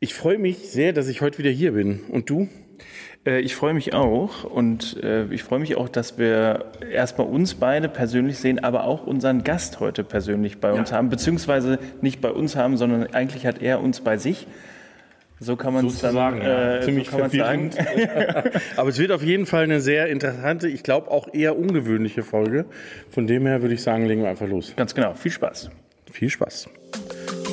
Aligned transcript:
Ich 0.00 0.14
freue 0.14 0.38
mich 0.38 0.70
sehr, 0.70 0.92
dass 0.92 1.08
ich 1.08 1.22
heute 1.22 1.38
wieder 1.38 1.50
hier 1.50 1.72
bin. 1.72 2.00
Und 2.10 2.30
du? 2.30 2.48
Äh, 3.26 3.40
ich 3.40 3.56
freue 3.56 3.74
mich 3.74 3.94
auch 3.94 4.44
und 4.44 5.02
äh, 5.02 5.24
ich 5.32 5.42
freue 5.42 5.58
mich 5.58 5.76
auch, 5.76 5.88
dass 5.88 6.18
wir 6.18 6.66
erstmal 6.92 7.26
uns 7.26 7.54
beide 7.54 7.88
persönlich 7.88 8.38
sehen, 8.38 8.62
aber 8.62 8.84
auch 8.84 9.06
unseren 9.06 9.42
Gast 9.42 9.80
heute 9.80 10.04
persönlich 10.04 10.58
bei 10.58 10.72
uns 10.72 10.90
ja. 10.90 10.96
haben, 10.96 11.08
beziehungsweise 11.08 11.80
nicht 12.00 12.20
bei 12.20 12.30
uns 12.30 12.54
haben, 12.54 12.76
sondern 12.76 13.12
eigentlich 13.12 13.44
hat 13.44 13.60
er 13.60 13.80
uns 13.80 14.00
bei 14.00 14.18
sich. 14.18 14.46
So 15.40 15.56
kann 15.56 15.72
man 15.72 15.86
es 15.86 16.00
dann 16.00 16.14
sagen. 16.14 16.40
Äh, 16.42 16.80
Ziemlich 16.82 17.10
so 17.10 17.18
sagen. 17.28 17.70
Aber 18.76 18.88
es 18.88 18.98
wird 18.98 19.10
auf 19.10 19.22
jeden 19.22 19.46
Fall 19.46 19.64
eine 19.64 19.80
sehr 19.80 20.08
interessante, 20.08 20.68
ich 20.68 20.84
glaube 20.84 21.10
auch 21.10 21.26
eher 21.32 21.58
ungewöhnliche 21.58 22.22
Folge. 22.22 22.66
Von 23.10 23.26
dem 23.26 23.46
her 23.46 23.62
würde 23.62 23.74
ich 23.74 23.82
sagen, 23.82 24.06
legen 24.06 24.22
wir 24.22 24.30
einfach 24.30 24.48
los. 24.48 24.74
Ganz 24.76 24.94
genau. 24.94 25.14
Viel 25.14 25.32
Spaß. 25.32 25.70
Viel 26.12 26.30
Spaß. 26.30 26.68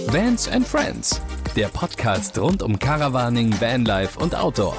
Vans 0.07 0.47
and 0.47 0.67
Friends, 0.67 1.21
der 1.55 1.67
Podcast 1.69 2.37
rund 2.37 2.61
um 2.61 2.77
Caravaning, 2.77 3.53
Vanlife 3.61 4.19
und 4.19 4.35
Outdoor. 4.35 4.77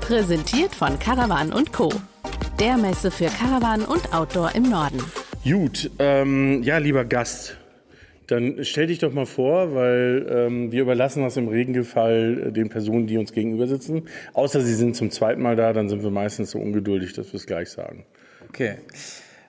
Präsentiert 0.00 0.72
von 0.72 0.96
Caravan 1.00 1.52
Co. 1.72 1.92
Der 2.60 2.76
Messe 2.76 3.10
für 3.10 3.26
Caravan 3.26 3.82
und 3.82 4.14
Outdoor 4.14 4.54
im 4.54 4.70
Norden. 4.70 5.02
Gut, 5.42 5.90
ähm, 5.98 6.62
ja, 6.62 6.78
lieber 6.78 7.04
Gast, 7.04 7.56
dann 8.28 8.58
stell 8.62 8.86
dich 8.86 9.00
doch 9.00 9.12
mal 9.12 9.26
vor, 9.26 9.74
weil 9.74 10.24
ähm, 10.30 10.70
wir 10.70 10.82
überlassen 10.82 11.24
das 11.24 11.36
im 11.36 11.48
Regelfall 11.48 12.44
äh, 12.46 12.52
den 12.52 12.68
Personen, 12.68 13.08
die 13.08 13.18
uns 13.18 13.32
gegenüber 13.32 13.66
sitzen. 13.66 14.02
Außer 14.34 14.60
sie 14.60 14.74
sind 14.74 14.94
zum 14.94 15.10
zweiten 15.10 15.42
Mal 15.42 15.56
da, 15.56 15.72
dann 15.72 15.88
sind 15.88 16.04
wir 16.04 16.10
meistens 16.10 16.52
so 16.52 16.60
ungeduldig, 16.60 17.12
dass 17.14 17.32
wir 17.32 17.38
es 17.38 17.46
gleich 17.46 17.70
sagen. 17.70 18.04
Okay. 18.48 18.76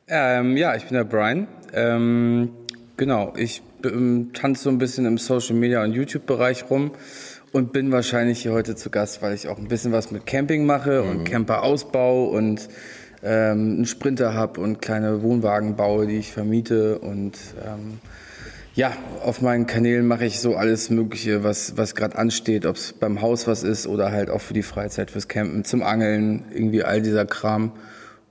Ähm, 0.07 0.57
ja, 0.57 0.75
ich 0.75 0.85
bin 0.85 0.95
der 0.95 1.03
Brian. 1.03 1.47
Ähm, 1.73 2.49
genau, 2.97 3.33
ich 3.37 3.61
tanze 4.33 4.63
so 4.63 4.69
ein 4.69 4.77
bisschen 4.77 5.05
im 5.05 5.17
Social 5.17 5.55
Media 5.55 5.83
und 5.83 5.93
YouTube-Bereich 5.93 6.69
rum 6.69 6.91
und 7.51 7.71
bin 7.71 7.91
wahrscheinlich 7.91 8.41
hier 8.41 8.53
heute 8.53 8.75
zu 8.75 8.89
Gast, 8.89 9.21
weil 9.21 9.33
ich 9.33 9.47
auch 9.47 9.57
ein 9.57 9.67
bisschen 9.67 9.91
was 9.91 10.11
mit 10.11 10.25
Camping 10.25 10.65
mache 10.65 11.03
mhm. 11.03 11.09
und 11.09 11.23
Camperausbau 11.25 12.25
und 12.25 12.67
ähm, 13.23 13.75
einen 13.75 13.85
Sprinter 13.85 14.33
habe 14.33 14.59
und 14.59 14.81
kleine 14.81 15.21
Wohnwagen 15.21 15.75
baue, 15.75 16.07
die 16.07 16.17
ich 16.17 16.31
vermiete 16.31 16.99
und 16.99 17.37
ähm, 17.65 17.99
ja, 18.75 18.91
auf 19.23 19.41
meinen 19.41 19.67
Kanälen 19.67 20.07
mache 20.07 20.25
ich 20.25 20.39
so 20.39 20.55
alles 20.55 20.89
Mögliche, 20.89 21.43
was, 21.43 21.77
was 21.77 21.93
gerade 21.93 22.17
ansteht, 22.17 22.65
ob 22.65 22.75
es 22.75 22.93
beim 22.93 23.21
Haus 23.21 23.45
was 23.45 23.61
ist 23.63 23.85
oder 23.85 24.11
halt 24.11 24.31
auch 24.31 24.41
für 24.41 24.55
die 24.55 24.63
Freizeit, 24.63 25.11
fürs 25.11 25.27
Campen, 25.27 25.63
zum 25.63 25.83
Angeln, 25.83 26.45
irgendwie 26.51 26.83
all 26.83 27.01
dieser 27.01 27.25
Kram. 27.27 27.73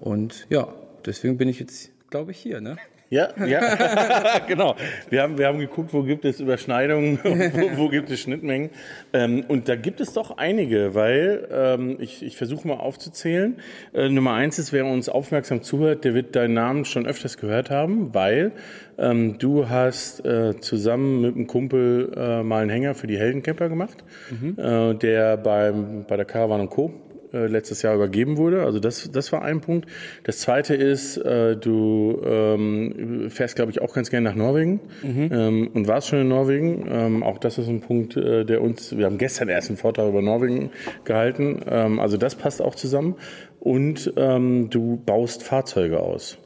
Und 0.00 0.46
ja, 0.50 0.66
deswegen 1.06 1.36
bin 1.36 1.48
ich 1.48 1.60
jetzt, 1.60 1.90
glaube 2.10 2.32
ich, 2.32 2.38
hier, 2.38 2.60
ne? 2.60 2.76
Ja, 3.12 3.28
ja, 3.44 4.38
genau. 4.48 4.74
Wir 5.10 5.20
haben, 5.20 5.36
wir 5.36 5.46
haben 5.46 5.58
geguckt, 5.58 5.92
wo 5.92 6.02
gibt 6.02 6.24
es 6.24 6.40
Überschneidungen, 6.40 7.18
wo, 7.22 7.84
wo 7.84 7.88
gibt 7.90 8.10
es 8.10 8.20
Schnittmengen. 8.20 8.70
Ähm, 9.12 9.44
und 9.48 9.68
da 9.68 9.76
gibt 9.76 10.00
es 10.00 10.14
doch 10.14 10.38
einige, 10.38 10.94
weil 10.94 11.46
ähm, 11.52 11.98
ich, 12.00 12.22
ich 12.22 12.38
versuche 12.38 12.66
mal 12.66 12.78
aufzuzählen. 12.78 13.58
Äh, 13.92 14.08
Nummer 14.08 14.32
eins 14.32 14.58
ist, 14.58 14.72
wer 14.72 14.86
uns 14.86 15.10
aufmerksam 15.10 15.62
zuhört, 15.62 16.06
der 16.06 16.14
wird 16.14 16.34
deinen 16.34 16.54
Namen 16.54 16.86
schon 16.86 17.04
öfters 17.04 17.36
gehört 17.36 17.68
haben, 17.68 18.14
weil 18.14 18.52
ähm, 18.96 19.36
du 19.38 19.68
hast 19.68 20.24
äh, 20.24 20.58
zusammen 20.58 21.20
mit 21.20 21.36
einem 21.36 21.46
Kumpel 21.46 22.14
äh, 22.16 22.42
mal 22.42 22.62
einen 22.62 22.70
Hänger 22.70 22.94
für 22.94 23.08
die 23.08 23.18
Heldencamper 23.18 23.68
gemacht, 23.68 24.02
mhm. 24.30 24.56
äh, 24.58 24.94
der 24.94 25.36
beim, 25.36 26.06
bei 26.08 26.16
der 26.16 26.24
Caravan 26.24 26.70
Co 26.70 26.94
äh, 27.32 27.46
letztes 27.46 27.82
Jahr 27.82 27.94
übergeben 27.94 28.36
wurde. 28.36 28.62
Also 28.64 28.78
das, 28.78 29.10
das 29.10 29.32
war 29.32 29.42
ein 29.42 29.60
Punkt. 29.60 29.88
Das 30.24 30.38
zweite 30.40 30.74
ist, 30.74 31.16
äh, 31.16 31.56
du 31.56 32.20
ähm, 32.24 33.30
fährst, 33.30 33.56
glaube 33.56 33.70
ich, 33.70 33.80
auch 33.80 33.94
ganz 33.94 34.10
gerne 34.10 34.28
nach 34.28 34.36
Norwegen 34.36 34.80
mhm. 35.02 35.30
ähm, 35.32 35.70
und 35.74 35.88
warst 35.88 36.08
schon 36.08 36.20
in 36.20 36.28
Norwegen. 36.28 36.86
Ähm, 36.90 37.22
auch 37.22 37.38
das 37.38 37.58
ist 37.58 37.68
ein 37.68 37.80
Punkt, 37.80 38.16
äh, 38.16 38.44
der 38.44 38.62
uns, 38.62 38.96
wir 38.96 39.06
haben 39.06 39.18
gestern 39.18 39.48
erst 39.48 39.68
einen 39.68 39.76
Vortrag 39.76 40.08
über 40.08 40.22
Norwegen 40.22 40.70
gehalten. 41.04 41.60
Ähm, 41.68 42.00
also 42.00 42.16
das 42.16 42.34
passt 42.34 42.60
auch 42.60 42.74
zusammen. 42.74 43.16
Und 43.60 44.12
ähm, 44.16 44.70
du 44.70 45.00
baust 45.04 45.42
Fahrzeuge 45.42 46.00
aus 46.00 46.38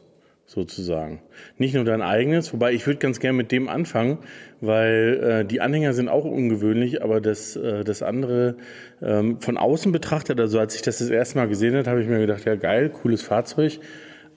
sozusagen. 0.46 1.20
Nicht 1.58 1.74
nur 1.74 1.84
dein 1.84 2.02
eigenes, 2.02 2.52
wobei 2.52 2.72
ich 2.72 2.86
würde 2.86 3.00
ganz 3.00 3.18
gerne 3.18 3.36
mit 3.36 3.50
dem 3.50 3.68
anfangen, 3.68 4.18
weil 4.60 5.20
äh, 5.22 5.44
die 5.44 5.60
Anhänger 5.60 5.92
sind 5.92 6.08
auch 6.08 6.24
ungewöhnlich, 6.24 7.02
aber 7.02 7.20
das, 7.20 7.56
äh, 7.56 7.82
das 7.82 8.02
andere 8.02 8.56
ähm, 9.02 9.40
von 9.40 9.56
außen 9.56 9.90
betrachtet, 9.90 10.38
also 10.40 10.58
als 10.60 10.76
ich 10.76 10.82
das 10.82 10.98
das 10.98 11.10
erste 11.10 11.38
Mal 11.38 11.48
gesehen 11.48 11.74
habe, 11.76 11.90
habe 11.90 12.00
ich 12.00 12.08
mir 12.08 12.20
gedacht, 12.20 12.44
ja 12.44 12.54
geil, 12.54 12.90
cooles 12.90 13.22
Fahrzeug, 13.22 13.80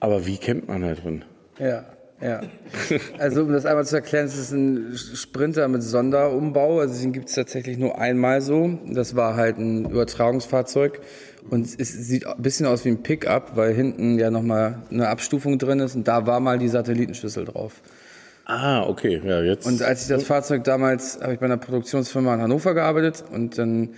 aber 0.00 0.26
wie 0.26 0.36
kennt 0.36 0.68
man 0.68 0.82
da 0.82 0.94
drin? 0.94 1.24
Ja. 1.58 1.84
Ja, 2.22 2.42
also 3.18 3.44
um 3.44 3.52
das 3.52 3.64
einmal 3.64 3.86
zu 3.86 3.96
erklären, 3.96 4.26
es 4.26 4.36
ist 4.36 4.52
ein 4.52 4.94
Sprinter 4.94 5.68
mit 5.68 5.82
Sonderumbau, 5.82 6.80
also 6.80 7.00
den 7.00 7.12
gibt 7.12 7.30
es 7.30 7.34
tatsächlich 7.34 7.78
nur 7.78 7.98
einmal 7.98 8.42
so. 8.42 8.78
Das 8.92 9.16
war 9.16 9.36
halt 9.36 9.56
ein 9.56 9.86
Übertragungsfahrzeug 9.86 11.00
und 11.50 11.66
es 11.78 11.92
sieht 11.92 12.26
ein 12.26 12.40
bisschen 12.40 12.66
aus 12.66 12.84
wie 12.84 12.90
ein 12.90 13.02
Pickup, 13.02 13.56
weil 13.56 13.74
hinten 13.74 14.18
ja 14.18 14.30
nochmal 14.30 14.82
eine 14.90 15.08
Abstufung 15.08 15.58
drin 15.58 15.80
ist 15.80 15.94
und 15.94 16.06
da 16.08 16.26
war 16.26 16.40
mal 16.40 16.58
die 16.58 16.68
Satellitenschüssel 16.68 17.44
drauf. 17.44 17.82
Ah, 18.46 18.82
okay, 18.86 19.20
ja, 19.24 19.42
jetzt. 19.42 19.66
Und 19.66 19.82
als 19.82 20.02
ich 20.02 20.08
das 20.08 20.24
Fahrzeug 20.24 20.64
damals, 20.64 21.20
habe 21.20 21.34
ich 21.34 21.38
bei 21.38 21.46
einer 21.46 21.56
Produktionsfirma 21.56 22.34
in 22.34 22.40
Hannover 22.40 22.74
gearbeitet 22.74 23.24
und 23.32 23.58
dann 23.58 23.90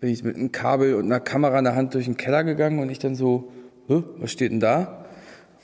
bin 0.00 0.10
ich 0.10 0.22
mit 0.22 0.36
einem 0.36 0.52
Kabel 0.52 0.94
und 0.94 1.06
einer 1.06 1.20
Kamera 1.20 1.58
in 1.58 1.64
der 1.64 1.74
Hand 1.74 1.94
durch 1.94 2.04
den 2.04 2.16
Keller 2.16 2.44
gegangen 2.44 2.78
und 2.78 2.90
ich 2.90 2.98
dann 2.98 3.14
so, 3.14 3.50
was 3.88 4.30
steht 4.30 4.52
denn 4.52 4.60
da? 4.60 5.04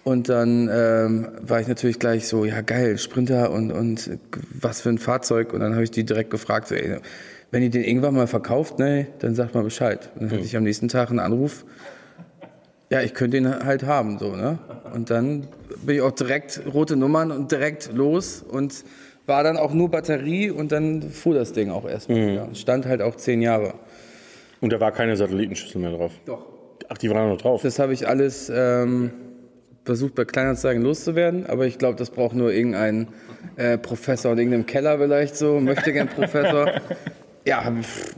Und 0.04 0.28
dann 0.28 0.68
ähm, 0.70 1.28
war 1.40 1.60
ich 1.60 1.68
natürlich 1.68 1.98
gleich 1.98 2.28
so, 2.28 2.44
ja 2.44 2.60
geil, 2.60 2.98
Sprinter 2.98 3.50
und, 3.50 3.72
und 3.72 4.10
was 4.60 4.82
für 4.82 4.90
ein 4.90 4.98
Fahrzeug. 4.98 5.54
Und 5.54 5.60
dann 5.60 5.72
habe 5.72 5.84
ich 5.84 5.90
die 5.90 6.04
direkt 6.04 6.30
gefragt, 6.30 6.68
so, 6.68 6.74
ey, 6.74 6.98
wenn 7.54 7.62
ihr 7.62 7.70
den 7.70 7.84
irgendwann 7.84 8.14
mal 8.14 8.26
verkauft, 8.26 8.80
ne, 8.80 9.06
dann 9.20 9.36
sagt 9.36 9.54
mal 9.54 9.62
Bescheid. 9.62 10.10
Und 10.16 10.22
dann 10.22 10.30
hatte 10.32 10.44
ich 10.44 10.56
am 10.56 10.64
nächsten 10.64 10.88
Tag 10.88 11.10
einen 11.10 11.20
Anruf, 11.20 11.64
ja, 12.90 13.00
ich 13.00 13.14
könnte 13.14 13.36
ihn 13.36 13.48
halt 13.48 13.84
haben, 13.84 14.18
so, 14.18 14.34
ne? 14.34 14.58
Und 14.92 15.08
dann 15.08 15.46
bin 15.86 15.94
ich 15.94 16.02
auch 16.02 16.10
direkt 16.10 16.62
rote 16.74 16.96
Nummern 16.96 17.30
und 17.30 17.52
direkt 17.52 17.92
los 17.92 18.42
und 18.42 18.84
war 19.26 19.44
dann 19.44 19.56
auch 19.56 19.72
nur 19.72 19.88
Batterie 19.88 20.50
und 20.50 20.72
dann 20.72 21.02
fuhr 21.02 21.34
das 21.34 21.52
Ding 21.52 21.70
auch 21.70 21.88
erstmal. 21.88 22.18
Mhm. 22.18 22.34
Ja. 22.34 22.48
Stand 22.54 22.86
halt 22.86 23.00
auch 23.00 23.14
zehn 23.14 23.40
Jahre. 23.40 23.74
Und 24.60 24.72
da 24.72 24.80
war 24.80 24.90
keine 24.90 25.16
Satellitenschüssel 25.16 25.80
mehr 25.80 25.92
drauf? 25.92 26.10
Doch. 26.26 26.46
Ach, 26.88 26.98
die 26.98 27.08
waren 27.08 27.28
noch 27.28 27.40
drauf? 27.40 27.62
Das 27.62 27.78
habe 27.78 27.92
ich 27.92 28.08
alles 28.08 28.50
ähm, 28.52 29.12
versucht 29.84 30.16
bei 30.16 30.24
Kleinanzeigen 30.24 30.82
loszuwerden, 30.82 31.46
aber 31.46 31.66
ich 31.66 31.78
glaube, 31.78 31.96
das 31.98 32.10
braucht 32.10 32.34
nur 32.34 32.52
irgendein 32.52 33.06
äh, 33.54 33.78
Professor 33.78 34.32
in 34.32 34.38
irgendeinem 34.38 34.66
Keller 34.66 34.98
vielleicht 34.98 35.36
so, 35.36 35.60
möchte 35.60 35.92
gern 35.92 36.08
Professor. 36.08 36.68
Ja, 37.46 37.70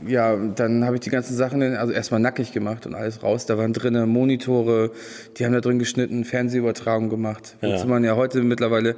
ja, 0.07 0.37
dann 0.37 0.85
habe 0.85 0.95
ich 0.95 1.01
die 1.01 1.09
ganzen 1.09 1.35
Sachen 1.35 1.61
also 1.61 1.91
erstmal 1.91 2.21
nackig 2.21 2.53
gemacht 2.53 2.85
und 2.85 2.95
alles 2.95 3.23
raus. 3.23 3.45
Da 3.45 3.57
waren 3.57 3.73
drinnen 3.73 4.07
Monitore, 4.07 4.91
die 5.37 5.45
haben 5.45 5.51
da 5.51 5.59
drin 5.59 5.79
geschnitten, 5.79 6.23
Fernsehübertragung 6.23 7.09
gemacht. 7.09 7.57
Ja. 7.61 7.73
Wozu 7.73 7.87
man 7.87 8.05
ja 8.05 8.15
heute 8.15 8.41
mittlerweile 8.41 8.95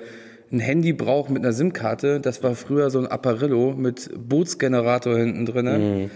ein 0.51 0.59
Handy 0.59 0.93
braucht 0.93 1.31
mit 1.31 1.43
einer 1.43 1.53
SIM-Karte. 1.53 2.19
Das 2.19 2.43
war 2.43 2.55
früher 2.55 2.89
so 2.91 2.99
ein 2.99 3.07
Apparillo 3.07 3.73
mit 3.73 4.09
Bootsgenerator 4.15 5.17
hinten 5.17 5.45
drin. 5.45 5.65
Mhm. 6.01 6.11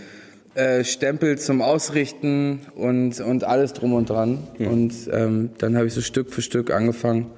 Äh, 0.56 0.84
Stempel 0.84 1.40
zum 1.40 1.64
Ausrichten 1.64 2.60
und, 2.76 3.20
und 3.20 3.44
alles 3.44 3.74
drum 3.74 3.94
und 3.94 4.10
dran. 4.10 4.40
Mhm. 4.60 4.68
Und 4.68 4.94
ähm, 5.12 5.50
dann 5.58 5.76
habe 5.76 5.88
ich 5.88 5.94
so 5.94 6.02
Stück 6.02 6.32
für 6.32 6.44
Stück 6.44 6.72
angefangen, 6.72 7.32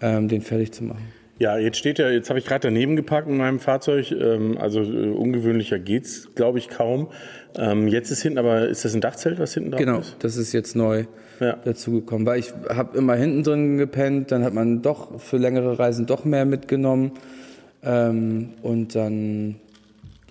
ähm, 0.00 0.28
den 0.28 0.42
fertig 0.42 0.72
zu 0.72 0.84
machen. 0.84 1.08
Ja, 1.38 1.58
jetzt 1.58 1.78
steht 1.78 1.98
ja, 1.98 2.10
jetzt 2.10 2.28
habe 2.28 2.38
ich 2.38 2.44
gerade 2.44 2.68
daneben 2.68 2.94
geparkt 2.94 3.28
in 3.28 3.36
meinem 3.36 3.58
Fahrzeug. 3.58 4.12
Ähm, 4.12 4.56
also 4.58 4.80
äh, 4.80 5.10
ungewöhnlicher 5.10 5.78
geht's, 5.78 6.28
glaube 6.34 6.58
ich, 6.58 6.68
kaum. 6.68 7.08
Ähm, 7.56 7.88
jetzt 7.88 8.10
ist 8.10 8.22
hinten, 8.22 8.38
aber 8.38 8.68
ist 8.68 8.84
das 8.84 8.94
ein 8.94 9.00
Dachzelt, 9.00 9.38
was 9.40 9.54
hinten 9.54 9.72
drauf 9.72 9.80
genau, 9.80 9.98
ist? 9.98 10.10
Genau, 10.10 10.18
das 10.20 10.36
ist 10.36 10.52
jetzt 10.52 10.76
neu 10.76 11.06
ja. 11.40 11.56
dazugekommen. 11.64 12.26
Weil 12.26 12.38
ich 12.38 12.52
habe 12.68 12.96
immer 12.96 13.14
hinten 13.16 13.42
drin 13.42 13.78
gepennt, 13.78 14.30
dann 14.30 14.44
hat 14.44 14.54
man 14.54 14.82
doch 14.82 15.20
für 15.20 15.36
längere 15.36 15.78
Reisen 15.78 16.06
doch 16.06 16.24
mehr 16.24 16.44
mitgenommen. 16.44 17.12
Ähm, 17.82 18.50
und 18.62 18.94
dann, 18.94 19.56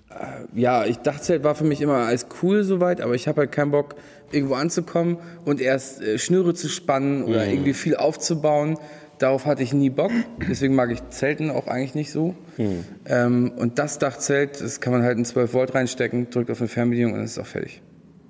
äh, 0.08 0.58
ja, 0.58 0.86
ich 0.86 0.98
Dachzelt 0.98 1.44
war 1.44 1.54
für 1.54 1.64
mich 1.64 1.82
immer 1.82 1.98
als 1.98 2.26
cool 2.42 2.64
soweit, 2.64 3.02
aber 3.02 3.14
ich 3.14 3.28
habe 3.28 3.42
halt 3.42 3.52
keinen 3.52 3.72
Bock, 3.72 3.94
irgendwo 4.32 4.54
anzukommen 4.54 5.18
und 5.44 5.60
erst 5.60 6.02
äh, 6.02 6.18
Schnüre 6.18 6.54
zu 6.54 6.68
spannen 6.68 7.24
oder 7.24 7.44
mhm. 7.44 7.52
irgendwie 7.52 7.74
viel 7.74 7.94
aufzubauen 7.94 8.78
Darauf 9.18 9.46
hatte 9.46 9.62
ich 9.62 9.72
nie 9.72 9.90
Bock, 9.90 10.10
deswegen 10.48 10.74
mag 10.74 10.90
ich 10.90 11.08
Zelten 11.10 11.50
auch 11.50 11.66
eigentlich 11.66 11.94
nicht 11.94 12.10
so. 12.10 12.34
Hm. 12.56 12.84
Ähm, 13.06 13.52
und 13.56 13.78
das 13.78 13.98
Dachzelt, 13.98 14.60
das 14.60 14.80
kann 14.80 14.92
man 14.92 15.02
halt 15.02 15.18
in 15.18 15.24
12 15.24 15.52
Volt 15.52 15.74
reinstecken, 15.74 16.30
drückt 16.30 16.50
auf 16.50 16.60
eine 16.60 16.68
Fernbedienung 16.68 17.12
und 17.12 17.18
dann 17.18 17.24
ist 17.24 17.32
es 17.32 17.38
auch 17.38 17.46
fertig. 17.46 17.80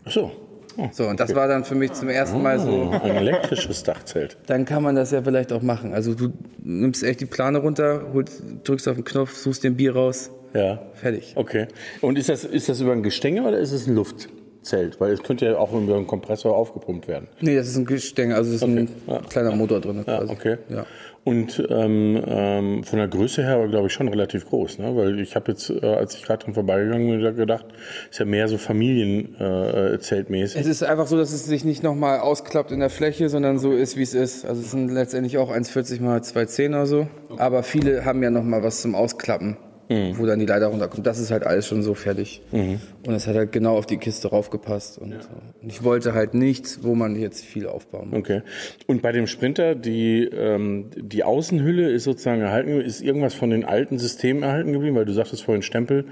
Ach 0.05 0.11
so. 0.11 0.33
Oh, 0.77 0.89
so, 0.91 1.07
und 1.07 1.21
das 1.21 1.31
okay. 1.31 1.39
war 1.39 1.49
dann 1.49 1.65
für 1.65 1.77
mich 1.77 1.93
zum 1.93 2.09
ersten 2.09 2.43
Mal 2.43 2.59
so. 2.59 2.91
Oh, 2.93 3.05
ein 3.05 3.17
elektrisches 3.17 3.85
Dachzelt. 3.85 4.37
Dann 4.47 4.65
kann 4.65 4.83
man 4.83 4.97
das 4.97 5.13
ja 5.13 5.23
vielleicht 5.23 5.53
auch 5.53 5.63
machen. 5.63 5.95
Also 5.95 6.15
du 6.15 6.33
nimmst 6.65 7.05
echt 7.05 7.21
die 7.21 7.27
Plane 7.27 7.59
runter, 7.59 8.09
holst, 8.13 8.43
drückst 8.65 8.89
auf 8.89 8.97
den 8.97 9.05
Knopf, 9.05 9.37
suchst 9.37 9.63
den 9.63 9.77
Bier 9.77 9.95
raus. 9.95 10.33
Ja. 10.53 10.83
Fertig. 10.95 11.35
Okay. 11.37 11.69
Und 12.01 12.19
ist 12.19 12.29
das, 12.29 12.45
ist 12.45 12.69
das 12.69 12.81
über 12.81 12.91
ein 12.91 13.05
Gestänge 13.05 13.43
oder 13.43 13.59
ist 13.59 13.71
es 13.71 13.87
ein 13.87 13.95
Luft? 13.95 14.29
Zelt? 14.65 15.01
Weil 15.01 15.13
es 15.13 15.23
könnte 15.23 15.47
ja 15.47 15.57
auch 15.59 15.73
über 15.73 15.95
einen 15.97 16.07
Kompressor 16.07 16.57
aufgepumpt 16.57 17.07
werden. 17.07 17.29
Nee, 17.41 17.55
das 17.57 17.69
ist 17.69 17.77
ein 17.77 17.85
Gestänge, 17.85 18.35
also 18.35 18.51
es 18.51 18.57
ist 18.57 18.63
ein 18.65 18.89
Ja. 19.07 19.21
kleiner 19.29 19.55
Motor 19.55 19.81
drin. 19.81 20.05
Ja, 20.07 20.19
quasi. 20.19 20.33
okay. 20.33 20.57
Ja. 20.69 20.85
Und 21.23 21.67
ähm, 21.71 22.23
ähm, 22.27 22.85
von 22.85 22.99
der 22.99 23.09
Größe 23.09 23.43
her 23.43 23.55
aber, 23.55 23.69
glaube 23.69 23.87
ich, 23.87 23.95
schon 23.95 24.09
relativ 24.09 24.47
groß. 24.47 24.79
Ne? 24.79 24.95
Weil 24.95 25.19
ich 25.21 25.35
habe 25.37 25.53
jetzt, 25.53 25.71
äh, 25.71 25.87
als 25.87 26.15
ich 26.17 26.23
gerade 26.23 26.45
dran 26.45 26.53
vorbeigegangen 26.53 27.09
bin, 27.19 27.37
gedacht, 27.37 27.65
ist 28.11 28.19
ja 28.19 28.27
mehr 28.27 28.47
so 28.47 28.59
Familienzeltmäßig. 28.59 30.57
Äh. 30.57 30.61
Es 30.61 30.67
ist 30.67 30.83
einfach 30.83 31.07
so, 31.07 31.17
dass 31.17 31.33
es 31.33 31.47
sich 31.47 31.65
nicht 31.65 31.83
nochmal 31.83 32.21
ausklappt 32.21 32.73
in 32.73 32.81
der 32.81 32.91
Fläche, 32.91 33.31
sondern 33.31 33.59
so 33.59 33.73
ist, 33.73 33.97
wie 33.97 34.03
es 34.03 34.13
ist. 34.13 34.45
Also 34.45 34.61
es 34.61 34.71
sind 34.71 34.91
letztendlich 34.91 35.39
auch 35.39 35.51
1,40 35.51 36.03
mal 36.03 36.19
2,10 36.21 36.69
oder 36.71 36.87
so. 36.87 37.09
Aber 37.39 37.63
viele 37.63 38.05
haben 38.05 38.23
ja 38.23 38.31
nochmal 38.31 38.63
was 38.63 38.83
zum 38.83 38.95
Ausklappen, 38.95 39.57
Mhm. 39.89 40.19
wo 40.19 40.27
dann 40.27 40.39
die 40.39 40.47
Leiter 40.47 40.67
runterkommt. 40.67 41.07
Das 41.07 41.19
ist 41.19 41.31
halt 41.31 41.45
alles 41.45 41.67
schon 41.67 41.83
so 41.83 41.95
fertig. 41.95 42.43
Und 42.51 43.15
es 43.15 43.27
hat 43.27 43.37
halt 43.37 43.53
genau 43.53 43.77
auf 43.77 43.87
die 43.87 43.99
Kiste 43.99 44.29
raufgepasst. 44.29 44.99
Und, 44.99 45.23
so. 45.23 45.29
und 45.63 45.71
ich 45.71 45.85
wollte 45.85 46.15
halt 46.15 46.35
nichts, 46.35 46.83
wo 46.83 46.95
man 46.95 47.17
jetzt 47.17 47.45
viel 47.45 47.67
aufbauen 47.67 48.11
muss. 48.11 48.19
Okay. 48.21 48.43
Und 48.87 49.03
bei 49.03 49.13
dem 49.13 49.27
Sprinter, 49.27 49.75
die, 49.75 50.25
ähm, 50.25 50.91
die 50.97 51.25
Außenhülle 51.25 51.91
ist 51.91 52.05
sozusagen 52.05 52.41
erhalten 52.41 52.69
geblieben. 52.69 52.89
Ist 52.89 53.03
irgendwas 53.03 53.35
von 53.35 53.51
den 53.51 53.65
alten 53.65 53.99
Systemen 53.99 54.43
erhalten 54.43 54.73
geblieben? 54.73 54.97
Weil 54.97 55.05
du 55.05 55.13
sagtest 55.13 55.45
vorhin 55.45 55.63
Stempel, 55.63 56.07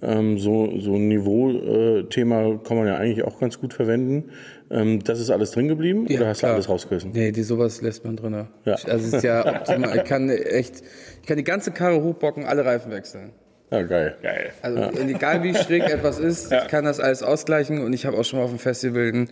ähm, 0.00 0.38
so, 0.38 0.78
so 0.78 0.94
ein 0.94 1.08
Niveau-Thema 1.08 2.58
kann 2.64 2.76
man 2.76 2.86
ja 2.86 2.96
eigentlich 2.96 3.24
auch 3.24 3.38
ganz 3.40 3.60
gut 3.60 3.74
verwenden. 3.74 4.30
Ähm, 4.70 5.02
das 5.02 5.18
ist 5.18 5.30
alles 5.30 5.52
drin 5.52 5.68
geblieben 5.68 6.06
oder 6.06 6.28
hast 6.28 6.40
klar. 6.40 6.52
du 6.52 6.54
alles 6.56 6.68
rausgerissen? 6.68 7.12
Nee, 7.12 7.32
die 7.32 7.42
sowas 7.42 7.80
lässt 7.80 8.04
man 8.04 8.16
drin. 8.16 8.46
Ja. 8.64 8.74
Also 8.84 9.08
es 9.08 9.12
ist 9.14 9.24
ja 9.24 9.60
optimal. 9.60 9.96
Ich 9.96 10.04
kann 10.04 10.28
echt, 10.28 10.82
kann 11.28 11.36
die 11.36 11.44
ganze 11.44 11.70
Karre 11.70 12.02
hochbocken, 12.02 12.44
alle 12.44 12.64
Reifen 12.64 12.90
wechseln. 12.90 13.30
Ja, 13.70 13.82
geil. 13.82 14.16
Geil. 14.22 14.52
Also 14.62 14.80
egal 14.98 15.42
wie 15.42 15.54
schräg 15.54 15.82
etwas 15.90 16.18
ist, 16.18 16.50
ich 16.50 16.68
kann 16.68 16.84
das 16.86 17.00
alles 17.00 17.22
ausgleichen 17.22 17.84
und 17.84 17.92
ich 17.92 18.06
habe 18.06 18.16
auch 18.16 18.24
schon 18.24 18.38
mal 18.38 18.46
auf 18.46 18.50
dem 18.50 18.58
Festival 18.58 19.08
einen 19.08 19.30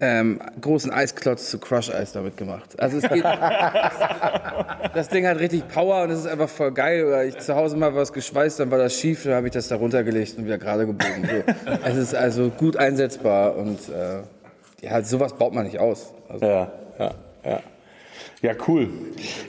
ähm, 0.00 0.38
großen 0.60 0.90
Eisklotz 0.92 1.50
zu 1.50 1.58
Crush 1.58 1.90
Eis 1.90 2.12
damit 2.12 2.36
gemacht. 2.36 2.78
Also 2.78 2.98
es 2.98 3.08
geht, 3.08 3.24
das 4.94 5.08
Ding 5.08 5.26
hat 5.26 5.38
richtig 5.38 5.66
Power 5.68 6.02
und 6.04 6.10
es 6.10 6.20
ist 6.20 6.26
einfach 6.26 6.48
voll 6.48 6.72
geil. 6.72 7.06
Oder 7.06 7.24
ich 7.24 7.38
zu 7.38 7.54
Hause 7.54 7.76
mal 7.78 7.94
was 7.94 8.12
geschweißt, 8.12 8.60
dann 8.60 8.70
war 8.70 8.78
das 8.78 8.94
schief, 8.94 9.24
dann 9.24 9.32
habe 9.32 9.46
ich 9.46 9.54
das 9.54 9.68
da 9.68 9.76
runtergelegt 9.76 10.36
und 10.36 10.44
wieder 10.44 10.58
gerade 10.58 10.86
gebogen. 10.86 11.26
So. 11.26 11.70
Es 11.84 11.96
ist 11.96 12.14
also 12.14 12.50
gut 12.50 12.76
einsetzbar 12.76 13.56
und 13.56 13.78
äh, 13.88 14.86
ja, 14.86 15.02
sowas 15.02 15.32
baut 15.34 15.54
man 15.54 15.64
nicht 15.64 15.78
aus. 15.78 16.12
Also, 16.28 16.44
Ja, 16.44 16.72
ja, 16.98 17.14
ja. 17.44 17.60
Ja, 18.42 18.52
cool. 18.68 18.88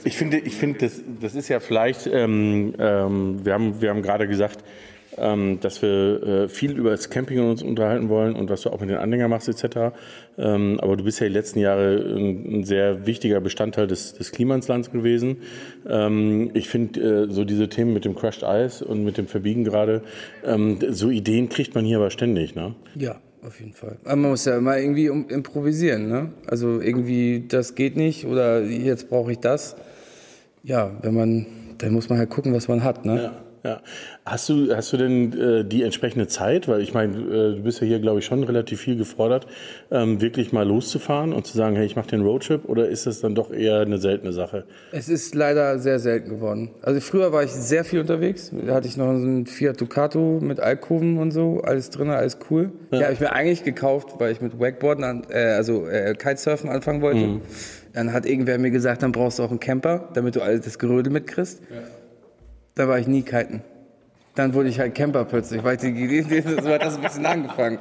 Ich 0.04 0.16
finde, 0.16 0.38
ich 0.38 0.54
finde, 0.54 0.80
das, 0.80 1.00
das 1.20 1.34
ist 1.34 1.48
ja 1.48 1.60
vielleicht, 1.60 2.06
ähm, 2.06 2.74
ähm, 2.78 3.44
wir 3.44 3.54
haben, 3.54 3.80
wir 3.80 3.88
haben 3.88 4.02
gerade 4.02 4.28
gesagt, 4.28 4.62
ähm, 5.18 5.60
dass 5.60 5.82
wir 5.82 6.22
äh, 6.22 6.48
viel 6.48 6.72
über 6.72 6.90
das 6.90 7.10
Camping 7.10 7.38
uns 7.40 7.62
unterhalten 7.62 8.08
wollen 8.08 8.34
und 8.34 8.50
was 8.50 8.62
du 8.62 8.70
auch 8.70 8.80
mit 8.80 8.90
den 8.90 8.96
Anhängern 8.96 9.30
machst 9.30 9.48
etc. 9.48 9.94
Ähm, 10.38 10.78
aber 10.80 10.96
du 10.96 11.04
bist 11.04 11.20
ja 11.20 11.26
die 11.26 11.32
letzten 11.32 11.58
Jahre 11.58 11.96
ein, 11.96 12.60
ein 12.60 12.64
sehr 12.64 13.06
wichtiger 13.06 13.40
Bestandteil 13.40 13.86
des, 13.86 14.14
des 14.14 14.32
Klimanslands 14.32 14.90
gewesen. 14.90 15.38
Ähm, 15.88 16.50
ich 16.54 16.68
finde 16.68 17.26
äh, 17.28 17.30
so 17.30 17.44
diese 17.44 17.68
Themen 17.68 17.92
mit 17.92 18.04
dem 18.04 18.14
Crushed 18.14 18.42
Ice 18.42 18.84
und 18.84 19.04
mit 19.04 19.18
dem 19.18 19.26
Verbiegen 19.26 19.64
gerade, 19.64 20.02
ähm, 20.44 20.78
so 20.90 21.10
Ideen 21.10 21.48
kriegt 21.48 21.74
man 21.74 21.84
hier 21.84 21.98
aber 21.98 22.10
ständig, 22.10 22.54
ne? 22.54 22.74
Ja, 22.94 23.20
auf 23.44 23.60
jeden 23.60 23.72
Fall. 23.72 23.96
Aber 24.04 24.16
man 24.16 24.30
muss 24.30 24.44
ja 24.44 24.56
immer 24.56 24.78
irgendwie 24.78 25.06
improvisieren, 25.06 26.08
ne? 26.08 26.32
Also 26.46 26.80
irgendwie, 26.80 27.44
das 27.48 27.74
geht 27.74 27.96
nicht 27.96 28.26
oder 28.26 28.62
jetzt 28.62 29.08
brauche 29.08 29.32
ich 29.32 29.38
das. 29.38 29.76
Ja, 30.62 30.92
wenn 31.02 31.14
man, 31.14 31.46
dann 31.78 31.92
muss 31.92 32.08
man 32.08 32.18
halt 32.18 32.30
gucken, 32.30 32.54
was 32.54 32.68
man 32.68 32.84
hat, 32.84 33.04
ne? 33.04 33.22
Ja, 33.24 33.42
ja. 33.64 33.80
Hast 34.24 34.48
du, 34.48 34.74
hast 34.74 34.92
du 34.92 34.96
denn 34.96 35.32
äh, 35.38 35.64
die 35.64 35.82
entsprechende 35.82 36.26
Zeit? 36.26 36.68
Weil 36.68 36.80
ich 36.80 36.94
meine, 36.94 37.16
äh, 37.16 37.56
du 37.56 37.62
bist 37.62 37.80
ja 37.80 37.86
hier, 37.86 38.00
glaube 38.00 38.20
ich, 38.20 38.24
schon 38.24 38.42
relativ 38.44 38.80
viel 38.80 38.96
gefordert, 38.96 39.46
ähm, 39.90 40.20
wirklich 40.20 40.52
mal 40.52 40.66
loszufahren 40.66 41.32
und 41.32 41.46
zu 41.46 41.56
sagen, 41.56 41.76
hey, 41.76 41.86
ich 41.86 41.96
mache 41.96 42.08
den 42.08 42.22
Roadtrip 42.22 42.68
oder 42.68 42.88
ist 42.88 43.06
das 43.06 43.20
dann 43.20 43.34
doch 43.34 43.52
eher 43.52 43.80
eine 43.80 43.98
seltene 43.98 44.32
Sache? 44.32 44.64
Es 44.92 45.08
ist 45.08 45.34
leider 45.34 45.78
sehr 45.78 45.98
selten 45.98 46.30
geworden. 46.30 46.70
Also 46.82 47.00
früher 47.00 47.32
war 47.32 47.42
ich 47.42 47.50
sehr 47.50 47.84
viel 47.84 48.00
unterwegs. 48.00 48.52
Da 48.66 48.74
hatte 48.74 48.88
ich 48.88 48.96
noch 48.96 49.06
so 49.16 49.26
einen 49.26 49.46
Fiat 49.46 49.80
Ducato 49.80 50.38
mit 50.40 50.60
Alkoven 50.60 51.18
und 51.18 51.30
so, 51.30 51.60
alles 51.62 51.90
drin, 51.90 52.10
alles 52.10 52.38
cool. 52.50 52.72
Ja, 52.90 53.02
habe 53.02 53.12
ich 53.14 53.20
mir 53.20 53.32
eigentlich 53.32 53.64
gekauft, 53.64 54.14
weil 54.18 54.32
ich 54.32 54.40
mit 54.40 54.58
Wakeboarden, 54.58 55.04
an, 55.04 55.22
äh, 55.30 55.38
also 55.38 55.86
äh, 55.86 56.14
Kitesurfen 56.14 56.70
anfangen 56.70 57.02
wollte. 57.02 57.40
Dann 57.92 58.12
hat 58.12 58.26
irgendwer 58.26 58.58
mir 58.58 58.70
gesagt, 58.70 59.02
dann 59.02 59.12
brauchst 59.12 59.38
du 59.38 59.42
auch 59.42 59.50
einen 59.50 59.60
Camper, 59.60 60.08
damit 60.14 60.36
du 60.36 60.40
alles 60.40 60.62
das 60.62 60.78
Gerödel 60.78 61.12
mitkriegst. 61.12 61.60
Da 62.74 62.88
war 62.88 62.98
ich 62.98 63.06
nie 63.06 63.22
kiten. 63.22 63.62
Dann 64.34 64.54
wurde 64.54 64.70
ich 64.70 64.80
halt 64.80 64.94
Camper 64.94 65.24
plötzlich, 65.24 65.62
weil 65.62 65.76
die, 65.76 65.92
die, 65.92 66.22
die, 66.22 66.40
so 66.40 66.68
hat 66.68 66.82
das 66.82 66.96
ein 66.96 67.02
bisschen 67.02 67.26
angefangen. 67.26 67.78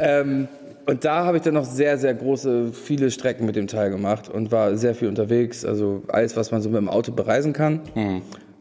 Ähm, 0.00 0.48
und 0.86 1.04
da 1.04 1.24
habe 1.24 1.36
ich 1.36 1.44
dann 1.44 1.54
noch 1.54 1.64
sehr, 1.64 1.96
sehr 1.98 2.14
große, 2.14 2.72
viele 2.72 3.12
Strecken 3.12 3.46
mit 3.46 3.54
dem 3.54 3.68
Teil 3.68 3.90
gemacht 3.90 4.28
und 4.28 4.50
war 4.50 4.76
sehr 4.76 4.96
viel 4.96 5.06
unterwegs. 5.08 5.64
Also 5.64 6.02
alles, 6.08 6.36
was 6.36 6.50
man 6.50 6.60
so 6.60 6.68
mit 6.68 6.78
dem 6.78 6.88
Auto 6.88 7.12
bereisen 7.12 7.52
kann. 7.52 7.80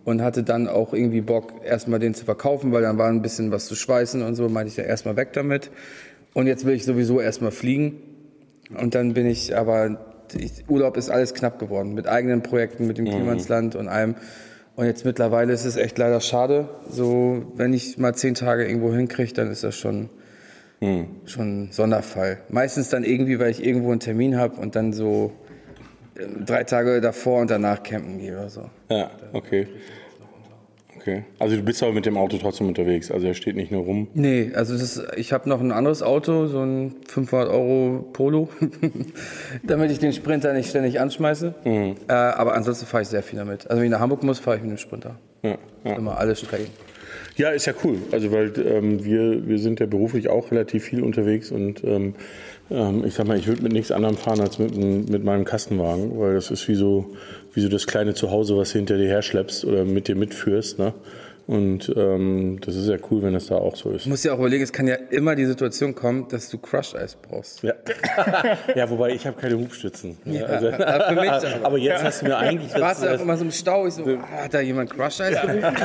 Und 0.04 0.22
hatte 0.22 0.44
dann 0.44 0.68
auch 0.68 0.94
irgendwie 0.94 1.22
Bock, 1.22 1.54
erstmal 1.64 2.00
den 2.00 2.14
zu 2.14 2.26
verkaufen, 2.26 2.72
weil 2.72 2.82
dann 2.82 2.98
war 2.98 3.08
ein 3.08 3.22
bisschen 3.22 3.52
was 3.52 3.68
zu 3.68 3.76
schweißen 3.76 4.22
und 4.22 4.36
so. 4.36 4.50
Meinte 4.50 4.72
ich 4.72 4.78
ja 4.78 4.84
erstmal 4.84 5.16
weg 5.16 5.34
damit. 5.34 5.72
Und 6.34 6.48
jetzt 6.48 6.66
will 6.66 6.76
ich 6.76 6.86
sowieso 6.86 7.20
erstmal 7.20 7.52
fliegen. 7.52 7.98
Und 8.80 8.94
dann 8.96 9.14
bin 9.14 9.26
ich 9.26 9.56
aber, 9.58 10.00
ich, 10.36 10.70
Urlaub 10.70 10.98
ist 10.98 11.10
alles 11.10 11.34
knapp 11.34 11.58
geworden. 11.60 11.94
Mit 11.94 12.08
eigenen 12.08 12.44
Projekten, 12.44 12.86
mit 12.86 13.00
dem 13.00 13.06
Klimansland 13.06 13.76
und 13.76 13.88
allem. 13.88 14.16
Und 14.82 14.88
jetzt 14.88 15.06
mittlerweile 15.06 15.54
ist 15.54 15.64
es 15.66 15.76
echt 15.76 16.00
leider 16.00 16.20
schade. 16.22 16.68
So, 16.90 17.46
wenn 17.54 17.72
ich 17.72 18.00
mal 18.00 18.16
zehn 18.16 18.34
Tage 18.34 18.66
irgendwo 18.66 18.92
hinkriege, 18.92 19.32
dann 19.32 19.52
ist 19.52 19.64
das 19.64 19.76
schon, 19.76 20.10
schon 21.26 21.66
ein 21.66 21.72
Sonderfall. 21.72 22.40
Meistens 22.50 22.90
dann 22.90 23.04
irgendwie, 23.04 23.38
weil 23.38 23.52
ich 23.52 23.64
irgendwo 23.64 23.92
einen 23.92 24.00
Termin 24.00 24.40
habe 24.40 24.60
und 24.60 24.76
dann 24.76 24.92
so 24.92 25.34
äh, 26.16 26.26
drei 26.44 26.64
Tage 26.64 27.00
davor 27.00 27.42
und 27.42 27.52
danach 27.52 27.84
campen 27.84 28.18
gehe 28.18 28.32
oder 28.32 28.50
so. 28.50 28.72
Ja, 28.90 29.12
okay. 29.34 29.68
Okay. 31.02 31.24
Also 31.40 31.56
du 31.56 31.64
bist 31.64 31.82
aber 31.82 31.94
mit 31.94 32.06
dem 32.06 32.16
Auto 32.16 32.38
trotzdem 32.38 32.68
unterwegs. 32.68 33.10
Also 33.10 33.26
er 33.26 33.34
steht 33.34 33.56
nicht 33.56 33.72
nur 33.72 33.84
rum. 33.84 34.08
Nee, 34.14 34.52
also 34.54 34.76
ist, 34.76 35.04
ich 35.16 35.34
habe 35.34 35.50
noch 35.50 35.60
ein 35.60 35.72
anderes 35.72 36.04
Auto, 36.04 36.46
so 36.46 36.60
ein 36.60 36.96
500 37.08 37.50
Euro 37.50 38.06
Polo, 38.14 38.50
damit 39.64 39.92
ich 39.92 40.00
den 40.00 40.14
Sprinter 40.14 40.54
nicht 40.54 40.70
ständig 40.70 41.00
anschmeiße. 41.00 41.56
Äh, 41.66 42.14
aber 42.14 42.54
ansonsten 42.54 42.86
fahre 42.86 43.02
ich 43.02 43.10
sehr 43.10 43.24
viel 43.24 43.40
damit. 43.40 43.70
Also 43.70 43.80
wenn 43.80 43.86
ich 43.86 43.92
nach 43.92 44.00
Hamburg 44.00 44.22
muss, 44.24 44.40
fahre 44.40 44.58
ich 44.58 44.62
mit 44.62 44.72
dem 44.72 44.78
Sprinter. 44.78 45.18
Ja, 45.42 45.58
ja. 45.84 45.96
Immer 45.96 46.18
alle 46.20 46.36
Strecken. 46.36 46.68
Ja, 47.36 47.50
ist 47.50 47.66
ja 47.66 47.74
cool. 47.84 47.98
Also 48.12 48.32
weil 48.32 48.54
ähm, 48.60 49.04
wir, 49.04 49.48
wir 49.48 49.58
sind 49.58 49.80
ja 49.80 49.88
beruflich 49.88 50.30
auch 50.30 50.52
relativ 50.52 50.84
viel 50.84 51.02
unterwegs 51.02 51.52
und 51.52 51.84
ähm, 51.84 52.14
ähm, 52.70 53.04
ich 53.06 53.16
sag 53.16 53.28
mal, 53.28 53.38
ich 53.38 53.48
würde 53.48 53.64
mit 53.64 53.74
nichts 53.74 53.92
anderem 53.92 54.18
fahren 54.18 54.40
als 54.40 54.60
mit, 54.60 54.76
mit 54.76 55.24
meinem 55.24 55.46
Kastenwagen, 55.46 56.20
weil 56.20 56.36
das 56.36 56.52
ist 56.52 56.68
wie 56.68 56.76
so, 56.76 57.12
wie 57.54 57.62
so 57.62 57.70
das 57.70 57.88
kleine 57.88 58.14
Zuhause, 58.14 58.58
was 58.58 58.72
du 58.72 58.78
hinter 58.78 58.98
dir 58.98 59.08
herschleppst 59.08 59.66
oder 59.66 59.86
mit 59.86 60.08
dir 60.08 60.16
mitführst. 60.16 60.80
Ne? 60.80 60.94
Und 61.48 61.92
ähm, 61.98 62.60
das 62.66 62.76
ist 62.76 62.88
ja 62.88 62.98
cool, 63.10 63.24
wenn 63.24 63.34
das 63.34 63.48
da 63.48 63.56
auch 63.56 63.76
so 63.76 63.92
ist. 63.92 64.06
Du 64.06 64.10
musst 64.10 64.24
dir 64.24 64.34
auch 64.34 64.40
überlegen, 64.40 64.64
es 64.64 64.72
kann 64.72 64.88
ja 64.88 64.96
immer 65.10 65.36
die 65.36 65.46
Situation 65.46 65.96
kommen, 65.96 66.28
dass 66.30 66.50
du 66.50 66.58
Crushed 66.58 66.96
Eis 66.96 67.16
brauchst. 67.16 67.62
Ja, 67.64 67.74
ja 68.76 68.90
wobei 68.90 69.10
ich 69.10 69.28
habe 69.28 69.40
keine 69.40 69.58
Hubstützen. 69.58 70.18
Ja, 70.24 70.46
also, 70.46 70.72
aber 70.72 71.08
für 71.10 71.16
mich 71.16 71.30
aber. 71.30 71.48
aber 71.64 71.78
jetzt 71.78 72.04
hast 72.04 72.22
du 72.22 72.28
mir 72.28 72.38
eigentlich... 72.38 72.74
Warst 72.80 73.04
du 73.04 73.14
auch 73.14 73.20
immer 73.20 73.36
so 73.36 73.44
im 73.44 73.52
Stau? 73.52 73.88
Ich 73.88 73.96
so, 73.96 74.06
ah, 74.06 74.44
hat 74.44 74.54
da 74.54 74.62
jemand 74.62 74.92
Crushed 74.92 75.20
Eis 75.20 75.42
gerufen? 75.42 75.76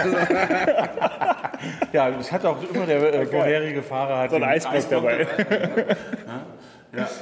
ja, 1.92 2.10
das 2.10 2.30
hat 2.30 2.44
auch 2.44 2.58
immer 2.72 2.86
der 2.86 3.14
äh, 3.14 3.26
vorherige 3.26 3.82
Fahrer 3.82 4.18
hat 4.18 4.30
So 4.30 4.36
ein 4.36 4.44
Eisblock 4.44 4.88
dabei. 4.88 5.26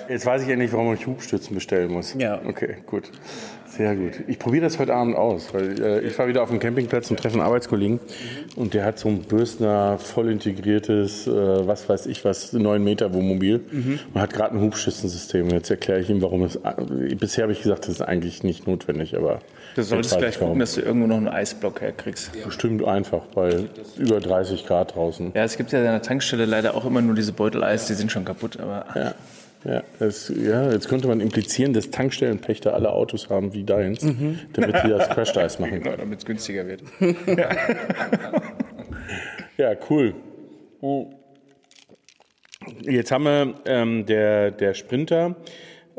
Jetzt 0.09 0.27
weiß 0.27 0.43
ich 0.43 0.49
ja 0.49 0.57
nicht, 0.57 0.73
warum 0.73 0.93
ich 0.95 1.07
Hubstützen 1.07 1.55
bestellen 1.55 1.91
muss. 1.91 2.15
Ja. 2.19 2.41
Okay, 2.45 2.77
gut. 2.87 3.11
Sehr 3.77 3.97
gut. 3.97 4.13
Ich 4.29 4.39
probiere 4.39 4.63
das 4.65 4.79
heute 4.79 4.95
Abend 4.95 5.17
aus, 5.17 5.53
weil 5.53 5.83
äh, 5.83 6.01
ich 6.01 6.13
fahre 6.13 6.29
wieder 6.29 6.43
auf 6.43 6.51
den 6.51 6.61
Campingplatz 6.61 7.11
und 7.11 7.19
treffe 7.19 7.35
einen 7.35 7.47
Arbeitskollegen 7.47 7.99
und 8.55 8.73
der 8.73 8.85
hat 8.85 8.99
so 9.01 9.09
ein 9.09 9.23
Bürstner, 9.23 9.99
voll 9.99 10.31
integriertes, 10.31 11.27
äh, 11.27 11.31
was 11.67 11.89
weiß 11.89 12.07
ich 12.07 12.25
was, 12.25 12.53
9 12.53 12.83
Meter 12.83 13.13
Wohnmobil 13.13 13.61
und 14.15 14.21
hat 14.21 14.33
gerade 14.33 14.55
ein 14.55 14.61
Hubschützensystem. 14.61 15.51
Jetzt 15.51 15.71
erkläre 15.71 16.01
ich 16.01 16.09
ihm, 16.09 16.23
warum 16.23 16.45
es. 16.45 16.57
Äh, 16.57 17.15
bisher 17.17 17.43
habe 17.43 17.53
ich 17.53 17.63
gesagt, 17.63 17.85
das 17.85 17.95
ist 17.95 18.03
eigentlich 18.03 18.45
nicht 18.45 18.67
notwendig, 18.69 19.17
aber. 19.17 19.41
Du 19.75 19.83
solltest 19.83 20.19
gleich 20.19 20.39
gucken, 20.39 20.61
dass 20.61 20.75
du 20.75 20.83
irgendwo 20.83 21.09
noch 21.09 21.17
einen 21.17 21.29
Eisblock 21.29 21.81
herkriegst. 21.81 22.31
Bestimmt 22.45 22.85
einfach, 22.85 23.23
bei 23.35 23.65
über 23.99 24.21
30 24.21 24.67
Grad 24.67 24.95
draußen. 24.95 25.33
Ja, 25.35 25.43
es 25.43 25.57
gibt 25.57 25.73
ja 25.73 25.81
an 25.81 25.85
der 25.87 26.03
Tankstelle 26.03 26.45
leider 26.45 26.77
auch 26.77 26.85
immer 26.85 27.03
nur 27.03 27.17
diese 27.17 27.33
Beuteleis, 27.33 27.87
die 27.87 27.95
sind 27.95 28.13
schon 28.13 28.25
kaputt, 28.25 28.61
aber 28.61 28.87
Ja. 28.95 29.15
Ja, 29.65 29.83
das, 29.99 30.29
ja, 30.29 30.71
jetzt 30.73 30.89
könnte 30.89 31.09
man 31.09 31.21
implizieren, 31.21 31.73
dass 31.73 31.91
Tankstellenpächter 31.91 32.75
alle 32.75 32.91
Autos 32.93 33.31
haben 33.31 33.55
wie 33.55 33.65
deins, 33.65 34.01
damit 34.53 34.77
sie 34.83 34.89
das 34.89 35.09
Crash 35.09 35.33
Dice 35.33 35.59
machen 35.59 35.83
können. 35.83 35.97
damit 35.99 36.19
es 36.19 36.25
günstiger 36.25 36.67
wird. 36.67 36.83
Ja, 39.57 39.73
cool. 39.89 40.15
Jetzt 42.81 43.13
haben 43.13 43.25
wir 43.25 43.55
ähm, 43.67 44.05
der, 44.05 44.51
der 44.51 44.75
Sprinter. 44.75 45.37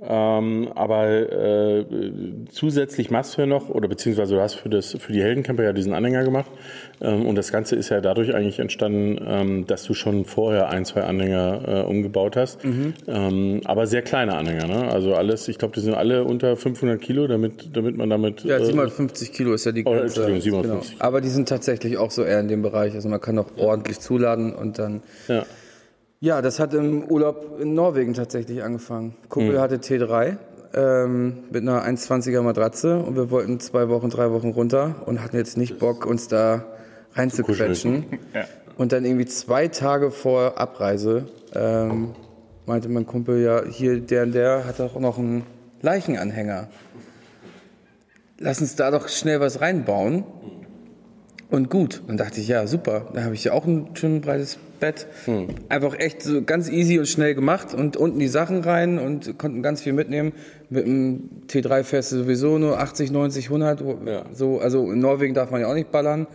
Ähm, 0.02 0.70
aber 0.76 1.08
äh, 1.10 1.86
zusätzlich 2.52 3.12
machst 3.12 3.38
du 3.38 3.42
ja 3.42 3.48
noch, 3.48 3.70
oder 3.70 3.88
beziehungsweise 3.88 4.36
du 4.36 4.42
hast 4.42 4.56
für, 4.56 4.68
das, 4.70 4.92
für 5.00 5.14
die 5.14 5.22
Heldencamper 5.24 5.64
ja 5.64 5.72
diesen 5.74 5.94
Anhänger 5.94 6.24
gemacht. 6.26 6.52
Ähm, 7.02 7.26
und 7.26 7.36
das 7.36 7.52
Ganze 7.52 7.76
ist 7.78 7.90
ja 7.90 8.02
dadurch 8.02 8.36
eigentlich 8.36 8.60
entstanden, 8.60 9.18
ähm, 9.26 9.68
dass 9.68 9.84
du 9.84 9.94
schon 9.94 10.26
vorher 10.26 10.70
ein, 10.70 10.84
zwei 10.84 11.04
Anhänger 11.04 11.62
äh, 11.66 11.82
umgebaut 11.90 12.36
hast. 12.36 12.60
Ähm, 13.08 13.62
aber 13.64 13.88
sehr 13.88 14.02
kleine 14.02 14.36
Anhänger. 14.36 14.68
Ne? 14.68 14.92
Also 14.92 15.16
alles, 15.16 15.48
ich 15.48 15.58
glaube, 15.58 15.74
die 15.76 15.82
sind 15.82 15.94
alle 15.94 16.26
unter 16.26 16.58
500 16.58 17.00
Kilo, 17.00 17.28
damit, 17.28 17.70
damit 17.76 17.96
man 17.96 18.10
damit. 18.10 18.44
Ja, 18.44 18.58
äh, 18.58 18.66
750 18.66 19.32
Kilo 19.32 19.54
ist 19.54 19.66
ja 19.66 19.72
die 19.72 19.84
Oh, 19.86 19.92
Grenze. 19.92 20.06
Entschuldigung, 20.26 20.42
750. 20.42 20.96
Aber 21.02 21.22
die 21.22 21.30
sind 21.30 21.48
tatsächlich 21.48 21.98
auch 21.98 22.12
so 22.12 22.24
eher 22.24 22.42
in 22.42 22.50
dem 22.50 22.62
Bereich. 22.62 22.96
Also 22.96 23.08
man 23.08 23.22
kann 23.22 23.40
auch 23.40 23.48
ordentlich 23.58 24.00
zuladen 24.02 24.54
und 24.54 24.78
dann. 24.78 25.04
ja. 25.30 25.46
Ja, 26.20 26.42
das 26.42 26.60
hat 26.60 26.74
im 26.74 27.04
Urlaub 27.04 27.60
in 27.60 27.74
Norwegen 27.74 28.14
tatsächlich 28.14 28.64
angefangen. 28.64 29.16
Kumpel 29.30 29.60
hatte 29.60 29.78
T3 29.78 30.38
ähm, 30.74 31.44
mit 31.52 31.62
einer 31.62 31.86
1,20er 31.86 32.42
Matratze 32.42 33.00
und 33.00 33.16
wir 33.16 33.32
wollten 33.32 33.60
zwei 33.60 33.90
Wochen, 33.90 34.10
drei 34.10 34.32
Wochen 34.32 34.50
runter 34.50 35.04
und 35.06 35.22
hatten 35.22 35.38
jetzt 35.38 35.58
nicht 35.58 35.80
Bock, 35.80 36.06
uns 36.06 36.28
da 36.28 36.66
reinzuquetschen. 37.14 38.06
Ja. 38.34 38.46
Und 38.78 38.92
dann 38.92 39.06
irgendwie 39.06 39.26
zwei 39.26 39.68
Tage 39.70 40.12
vor 40.12 40.58
Abreise 40.58 41.28
ähm, 41.54 42.14
meinte 42.66 42.90
mein 42.90 43.06
Kumpel, 43.06 43.42
ja, 43.42 43.64
hier 43.64 44.02
der 44.02 44.24
und 44.24 44.34
der 44.34 44.66
hat 44.66 44.82
auch 44.82 45.00
noch 45.00 45.18
einen 45.18 45.44
Leichenanhänger. 45.82 46.68
Lass 48.38 48.60
uns 48.60 48.76
da 48.76 48.92
doch 48.92 49.08
schnell 49.08 49.40
was 49.40 49.62
reinbauen. 49.62 50.26
Und 51.50 51.70
gut. 51.70 52.02
Dann 52.08 52.18
dachte 52.18 52.42
ich, 52.42 52.48
ja, 52.48 52.68
super. 52.68 53.08
Da 53.14 53.24
habe 53.24 53.36
ich 53.36 53.46
ja 53.46 53.54
auch 53.54 53.66
ein 53.66 53.96
schön 53.96 54.20
breites 54.20 54.58
Bett. 54.80 55.08
Einfach 55.70 55.98
echt 56.00 56.22
so 56.22 56.42
ganz 56.44 56.70
easy 56.70 57.00
und 57.00 57.08
schnell 57.08 57.36
gemacht 57.36 57.74
und 57.74 57.98
unten 57.98 58.20
die 58.20 58.28
Sachen 58.28 58.62
rein 58.62 59.00
und 59.00 59.38
konnten 59.38 59.62
ganz 59.64 59.82
viel 59.82 59.94
mitnehmen. 59.94 60.34
Mit 60.70 60.86
dem 60.86 61.30
T3 61.48 61.84
fährst 61.84 62.12
du 62.12 62.18
sowieso 62.18 62.58
nur 62.58 62.80
80, 62.80 63.12
90, 63.12 63.46
100. 63.46 63.82
Ja. 64.06 64.24
So, 64.34 64.60
also 64.60 64.92
in 64.92 65.00
Norwegen 65.00 65.34
darf 65.34 65.52
man 65.52 65.62
ja 65.62 65.68
auch 65.68 65.74
nicht 65.74 65.92
ballern. 65.92 66.28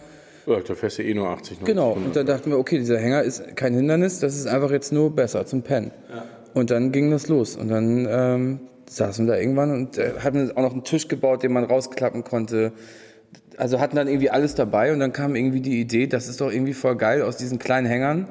Ja, 0.46 0.58
da 0.60 0.74
fährst 0.74 0.98
du 0.98 1.02
eh 1.02 1.14
nur 1.14 1.28
80. 1.28 1.60
90, 1.60 1.66
Genau, 1.66 1.90
100. 1.90 2.06
und 2.06 2.16
dann 2.16 2.26
dachten 2.26 2.50
wir, 2.50 2.58
okay, 2.58 2.78
dieser 2.78 2.98
Hänger 2.98 3.22
ist 3.22 3.56
kein 3.56 3.74
Hindernis, 3.74 4.20
das 4.20 4.34
ist 4.36 4.46
einfach 4.46 4.70
jetzt 4.70 4.92
nur 4.92 5.14
besser 5.14 5.44
zum 5.46 5.62
Pennen. 5.62 5.90
Und 6.54 6.70
dann 6.70 6.90
ging 6.92 7.10
das 7.10 7.28
los. 7.28 7.56
Und 7.56 7.68
dann 7.68 8.08
ähm, 8.10 8.60
saßen 8.88 9.26
wir 9.26 9.34
da 9.34 9.38
irgendwann 9.40 9.70
und 9.72 9.98
äh, 9.98 10.12
hatten 10.18 10.50
auch 10.56 10.62
noch 10.62 10.72
einen 10.72 10.82
Tisch 10.82 11.06
gebaut, 11.08 11.42
den 11.44 11.52
man 11.52 11.64
rausklappen 11.64 12.24
konnte. 12.24 12.72
Also 13.60 13.78
hatten 13.78 13.94
dann 13.94 14.08
irgendwie 14.08 14.30
alles 14.30 14.54
dabei 14.54 14.90
und 14.90 15.00
dann 15.00 15.12
kam 15.12 15.36
irgendwie 15.36 15.60
die 15.60 15.80
Idee, 15.80 16.06
das 16.06 16.28
ist 16.28 16.40
doch 16.40 16.50
irgendwie 16.50 16.72
voll 16.72 16.96
geil 16.96 17.20
aus 17.20 17.36
diesen 17.36 17.58
kleinen 17.58 17.86
Hängern. 17.86 18.26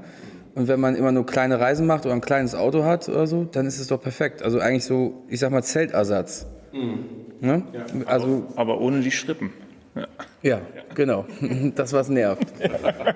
Und 0.55 0.67
wenn 0.67 0.79
man 0.79 0.95
immer 0.95 1.12
nur 1.12 1.25
kleine 1.27 1.59
Reisen 1.59 1.86
macht 1.86 2.07
oder 2.07 2.15
ein 2.15 2.21
kleines 2.21 2.55
Auto 2.55 2.83
hat 2.83 3.07
oder 3.07 3.27
so, 3.27 3.43
dann 3.43 3.67
ist 3.67 3.79
es 3.79 3.88
doch 3.88 4.01
perfekt. 4.01 4.41
Also 4.41 4.59
eigentlich 4.59 4.86
so, 4.86 5.24
ich 5.29 5.39
sag 5.39 5.51
mal, 5.51 5.62
Zeltersatz. 5.62 6.48
Ne? 7.41 7.63
Also 8.07 8.48
Aber 8.55 8.81
ohne 8.81 9.01
die 9.01 9.12
Schrippen. 9.12 9.51
Ja. 9.95 10.07
ja, 10.41 10.62
genau. 10.95 11.25
Das, 11.75 11.93
was 11.93 12.09
nervt. 12.09 12.48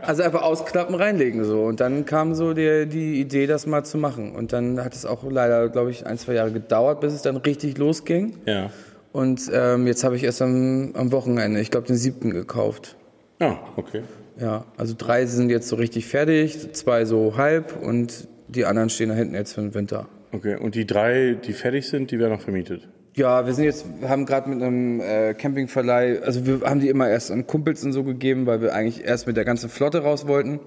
Also 0.03 0.21
einfach 0.21 0.43
ausklappen, 0.43 0.93
reinlegen 0.95 1.43
so. 1.43 1.63
Und 1.63 1.79
dann 1.79 2.05
kam 2.05 2.35
so 2.35 2.53
die, 2.53 2.85
die 2.85 3.19
Idee, 3.19 3.47
das 3.47 3.65
mal 3.65 3.83
zu 3.83 3.97
machen. 3.97 4.35
Und 4.35 4.53
dann 4.53 4.83
hat 4.83 4.93
es 4.93 5.05
auch 5.05 5.23
leider, 5.27 5.69
glaube 5.69 5.89
ich, 5.89 6.05
ein, 6.05 6.19
zwei 6.19 6.33
Jahre 6.33 6.51
gedauert, 6.51 7.01
bis 7.01 7.13
es 7.13 7.23
dann 7.23 7.37
richtig 7.37 7.79
losging. 7.79 8.35
Ja. 8.45 8.69
Und 9.13 9.49
ähm, 9.53 9.87
jetzt 9.87 10.03
habe 10.03 10.15
ich 10.15 10.23
erst 10.23 10.41
am, 10.41 10.91
am 10.95 11.11
Wochenende, 11.11 11.61
ich 11.61 11.71
glaube, 11.71 11.87
den 11.87 11.95
siebten 11.95 12.31
gekauft. 12.31 12.97
Ah, 13.39 13.57
okay. 13.77 14.01
Ja, 14.39 14.65
also 14.75 14.95
drei 14.97 15.27
sind 15.27 15.51
jetzt 15.51 15.67
so 15.67 15.75
richtig 15.75 16.07
fertig, 16.07 16.73
zwei 16.73 17.05
so 17.05 17.37
halb 17.37 17.81
und 17.81 18.27
die 18.47 18.65
anderen 18.65 18.89
stehen 18.89 19.09
da 19.09 19.15
hinten 19.15 19.35
jetzt 19.35 19.53
für 19.53 19.61
den 19.61 19.75
Winter. 19.75 20.07
Okay. 20.31 20.57
Und 20.57 20.73
die 20.73 20.87
drei, 20.87 21.37
die 21.45 21.53
fertig 21.53 21.87
sind, 21.87 22.09
die 22.09 22.17
werden 22.17 22.33
noch 22.33 22.41
vermietet. 22.41 22.89
Ja, 23.15 23.45
wir 23.45 23.53
sind 23.53 23.65
jetzt, 23.65 23.85
wir 23.99 24.09
haben 24.09 24.25
gerade 24.25 24.49
mit 24.49 24.63
einem 24.63 24.99
äh, 24.99 25.35
Campingverleih, 25.35 26.23
also 26.23 26.47
wir 26.47 26.61
haben 26.61 26.79
die 26.79 26.89
immer 26.89 27.07
erst 27.07 27.29
an 27.29 27.45
Kumpels 27.45 27.83
und 27.83 27.93
so 27.93 28.03
gegeben, 28.03 28.47
weil 28.47 28.61
wir 28.61 28.73
eigentlich 28.73 29.05
erst 29.05 29.27
mit 29.27 29.37
der 29.37 29.45
ganzen 29.45 29.69
Flotte 29.69 29.99
raus 29.99 30.27
wollten. 30.27 30.59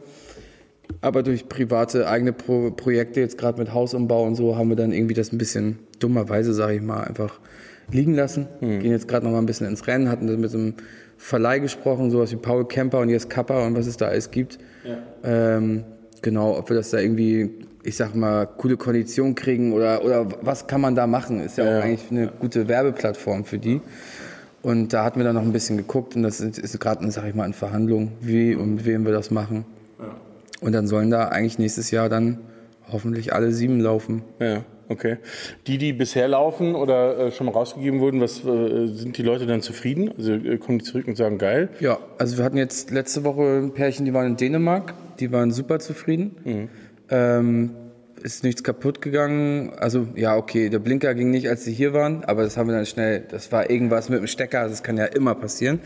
Aber 1.01 1.25
durch 1.25 1.49
private 1.49 2.09
eigene 2.09 2.33
Pro 2.33 2.71
Projekte, 2.71 3.19
jetzt 3.19 3.39
gerade 3.39 3.59
mit 3.59 3.75
Hausumbau 3.75 4.25
und 4.25 4.37
so, 4.37 4.57
haben 4.57 4.69
wir 4.69 4.77
dann 4.77 4.93
irgendwie 4.93 5.15
das 5.15 5.33
ein 5.33 5.39
bisschen 5.39 5.81
dummerweise, 5.99 6.55
sage 6.55 6.75
ich 6.77 6.83
mal, 6.83 7.03
einfach 7.03 7.41
liegen 7.91 8.15
lassen. 8.15 8.47
Gehen 8.61 8.91
jetzt 8.91 9.09
gerade 9.09 9.25
noch 9.25 9.33
mal 9.33 9.39
ein 9.39 9.47
bisschen 9.47 9.67
ins 9.67 9.87
Rennen, 9.87 10.09
hatten 10.11 10.27
mit 10.41 10.51
so 10.51 10.59
einem 10.59 10.75
Verleih 11.19 11.61
gesprochen, 11.61 12.11
sowas 12.11 12.31
wie 12.33 12.37
Paul 12.37 12.67
Kemper 12.67 13.01
und 13.01 13.09
jetzt 13.09 13.31
Kappa 13.31 13.67
und 13.67 13.75
was 13.77 13.87
es 13.87 13.97
da 13.97 14.07
alles 14.09 14.31
gibt. 14.31 14.59
Ähm, 15.25 15.85
genau, 16.23 16.57
ob 16.59 16.69
wir 16.69 16.77
das 16.77 16.91
da 16.91 16.99
irgendwie, 16.99 17.51
ich 17.83 17.97
sag 17.97 18.15
mal, 18.15 18.47
coole 18.47 18.77
Kondition 18.77 19.35
kriegen 19.35 19.73
oder, 19.73 20.05
oder 20.05 20.27
was 20.43 20.67
kann 20.67 20.81
man 20.81 20.95
da 20.95 21.07
machen, 21.07 21.41
ist 21.41 21.59
ja, 21.59 21.65
Ja. 21.65 21.79
auch 21.79 21.85
eigentlich 21.85 22.11
eine 22.11 22.29
gute 22.39 22.69
Werbeplattform 22.69 23.45
für 23.45 23.59
die. 23.59 23.81
Und 24.63 24.93
da 24.93 25.05
hatten 25.05 25.21
wir 25.21 25.25
dann 25.25 25.37
noch 25.37 25.43
ein 25.43 25.53
bisschen 25.53 25.77
geguckt 25.77 26.17
und 26.17 26.23
das 26.23 26.41
ist, 26.41 26.59
ist 26.59 26.79
gerade, 26.81 27.09
sag 27.11 27.27
ich 27.29 27.35
mal, 27.35 27.47
in 27.47 27.53
Verhandlungen, 27.53 28.13
wie 28.21 28.55
und 28.57 28.75
mit 28.77 28.85
wem 28.85 29.05
wir 29.07 29.13
das 29.13 29.31
machen. 29.31 29.65
Und 30.61 30.73
dann 30.73 30.87
sollen 30.89 31.11
da 31.11 31.29
eigentlich 31.29 31.59
nächstes 31.59 31.91
Jahr 31.93 32.09
dann 32.09 32.39
hoffentlich 32.91 33.33
alle 33.33 33.53
sieben 33.53 33.81
laufen. 33.81 34.23
Ja, 34.41 34.65
okay. 34.89 35.17
Die, 35.67 35.79
die 35.79 35.93
bisher 35.93 36.29
laufen 36.29 36.75
oder 36.75 37.19
äh, 37.19 37.33
schon 37.33 37.47
mal 37.47 37.53
rausgegeben 37.53 38.01
wurden, 38.01 38.21
was 38.21 38.45
äh, 38.45 38.87
sind 38.87 39.17
die 39.19 39.23
Leute 39.23 39.47
dann 39.47 39.63
zufrieden? 39.63 40.13
Also 40.17 40.33
äh, 40.35 40.59
kommen 40.59 40.79
die 40.79 40.85
zurück 40.85 41.07
und 41.09 41.17
sagen 41.17 41.39
geil? 41.39 41.69
Ja, 41.81 41.99
also 42.19 42.39
wir 42.39 42.45
hatten 42.45 42.57
jetzt 42.57 42.91
letzte 42.91 43.25
Woche 43.25 43.59
ein 43.63 43.73
Pärchen, 43.73 44.05
die 44.05 44.15
waren 44.15 44.27
in 44.27 44.37
Dänemark, 44.37 44.95
die 45.21 45.33
waren 45.33 45.51
super 45.51 45.79
zufrieden. 45.79 46.69
Ähm, 47.11 47.71
ist 48.23 48.43
nichts 48.43 48.65
kaputt 48.65 49.03
gegangen. 49.03 49.73
Also 49.79 50.09
ja, 50.17 50.37
okay, 50.37 50.69
der 50.69 50.79
Blinker 50.79 51.15
ging 51.15 51.31
nicht, 51.31 51.49
als 51.49 51.65
sie 51.65 51.73
hier 51.73 51.93
waren, 51.93 52.25
aber 52.25 52.43
das 52.43 52.57
haben 52.57 52.69
wir 52.69 52.75
dann 52.75 52.87
schnell, 52.87 53.23
das 53.29 53.53
war 53.53 53.71
irgendwas 53.71 54.09
mit 54.09 54.19
dem 54.19 54.27
Stecker, 54.27 54.69
das 54.69 54.83
kann 54.83 54.97
ja 54.97 55.05
immer 55.05 55.35
passieren. 55.35 55.81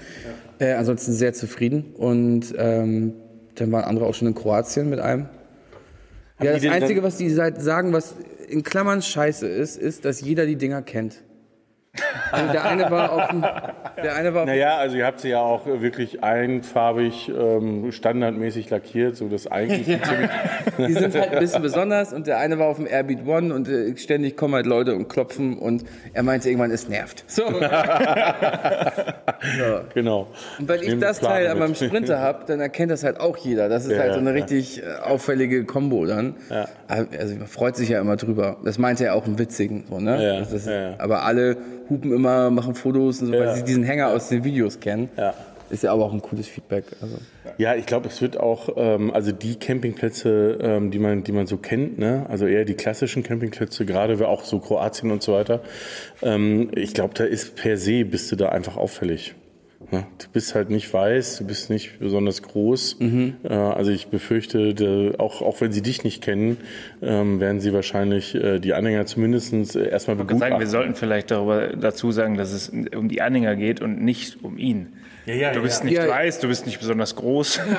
Äh, 0.59 0.73
ansonsten 0.73 1.13
sehr 1.13 1.33
zufrieden. 1.35 1.93
Und 1.97 2.55
ähm, 2.57 3.15
dann 3.57 3.73
waren 3.73 3.85
andere 3.85 4.07
auch 4.07 4.15
schon 4.15 4.29
in 4.29 4.35
Kroatien 4.35 4.89
mit 4.89 5.01
einem. 5.01 5.27
Ja, 6.43 6.53
das 6.53 6.65
Einzige, 6.67 7.03
was 7.03 7.19
die 7.19 7.29
seit- 7.29 7.61
sagen, 7.61 7.93
was 7.93 8.15
in 8.51 8.63
Klammern 8.63 9.01
scheiße 9.01 9.47
ist, 9.47 9.77
ist, 9.77 10.05
dass 10.05 10.21
jeder 10.21 10.47
die 10.47 10.57
Dinger 10.57 10.83
kennt. 10.83 11.23
Also 12.33 12.53
der 12.53 12.65
eine 12.65 12.91
war 12.91 13.13
auf 13.13 13.29
dem, 13.29 13.43
der 14.03 14.15
eine 14.15 14.35
war 14.35 14.47
Naja, 14.47 14.77
also 14.79 14.97
ihr 14.97 15.07
habt 15.07 15.21
sie 15.21 15.31
ja 15.31 15.41
auch 15.41 15.67
wirklich 15.67 16.23
einfarbig, 16.23 17.29
ähm, 17.37 17.91
standardmäßig 17.93 18.71
lackiert, 18.71 19.17
so 19.17 19.29
das 19.29 19.47
eigentlich 19.47 19.87
ziemlich 19.87 20.31
Die 20.79 20.93
sind 20.93 21.15
halt 21.15 21.33
ein 21.33 21.39
bisschen 21.41 21.63
besonders 21.63 22.13
und 22.13 22.27
der 22.27 22.39
eine 22.39 22.59
war 22.59 22.67
auf 22.69 22.77
dem 22.77 22.87
Airbeat 22.87 23.27
One 23.27 23.53
und 23.55 23.69
äh, 23.69 23.97
ständig 23.97 24.37
kommen 24.37 24.55
halt 24.55 24.67
Leute 24.67 24.95
und 24.95 25.09
klopfen 25.09 25.59
und 25.59 25.85
er 26.13 26.23
meinte 26.23 26.49
irgendwann, 26.49 26.71
es 26.71 26.89
nervt. 26.89 27.25
So. 27.27 27.45
Und 27.47 27.61
genau. 29.95 30.29
weil 30.61 30.83
ich 30.83 30.89
Nehmt 30.89 31.03
das 31.03 31.21
Teil 31.21 31.47
an 31.47 31.59
mit. 31.59 31.69
meinem 31.69 31.75
Sprinter 31.75 32.21
habe, 32.21 32.45
dann 32.47 32.61
erkennt 32.61 32.91
das 32.91 33.05
halt 33.05 33.19
auch 33.21 33.37
jeder. 33.39 33.69
Das 33.69 33.85
ist 33.87 33.93
Ja, 33.93 33.99
halt 34.01 34.15
so 34.15 34.21
eine 34.21 34.31
ja. 34.31 34.37
richtig 34.37 34.83
äh, 34.83 34.87
auffällige 35.03 35.65
Kombo 35.65 36.07
dann. 36.07 36.35
Also 36.89 37.37
man 37.37 37.47
freut 37.47 37.77
sich 37.77 37.89
ja 37.91 38.01
immer 38.01 38.17
drüber. 38.17 38.57
Das 38.65 38.79
meinte 38.79 39.05
er 39.05 39.15
auch 39.15 39.27
im 39.27 39.39
Witzigen. 39.39 39.85
So, 39.89 39.99
ne? 40.01 40.23
Ja, 40.23 40.41
das 40.41 40.67
ja, 40.67 40.73
ja. 40.91 40.95
Aber 40.99 41.25
alle 41.25 41.57
hupen 41.91 42.13
immer, 42.13 42.51
machen 42.51 42.75
Fotos 42.75 43.21
und 43.21 43.27
so, 43.29 43.33
weil 43.33 43.43
Ja. 43.43 43.55
sie 43.57 43.65
diesen 43.65 43.83
Hänger 43.83 44.09
aus 44.09 44.29
den 44.29 44.45
Videos 44.45 44.81
kennen. 44.81 45.09
Ja. 45.17 45.35
Ist 45.69 45.85
ja 45.85 45.93
aber 45.93 46.05
auch 46.05 46.13
ein 46.13 46.21
cooles 46.21 46.49
Feedback. 46.49 46.85
Also. 47.01 47.17
Ja, 47.57 47.77
ich 47.77 47.87
glaube, 47.87 48.09
es 48.09 48.21
wird 48.21 48.41
auch, 48.41 48.71
ähm, 48.77 49.13
also 49.15 49.31
die 49.31 49.55
Campingplätze, 49.57 50.59
ähm, 50.61 50.91
die 50.91 50.99
man, 50.99 51.23
die 51.23 51.31
man 51.31 51.47
so 51.47 51.59
kennt, 51.59 51.97
ne, 51.97 52.27
also 52.29 52.47
eher 52.47 52.65
die 52.65 52.75
klassischen 52.75 53.23
Campingplätze, 53.23 53.87
gerade 53.87 54.27
auch 54.27 54.43
so 54.45 54.59
Kroatien 54.59 55.13
und 55.13 55.23
so 55.23 55.33
weiter. 55.33 55.61
Ähm, 56.23 56.71
ich 56.75 56.93
glaube, 56.93 57.15
da 57.15 57.23
ist 57.23 57.55
per 57.55 57.77
se 57.77 58.05
bist 58.05 58.33
du 58.33 58.37
da 58.37 58.49
einfach 58.49 58.77
auffällig. 58.77 59.35
Ne? 59.91 60.07
Du 60.19 60.27
bist 60.33 60.55
halt 60.55 60.69
nicht 60.71 60.93
weiß, 60.93 61.39
du 61.39 61.47
bist 61.47 61.71
nicht 61.71 61.99
besonders 62.01 62.43
groß. 62.43 62.99
Äh, 63.01 63.49
also 63.49 63.91
ich 63.91 64.09
befürchte, 64.09 64.75
de, 64.75 65.17
auch, 65.19 65.41
auch 65.41 65.61
wenn 65.63 65.73
sie 65.73 65.81
dich 65.81 66.05
nicht 66.05 66.23
kennen, 66.23 66.59
ähm, 67.03 67.41
werden 67.41 67.61
sie 67.61 67.73
wahrscheinlich 67.73 68.35
äh, 68.35 68.59
die 68.61 68.75
Anhänger 68.75 69.07
zumindest 69.07 69.53
äh, 69.75 69.89
erstmal 69.89 70.17
Ich 70.17 70.21
würde 70.23 70.39
sagen, 70.39 70.41
wir 70.41 70.59
begutachten. 70.59 70.67
sollten 70.69 70.95
vielleicht 70.95 71.31
darüber 71.31 71.69
dazu 71.69 72.13
sagen, 72.13 72.37
dass 72.37 72.53
es 72.53 72.69
um 72.95 73.09
die 73.09 73.23
Anhänger 73.23 73.57
geht 73.57 73.81
und 73.81 74.03
nicht 74.03 74.45
um 74.45 74.59
ihn. 74.59 74.93
Ja, 75.27 75.35
ja, 75.35 75.53
du 75.53 75.63
bist 75.63 75.81
ja. 75.81 75.85
nicht 75.91 75.97
Ja. 75.99 76.09
weiß, 76.09 76.41
du 76.41 76.49
bist 76.49 76.67
nicht 76.67 76.79
besonders 76.79 77.17
groß. 77.17 77.61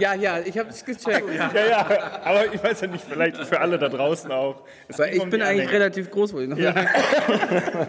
Ja, 0.00 0.14
ja, 0.14 0.38
ich 0.44 0.56
habe 0.56 0.68
es 0.70 0.84
gecheckt. 0.84 1.24
ja, 1.34 1.50
ja, 1.68 2.20
aber 2.22 2.54
ich 2.54 2.62
weiß 2.62 2.82
ja 2.82 2.86
nicht, 2.86 3.04
vielleicht 3.08 3.36
für 3.36 3.58
alle 3.60 3.78
da 3.78 3.88
draußen 3.88 4.30
auch. 4.30 4.62
Es 4.86 4.96
Weil 4.96 5.08
ging 5.08 5.16
ich 5.16 5.22
um 5.24 5.30
bin 5.30 5.42
eigentlich 5.42 5.62
Anhänger. 5.66 5.72
relativ 5.72 6.10
groß, 6.12 6.34
wollte 6.34 6.52
ich 6.52 6.56
noch 6.56 6.72
sagen. 6.74 6.86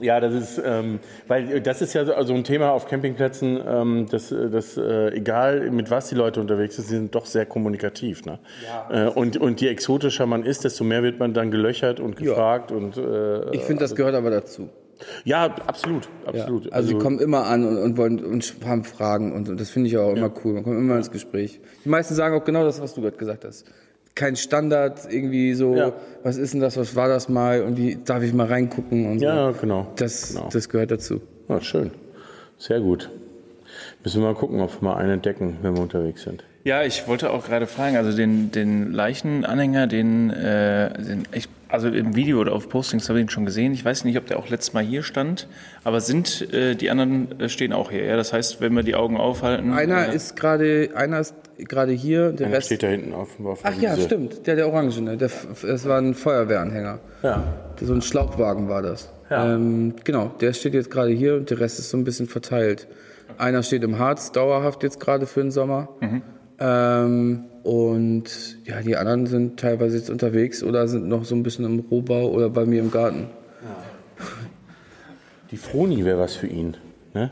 Ja, 0.00 0.18
das 0.18 0.34
ist, 0.34 0.62
ähm, 0.64 0.98
weil 1.28 1.50
äh, 1.52 1.60
das 1.60 1.80
ist 1.80 1.92
ja 1.94 2.04
so 2.04 2.14
also 2.14 2.34
ein 2.34 2.42
Thema 2.44 2.70
auf 2.72 2.86
Campingplätzen, 2.86 3.60
ähm, 3.66 4.06
dass, 4.10 4.32
äh, 4.32 4.50
dass 4.50 4.76
äh, 4.76 5.08
egal 5.14 5.70
mit 5.70 5.90
was 5.90 6.08
die 6.08 6.16
Leute 6.16 6.40
unterwegs 6.40 6.76
sind, 6.76 6.84
sie 6.86 6.94
sind 6.96 7.14
doch 7.14 7.26
sehr 7.26 7.46
kommunikativ. 7.46 8.24
Ne? 8.24 8.38
Äh, 8.90 9.06
und, 9.08 9.36
und 9.36 9.60
je 9.60 9.68
exotischer 9.68 10.26
man 10.26 10.42
ist, 10.44 10.64
desto 10.64 10.82
mehr 10.84 11.02
wird 11.02 11.20
man 11.20 11.32
dann 11.32 11.50
gelöchert 11.50 12.00
und 12.00 12.16
gefragt. 12.16 12.72
Und, 12.72 12.96
äh, 12.96 13.50
Ich 13.54 13.62
finde, 13.62 13.82
das 13.82 13.94
gehört 13.94 14.14
aber 14.16 14.30
dazu. 14.30 14.68
ja, 15.24 15.44
absolut, 15.66 16.08
Ja. 16.24 16.40
absolut. 16.40 16.72
Also, 16.72 16.88
die 16.88 16.98
kommen 16.98 17.20
immer 17.20 17.46
an 17.46 17.64
und, 17.64 17.78
und 17.78 17.96
wollen 17.96 18.24
und 18.24 18.52
haben 18.66 18.84
Fragen 18.84 19.32
und, 19.32 19.48
und 19.48 19.60
das 19.60 19.70
finde 19.70 19.88
ich 19.88 19.96
auch 19.98 20.14
immer 20.16 20.32
cool. 20.44 20.54
Man 20.54 20.64
kommt 20.64 20.78
immer 20.78 20.96
ins 20.96 21.10
Gespräch. 21.10 21.60
Die 21.84 21.88
meisten 21.88 22.14
sagen 22.14 22.34
auch 22.34 22.44
genau 22.44 22.64
das, 22.64 22.80
was 22.80 22.94
du 22.94 23.00
gerade 23.00 23.16
gesagt 23.16 23.44
hast. 23.44 23.64
Kein 24.14 24.36
Standard 24.36 25.00
irgendwie 25.10 25.54
so, 25.54 25.74
Ja. 25.74 25.92
was 26.22 26.36
ist 26.36 26.54
denn 26.54 26.60
das, 26.60 26.76
was 26.76 26.94
war 26.94 27.08
das 27.08 27.28
mal 27.28 27.62
und 27.62 27.76
wie 27.76 27.98
darf 28.04 28.22
ich 28.22 28.32
mal 28.32 28.46
reingucken 28.46 29.10
und 29.10 29.18
so. 29.18 29.24
Ja, 29.24 29.50
genau. 29.50 29.92
Das, 29.96 30.34
genau. 30.34 30.48
das 30.52 30.68
gehört 30.68 30.90
dazu. 30.90 31.20
Ah, 31.48 31.60
schön. 31.60 31.90
Sehr 32.58 32.80
gut. 32.80 33.10
Müssen 34.04 34.22
wir 34.22 34.28
mal 34.28 34.34
gucken, 34.34 34.60
ob 34.60 34.80
wir 34.80 34.88
mal 34.88 34.96
einen 34.96 35.14
entdecken, 35.14 35.56
wenn 35.62 35.74
wir 35.74 35.82
unterwegs 35.82 36.22
sind. 36.22 36.44
Ja, 36.62 36.82
ich 36.82 37.06
wollte 37.08 37.30
auch 37.30 37.44
gerade 37.44 37.66
fragen, 37.66 37.96
also 37.96 38.16
den, 38.16 38.50
den 38.50 38.92
Leichenanhänger, 38.92 39.86
den, 39.86 40.30
äh, 40.30 40.92
den 40.94 41.24
ich, 41.32 41.48
also 41.68 41.88
im 41.88 42.16
Video 42.16 42.40
oder 42.40 42.52
auf 42.52 42.70
Postings 42.70 43.08
habe 43.10 43.18
ich 43.18 43.26
ihn 43.26 43.28
schon 43.28 43.44
gesehen. 43.44 43.74
Ich 43.74 43.84
weiß 43.84 44.04
nicht, 44.04 44.16
ob 44.16 44.26
der 44.26 44.38
auch 44.38 44.48
letztes 44.48 44.72
Mal 44.72 44.82
hier 44.82 45.02
stand, 45.02 45.46
aber 45.82 46.00
sind 46.00 46.52
äh, 46.54 46.74
die 46.74 46.88
anderen 46.88 47.38
äh, 47.38 47.48
stehen 47.50 47.74
auch 47.74 47.90
hier. 47.90 48.04
Ja? 48.04 48.16
Das 48.16 48.32
heißt, 48.32 48.62
wenn 48.62 48.72
wir 48.74 48.82
die 48.82 48.94
Augen 48.94 49.18
aufhalten. 49.18 49.72
Einer 49.74 50.08
äh, 50.08 50.14
ist 50.16 50.36
gerade, 50.36 50.90
einer 50.94 51.20
ist 51.20 51.34
gerade 51.58 51.92
hier, 51.92 52.32
der 52.32 52.46
Einer 52.48 52.56
Rest. 52.56 52.66
steht 52.66 52.82
da 52.82 52.88
hinten 52.88 53.12
auf, 53.12 53.28
auf 53.44 53.60
Ach 53.62 53.74
ja, 53.80 53.92
Wiese. 53.96 54.06
stimmt, 54.06 54.46
der 54.46 54.56
der 54.56 54.68
Orangene, 54.68 55.16
der, 55.16 55.30
das 55.62 55.88
war 55.88 55.98
ein 55.98 56.14
Feuerwehranhänger. 56.14 56.98
Ja. 57.22 57.42
So 57.80 57.92
ein 57.94 58.02
Schlauchwagen 58.02 58.68
war 58.68 58.82
das. 58.82 59.10
Ja. 59.30 59.54
Ähm, 59.54 59.94
genau, 60.04 60.32
der 60.40 60.52
steht 60.52 60.74
jetzt 60.74 60.90
gerade 60.90 61.10
hier 61.10 61.36
und 61.36 61.50
der 61.50 61.60
Rest 61.60 61.78
ist 61.78 61.90
so 61.90 61.96
ein 61.96 62.04
bisschen 62.04 62.26
verteilt. 62.26 62.86
Einer 63.38 63.62
steht 63.62 63.82
im 63.82 63.98
Harz, 63.98 64.32
dauerhaft 64.32 64.82
jetzt 64.82 65.00
gerade 65.00 65.26
für 65.26 65.40
den 65.40 65.50
Sommer. 65.50 65.88
Ähm, 66.60 67.44
und 67.62 68.58
ja, 68.64 68.80
die 68.82 68.96
anderen 68.96 69.26
sind 69.26 69.58
teilweise 69.58 69.96
jetzt 69.96 70.10
unterwegs 70.10 70.62
oder 70.62 70.86
sind 70.86 71.08
noch 71.08 71.24
so 71.24 71.34
ein 71.34 71.42
bisschen 71.42 71.64
im 71.64 71.80
Rohbau 71.80 72.28
oder 72.30 72.50
bei 72.50 72.66
mir 72.66 72.80
im 72.80 72.90
Garten. 72.90 73.28
Die 75.50 75.56
Froni 75.56 76.04
wäre 76.04 76.18
was 76.18 76.34
für 76.36 76.46
ihn. 76.46 76.76
Ne? 77.14 77.30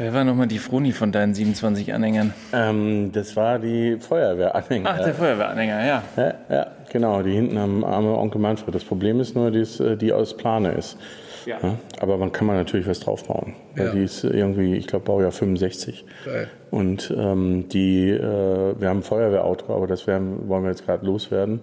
Wer 0.00 0.14
war 0.14 0.24
nochmal 0.24 0.46
die 0.46 0.58
Froni 0.58 0.92
von 0.92 1.12
deinen 1.12 1.34
27 1.34 1.92
Anhängern? 1.92 2.32
Ähm, 2.54 3.12
das 3.12 3.36
war 3.36 3.58
die 3.58 3.98
Feuerwehranhänger. 3.98 4.88
Ach, 4.90 5.04
der 5.04 5.12
Feuerwehranhänger, 5.14 5.86
ja. 5.86 6.02
Ja, 6.16 6.34
ja, 6.48 6.66
genau, 6.90 7.20
die 7.22 7.32
hinten 7.32 7.58
am 7.58 7.84
arme 7.84 8.16
Onkel 8.16 8.40
Manfred. 8.40 8.74
Das 8.74 8.82
Problem 8.82 9.20
ist 9.20 9.36
nur, 9.36 9.50
die, 9.50 9.58
ist, 9.60 9.78
äh, 9.78 9.98
die 9.98 10.14
aus 10.14 10.34
Plane 10.38 10.72
ist. 10.72 10.96
Ja. 11.44 11.58
aber 12.00 12.16
man 12.16 12.32
kann 12.32 12.46
man 12.46 12.56
natürlich 12.56 12.86
was 12.86 13.00
draufbauen. 13.00 13.54
Weil 13.76 13.86
Ja. 13.88 13.92
die 13.92 14.04
ist 14.04 14.24
irgendwie, 14.24 14.74
ich 14.74 14.86
glaube, 14.86 15.04
Baujahr 15.04 15.32
65. 15.32 16.06
Geil. 16.24 16.48
Und 16.70 17.14
ähm, 17.14 17.68
die, 17.68 18.08
äh, 18.08 18.20
wir 18.78 18.88
haben 18.88 19.00
ein 19.00 19.02
Feuerwehrauto, 19.02 19.74
aber 19.74 19.86
das 19.86 20.06
werden, 20.06 20.48
wollen 20.48 20.62
wir 20.64 20.70
jetzt 20.70 20.86
gerade 20.86 21.04
loswerden. 21.04 21.60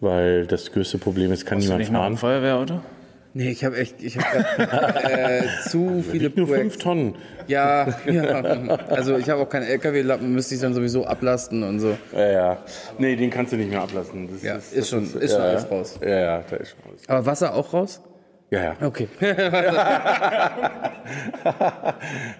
Weil 0.00 0.46
das 0.46 0.72
größte 0.72 0.96
Problem 0.96 1.32
ist, 1.32 1.44
kann 1.44 1.58
Hast 1.58 1.64
du 1.64 1.68
niemand 1.68 1.80
nicht 1.80 1.92
noch 1.92 2.00
ein 2.00 2.16
fahren. 2.16 2.40
Feuerwehrauto? 2.40 2.80
Nee, 3.38 3.50
ich 3.50 3.64
habe 3.64 3.76
echt, 3.76 4.02
ich 4.02 4.18
habe 4.18 4.68
äh, 5.08 5.42
zu 5.68 6.02
viele 6.10 6.28
Nur 6.34 6.48
fünf 6.48 6.76
Tonnen. 6.76 7.14
Ja, 7.46 7.86
ja, 8.10 8.24
also 8.88 9.16
ich 9.16 9.30
habe 9.30 9.42
auch 9.42 9.48
keinen 9.48 9.62
LKW-Lappen, 9.62 10.32
müsste 10.32 10.56
ich 10.56 10.60
dann 10.60 10.74
sowieso 10.74 11.06
ablasten 11.06 11.62
und 11.62 11.78
so. 11.78 11.96
Ja, 12.12 12.26
ja. 12.32 12.58
Nee, 12.98 13.14
den 13.14 13.30
kannst 13.30 13.52
du 13.52 13.56
nicht 13.56 13.70
mehr 13.70 13.80
ablassen. 13.80 14.28
Das 14.28 14.42
Ja, 14.42 14.54
das 14.54 14.72
ist 14.72 14.88
schon- 14.90 15.04
ist 15.04 15.12
schon 15.12 15.40
ja, 15.40 15.50
alles 15.50 15.70
raus. 15.70 16.00
Ja, 16.02 16.08
ja, 16.18 16.44
da 16.50 16.56
ist 16.56 16.70
schon 16.70 16.90
alles. 16.90 17.08
Aber 17.08 17.26
Wasser 17.26 17.54
auch 17.54 17.72
raus? 17.72 18.00
Ja, 18.50 18.62
ja. 18.62 18.76
Okay. 18.80 19.08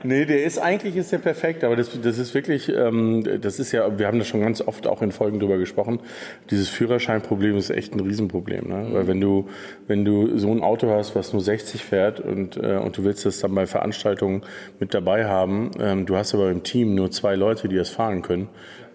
Nee, 0.02 0.26
der 0.26 0.44
ist 0.44 0.58
eigentlich 0.58 0.96
ist 0.96 1.10
der 1.12 1.18
perfekt, 1.18 1.64
aber 1.64 1.76
das, 1.76 1.90
das 2.00 2.18
ist 2.18 2.34
wirklich, 2.34 2.68
ähm, 2.68 3.24
das 3.40 3.58
ist 3.58 3.72
ja, 3.72 3.98
wir 3.98 4.06
haben 4.06 4.18
da 4.18 4.24
schon 4.24 4.40
ganz 4.40 4.60
oft 4.60 4.86
auch 4.86 5.02
in 5.02 5.12
Folgen 5.12 5.40
drüber 5.40 5.58
gesprochen. 5.58 6.00
Dieses 6.50 6.68
Führerscheinproblem 6.68 7.56
ist 7.56 7.70
echt 7.70 7.94
ein 7.94 8.00
Riesenproblem, 8.00 8.68
ne? 8.68 8.88
Weil 8.92 9.06
wenn 9.06 9.20
du, 9.20 9.48
wenn 9.86 10.04
du 10.04 10.38
so 10.38 10.50
ein 10.50 10.62
Auto 10.62 10.90
hast, 10.90 11.14
was 11.14 11.32
nur 11.32 11.42
60 11.42 11.84
fährt 11.84 12.20
und, 12.20 12.56
äh, 12.56 12.76
und 12.76 12.96
du 12.98 13.04
willst 13.04 13.24
das 13.26 13.40
dann 13.40 13.54
bei 13.54 13.66
Veranstaltungen 13.66 14.42
mit 14.78 14.94
dabei 14.94 15.24
haben, 15.26 15.70
ähm, 15.80 16.06
du 16.06 16.16
hast 16.16 16.34
aber 16.34 16.50
im 16.50 16.62
Team 16.62 16.94
nur 16.94 17.10
zwei 17.10 17.34
Leute, 17.36 17.68
die 17.68 17.76
das 17.76 17.88
fahren 17.88 18.22
können, 18.22 18.48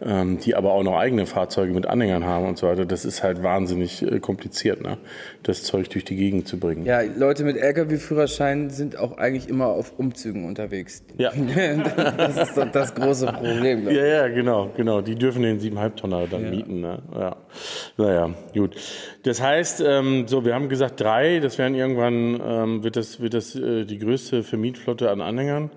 ähm, 0.05 0.38
die 0.39 0.55
aber 0.55 0.74
auch 0.74 0.83
noch 0.83 0.98
eigene 0.98 1.25
Fahrzeuge 1.25 1.74
mit 1.74 1.86
Anhängern 1.86 2.25
haben 2.25 2.48
und 2.48 2.57
so 2.57 2.67
weiter, 2.67 2.86
das 2.86 3.05
ist 3.05 3.24
halt 3.24 3.43
wahnsinnig 3.43 4.01
äh, 4.01 4.19
kompliziert, 4.19 4.81
ne? 4.81 4.98
Das 5.43 5.63
Zeug 5.63 5.89
durch 5.89 6.05
die 6.05 6.15
Gegend 6.15 6.48
zu 6.48 6.60
bringen. 6.60 6.86
Ja, 6.86 7.01
Leute 7.01 7.43
mit 7.43 7.57
LKW-Führerschein 7.57 8.69
sind 8.69 8.98
auch 8.98 9.17
eigentlich 9.17 9.50
immer 9.50 9.67
auf 9.67 9.93
Umzügen 9.98 10.45
unterwegs. 10.45 11.03
Ja. 11.17 11.31
Das 12.17 12.38
ist 12.38 12.57
doch 12.57 12.72
das 12.72 12.95
große 12.95 13.27
Problem. 13.27 13.89
Ja, 13.89 14.05
ja, 14.05 14.27
genau, 14.27 14.69
genau. 14.75 15.01
Die 15.01 15.15
dürfen 15.15 15.43
den 15.43 15.60
7,5 15.60 15.95
Tonner 15.95 16.27
dann 16.29 16.50
mieten. 16.50 16.81
Ne? 16.81 17.00
Ja. 17.13 17.36
Naja, 17.98 18.29
gut. 18.53 18.75
Das 19.24 19.41
heißt, 19.41 19.83
ähm, 19.86 20.27
so, 20.27 20.45
wir 20.45 20.53
haben 20.53 20.69
gesagt 20.69 21.00
drei, 21.00 21.39
das 21.39 21.57
werden 21.57 21.75
irgendwann, 21.75 22.41
ähm, 22.45 22.83
wird 22.83 22.95
das, 22.95 23.19
wird 23.22 23.33
das 23.33 23.55
äh, 23.55 23.86
die 23.86 24.00
größte 24.00 24.43
Vermietflotte 24.43 25.12
an 25.12 25.22
Anhängern, 25.22 25.72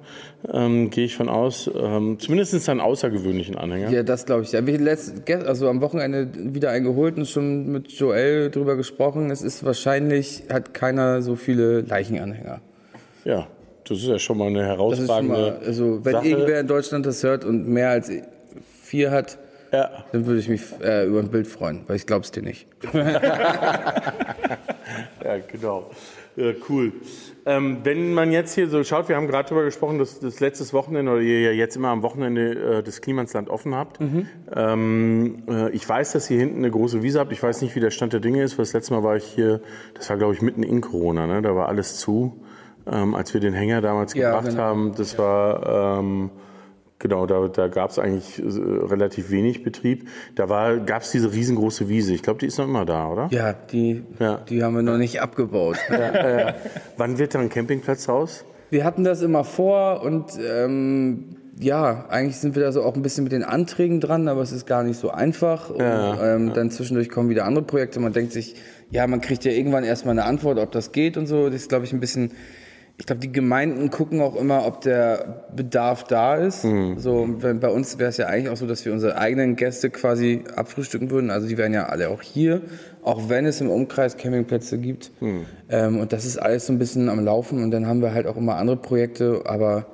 ähm, 0.52 0.90
gehe 0.90 1.04
ich 1.04 1.16
von 1.16 1.28
aus. 1.28 1.71
Ähm, 1.75 2.18
zumindest 2.18 2.68
an 2.68 2.80
außergewöhnlichen 2.80 3.56
Anhängern. 3.56 3.92
Ja, 3.92 4.02
das 4.16 4.26
glaube 4.26 4.42
ich. 4.42 4.52
Ja, 4.52 4.66
wir 4.66 4.78
letzt, 4.78 5.14
also 5.46 5.68
am 5.68 5.80
Wochenende 5.80 6.28
wieder 6.54 6.70
eingeholt 6.70 7.16
und 7.16 7.26
schon 7.28 7.70
mit 7.70 7.92
Joel 7.92 8.50
drüber 8.50 8.76
gesprochen. 8.76 9.30
Es 9.30 9.42
ist 9.42 9.64
wahrscheinlich, 9.64 10.44
hat 10.50 10.74
keiner 10.74 11.22
so 11.22 11.37
viele 11.37 11.83
Leichenanhänger. 11.83 12.61
Ja, 13.24 13.46
das 13.88 13.98
ist 13.98 14.07
ja 14.09 14.18
schon 14.18 14.38
mal 14.38 14.46
eine 14.48 14.61
Das 14.61 14.68
herausragende 14.68 15.33
mal, 15.35 15.59
also 15.64 16.05
wenn 16.05 16.12
Sache. 16.14 16.29
irgendwer 16.29 16.61
in 16.61 16.66
Deutschland 16.66 17.07
das 17.07 17.22
hört 17.22 17.44
und 17.44 17.68
mehr 17.68 17.90
als 17.90 18.11
vier 18.83 19.11
hat, 19.11 19.38
Ja. 19.72 19.90
dann 20.12 20.26
würde 20.26 20.40
ich 20.40 20.48
mich 20.48 20.62
äh, 20.83 21.05
über 21.07 21.20
ein 21.20 21.29
Bild 21.31 21.46
freuen, 21.46 21.83
weil 21.87 21.96
ich 21.96 22.07
glaube 22.07 22.24
es 22.24 22.31
dir 22.33 22.42
nicht. 22.42 22.66
Ja, 25.24 25.38
genau. 25.50 25.90
Ja, 26.37 26.52
cool. 26.68 26.92
Ähm, 27.48 27.78
wenn 27.85 28.12
man 28.12 28.32
jetzt 28.32 28.54
hier 28.54 28.68
so 28.68 28.82
schaut, 28.82 29.09
wir 29.09 29.14
haben 29.14 29.28
gerade 29.28 29.48
darüber 29.48 29.64
gesprochen, 29.64 30.00
dass 30.00 30.18
das 30.18 30.40
letztes 30.40 30.72
Wochenende 30.72 31.12
oder 31.12 31.20
ihr 31.20 31.42
ja 31.42 31.52
jetzt 31.52 31.76
immer 31.76 31.90
am 31.90 32.02
Wochenende 32.02 32.78
äh, 32.78 32.82
das 32.82 33.00
Klimansland 33.00 33.48
offen 33.48 33.72
habt. 33.74 34.00
Ähm, 34.54 35.44
äh, 35.48 35.70
ich 35.70 35.88
weiß, 35.88 36.12
dass 36.12 36.28
ihr 36.28 36.40
hinten 36.40 36.59
eine 36.59 36.70
große 36.72 37.04
Wiese 37.04 37.20
habt. 37.20 37.30
Ich 37.30 37.40
weiß 37.40 37.62
nicht, 37.62 37.76
wie 37.76 37.80
der 37.80 37.92
Stand 37.92 38.12
der 38.12 38.20
Dinge 38.20 38.42
ist, 38.42 38.59
weil 38.59 38.64
das 38.64 38.72
letzte 38.72 38.94
Mal 38.94 39.04
war 39.04 39.16
ich 39.16 39.24
hier, 39.24 39.61
das 39.94 40.11
war 40.11 40.16
glaube 40.16 40.35
ich 40.35 40.42
mitten 40.42 40.64
in 40.64 40.80
Corona, 40.80 41.28
ne? 41.28 41.40
da 41.40 41.54
war 41.54 41.68
alles 41.68 41.98
zu. 41.98 42.42
Ähm, 42.90 43.14
als 43.14 43.32
wir 43.32 43.40
den 43.40 43.54
Hänger 43.54 43.80
damals 43.80 44.12
Ja, 44.14 44.30
gebracht 44.30 44.48
genau. 44.50 44.62
haben, 44.62 44.94
das 44.96 45.16
war... 45.16 46.00
Genau, 46.98 47.26
da, 47.26 47.46
da 47.48 47.68
gab 47.68 47.90
es 47.90 47.98
eigentlich 47.98 48.38
äh, 48.38 48.44
relativ 48.46 49.30
wenig 49.30 49.62
Betrieb. 49.62 50.09
Da 50.35 50.46
gab 50.76 51.02
es 51.02 51.11
diese 51.11 51.32
riesengroße 51.32 51.88
Wiese. 51.90 52.14
Ich 52.14 52.22
glaube, 52.22 52.38
die 52.40 52.46
ist 52.46 52.56
noch 52.59 52.64
immer 52.64 52.87
da, 52.87 53.09
oder? 53.09 53.28
Ja, 53.30 53.52
die, 53.52 54.02
Ja. 54.18 54.38
die 54.48 54.62
haben 54.64 54.74
wir 54.74 54.82
noch 54.82 54.96
nicht 54.96 55.20
abgebaut. 55.20 55.76
Wann 56.96 57.18
wird 57.18 57.35
da 57.35 57.40
ein 57.40 57.48
Campingplatz 57.50 58.09
raus? 58.09 58.44
Wir 58.70 58.85
hatten 58.85 59.04
das 59.04 59.22
immer 59.22 59.44
vor 59.44 60.02
und 60.02 60.32
ähm, 60.42 61.37
ja, 61.59 62.06
eigentlich 62.09 62.37
sind 62.38 62.54
wir 62.56 62.62
da 62.62 62.72
so 62.72 62.82
auch 62.82 62.96
ein 62.96 63.02
bisschen 63.02 63.24
mit 63.24 63.32
den 63.32 63.44
Anträgen 63.44 64.00
dran, 64.00 64.26
aber 64.28 64.42
es 64.42 64.52
ist 64.52 64.66
gar 64.66 64.82
nicht 64.82 64.98
so 64.98 65.11
einfach. 65.11 65.70
Und, 65.70 65.80
ähm, 65.80 66.52
Dann 66.54 66.70
zwischendurch 66.70 67.09
kommen 67.09 67.28
wieder 67.28 67.44
andere 67.44 67.64
Projekte. 67.64 68.00
Man 68.00 68.12
denkt 68.12 68.32
sich, 68.32 68.56
ja, 68.90 69.06
man 69.06 69.20
kriegt 69.20 69.44
ja 69.44 69.52
irgendwann 69.52 69.85
erstmal 69.85 70.12
eine 70.12 70.24
Antwort, 70.24 70.59
ob 70.59 70.72
das 70.72 70.92
geht 70.92 71.16
und 71.16 71.26
so. 71.26 71.46
Das 71.46 71.56
ist, 71.62 71.68
glaube 71.68 71.85
ich, 71.85 71.92
ein 71.92 72.00
bisschen. 72.00 72.32
Ich 72.98 73.04
glaube, 73.04 73.20
die 73.20 73.30
Gemeinden 73.30 73.90
gucken 73.90 74.22
auch 74.22 74.37
immer, 74.37 74.66
ob 74.66 74.80
der 74.80 75.44
Bedarf 75.54 76.04
da 76.04 76.37
ist. 76.37 76.64
So, 76.96 77.28
wenn, 77.42 77.61
bei 77.61 77.68
uns 77.68 77.98
wäre 77.98 78.09
es 78.09 78.16
ja 78.16 78.26
eigentlich 78.26 78.48
auch 78.48 78.56
so, 78.56 78.66
dass 78.66 78.87
wir 78.87 78.92
unsere 78.92 79.18
eigenen 79.18 79.54
Gäste 79.54 79.90
quasi 79.90 80.44
abfrühstücken 80.56 81.11
würden. 81.11 81.30
Also 81.30 81.46
die 81.46 81.59
wären 81.59 81.74
ja 81.74 81.87
alle 81.87 82.09
auch 82.09 82.22
hier, 82.22 82.62
auch 83.02 83.28
wenn 83.28 83.44
es 83.44 83.61
im 83.61 83.68
Umkreis 83.68 84.16
Campingplätze 84.16 84.78
gibt. 84.78 85.12
Ähm, 85.68 85.98
und 86.00 86.12
das 86.14 86.24
ist 86.24 86.38
alles 86.38 86.66
so 86.66 86.72
ein 86.72 86.78
bisschen 86.78 87.11
am 87.11 87.22
Laufen. 87.22 87.62
Und 87.62 87.70
dann 87.70 87.87
haben 87.87 88.00
wir 88.00 88.14
halt 88.14 88.26
auch 88.26 88.38
immer 88.38 88.56
andere 88.56 88.78
Projekte, 88.78 89.42
aber 89.44 89.87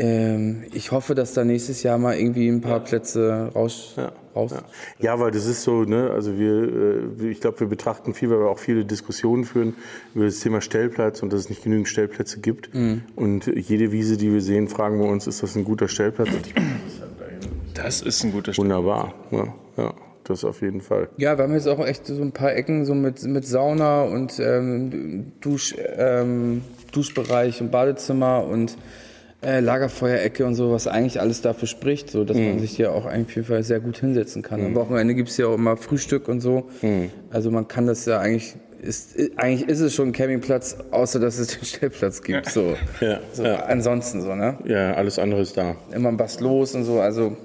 ähm, 0.00 0.64
ich 0.72 0.92
hoffe, 0.92 1.14
dass 1.14 1.34
da 1.34 1.44
nächstes 1.44 1.82
Jahr 1.82 1.98
mal 1.98 2.16
irgendwie 2.16 2.48
ein 2.48 2.62
paar 2.62 2.80
Plätze 2.80 3.50
raus. 3.54 3.96
raus 4.34 4.54
Ja, 4.98 5.20
weil 5.20 5.30
das 5.30 5.44
ist 5.44 5.62
so, 5.62 5.82
ne, 5.82 6.10
also 6.10 6.38
wir, 6.38 7.20
äh, 7.22 7.30
ich 7.30 7.40
glaube, 7.40 7.60
wir 7.60 7.66
betrachten 7.66 8.14
viel, 8.14 8.30
weil 8.30 8.38
wir 8.38 8.48
auch 8.48 8.58
viele 8.58 8.86
Diskussionen 8.86 9.44
führen 9.44 9.74
über 10.14 10.24
das 10.24 10.40
Thema 10.40 10.62
Stellplatz 10.62 11.22
und 11.22 11.32
dass 11.32 11.40
es 11.40 11.48
nicht 11.50 11.62
genügend 11.62 11.86
Stellplätze 11.88 12.40
gibt. 12.40 12.74
Mhm. 12.74 13.02
Und 13.14 13.46
jede 13.46 13.92
Wiese, 13.92 14.16
die 14.16 14.32
wir 14.32 14.40
sehen, 14.40 14.68
fragen 14.68 14.98
wir 14.98 15.06
uns, 15.06 15.26
ist 15.26 15.42
das 15.42 15.54
ein 15.54 15.64
guter 15.64 15.86
Stellplatz? 15.88 16.30
Ich, 16.46 16.54
Das 17.74 18.00
ist 18.00 18.24
ein 18.24 18.32
guter 18.32 18.54
Stück. 18.54 18.64
wunderbar, 18.64 19.12
ja, 19.30 19.54
ja, 19.76 19.94
das 20.24 20.44
auf 20.44 20.62
jeden 20.62 20.80
Fall. 20.80 21.08
Ja, 21.18 21.36
wir 21.36 21.44
haben 21.44 21.52
jetzt 21.52 21.68
auch 21.68 21.84
echt 21.86 22.06
so 22.06 22.22
ein 22.22 22.32
paar 22.32 22.54
Ecken 22.54 22.86
so 22.86 22.94
mit, 22.94 23.22
mit 23.24 23.46
Sauna 23.46 24.04
und 24.04 24.38
ähm, 24.38 25.32
Dusch, 25.42 25.74
ähm, 25.98 26.62
Duschbereich 26.92 27.60
und 27.60 27.70
Badezimmer 27.70 28.44
und 28.44 28.78
äh, 29.42 29.60
Lagerfeuerecke 29.60 30.44
und 30.44 30.54
so, 30.54 30.70
was 30.70 30.86
eigentlich 30.86 31.20
alles 31.20 31.40
dafür 31.40 31.66
spricht, 31.66 32.10
so 32.10 32.24
dass 32.24 32.36
man 32.36 32.58
sich 32.58 32.72
hier 32.76 32.92
auch 32.92 33.06
eigentlich 33.06 33.28
auf 33.28 33.36
jeden 33.36 33.48
Fall 33.48 33.62
sehr 33.62 33.80
gut 33.80 33.98
hinsetzen 33.98 34.42
kann. 34.42 34.64
Am 34.64 34.74
Wochenende 34.74 35.14
gibt's 35.14 35.36
ja 35.36 35.46
auch 35.46 35.54
immer 35.54 35.76
Frühstück 35.76 36.28
und 36.28 36.40
so. 36.40 36.68
Also 37.30 37.50
man 37.50 37.66
kann 37.66 37.86
das 37.86 38.04
ja 38.04 38.18
eigentlich, 38.18 38.54
ist, 38.82 39.16
eigentlich 39.36 39.68
ist 39.68 39.80
es 39.80 39.94
schon 39.94 40.08
ein 40.08 40.12
Campingplatz, 40.12 40.76
außer 40.90 41.20
dass 41.20 41.38
es 41.38 41.48
den 41.48 41.64
Stellplatz 41.64 42.22
gibt. 42.22 42.50
So. 42.50 42.76
Ja, 43.00 43.20
so 43.32 43.44
ja. 43.44 43.64
Ansonsten 43.64 44.20
so, 44.20 44.34
ne? 44.34 44.58
Ja, 44.64 44.92
alles 44.92 45.18
andere 45.18 45.40
ist 45.40 45.56
da. 45.56 45.76
Immer 45.92 46.18
was 46.18 46.40
los 46.40 46.74
und 46.74 46.84
so, 46.84 47.00
also 47.00 47.36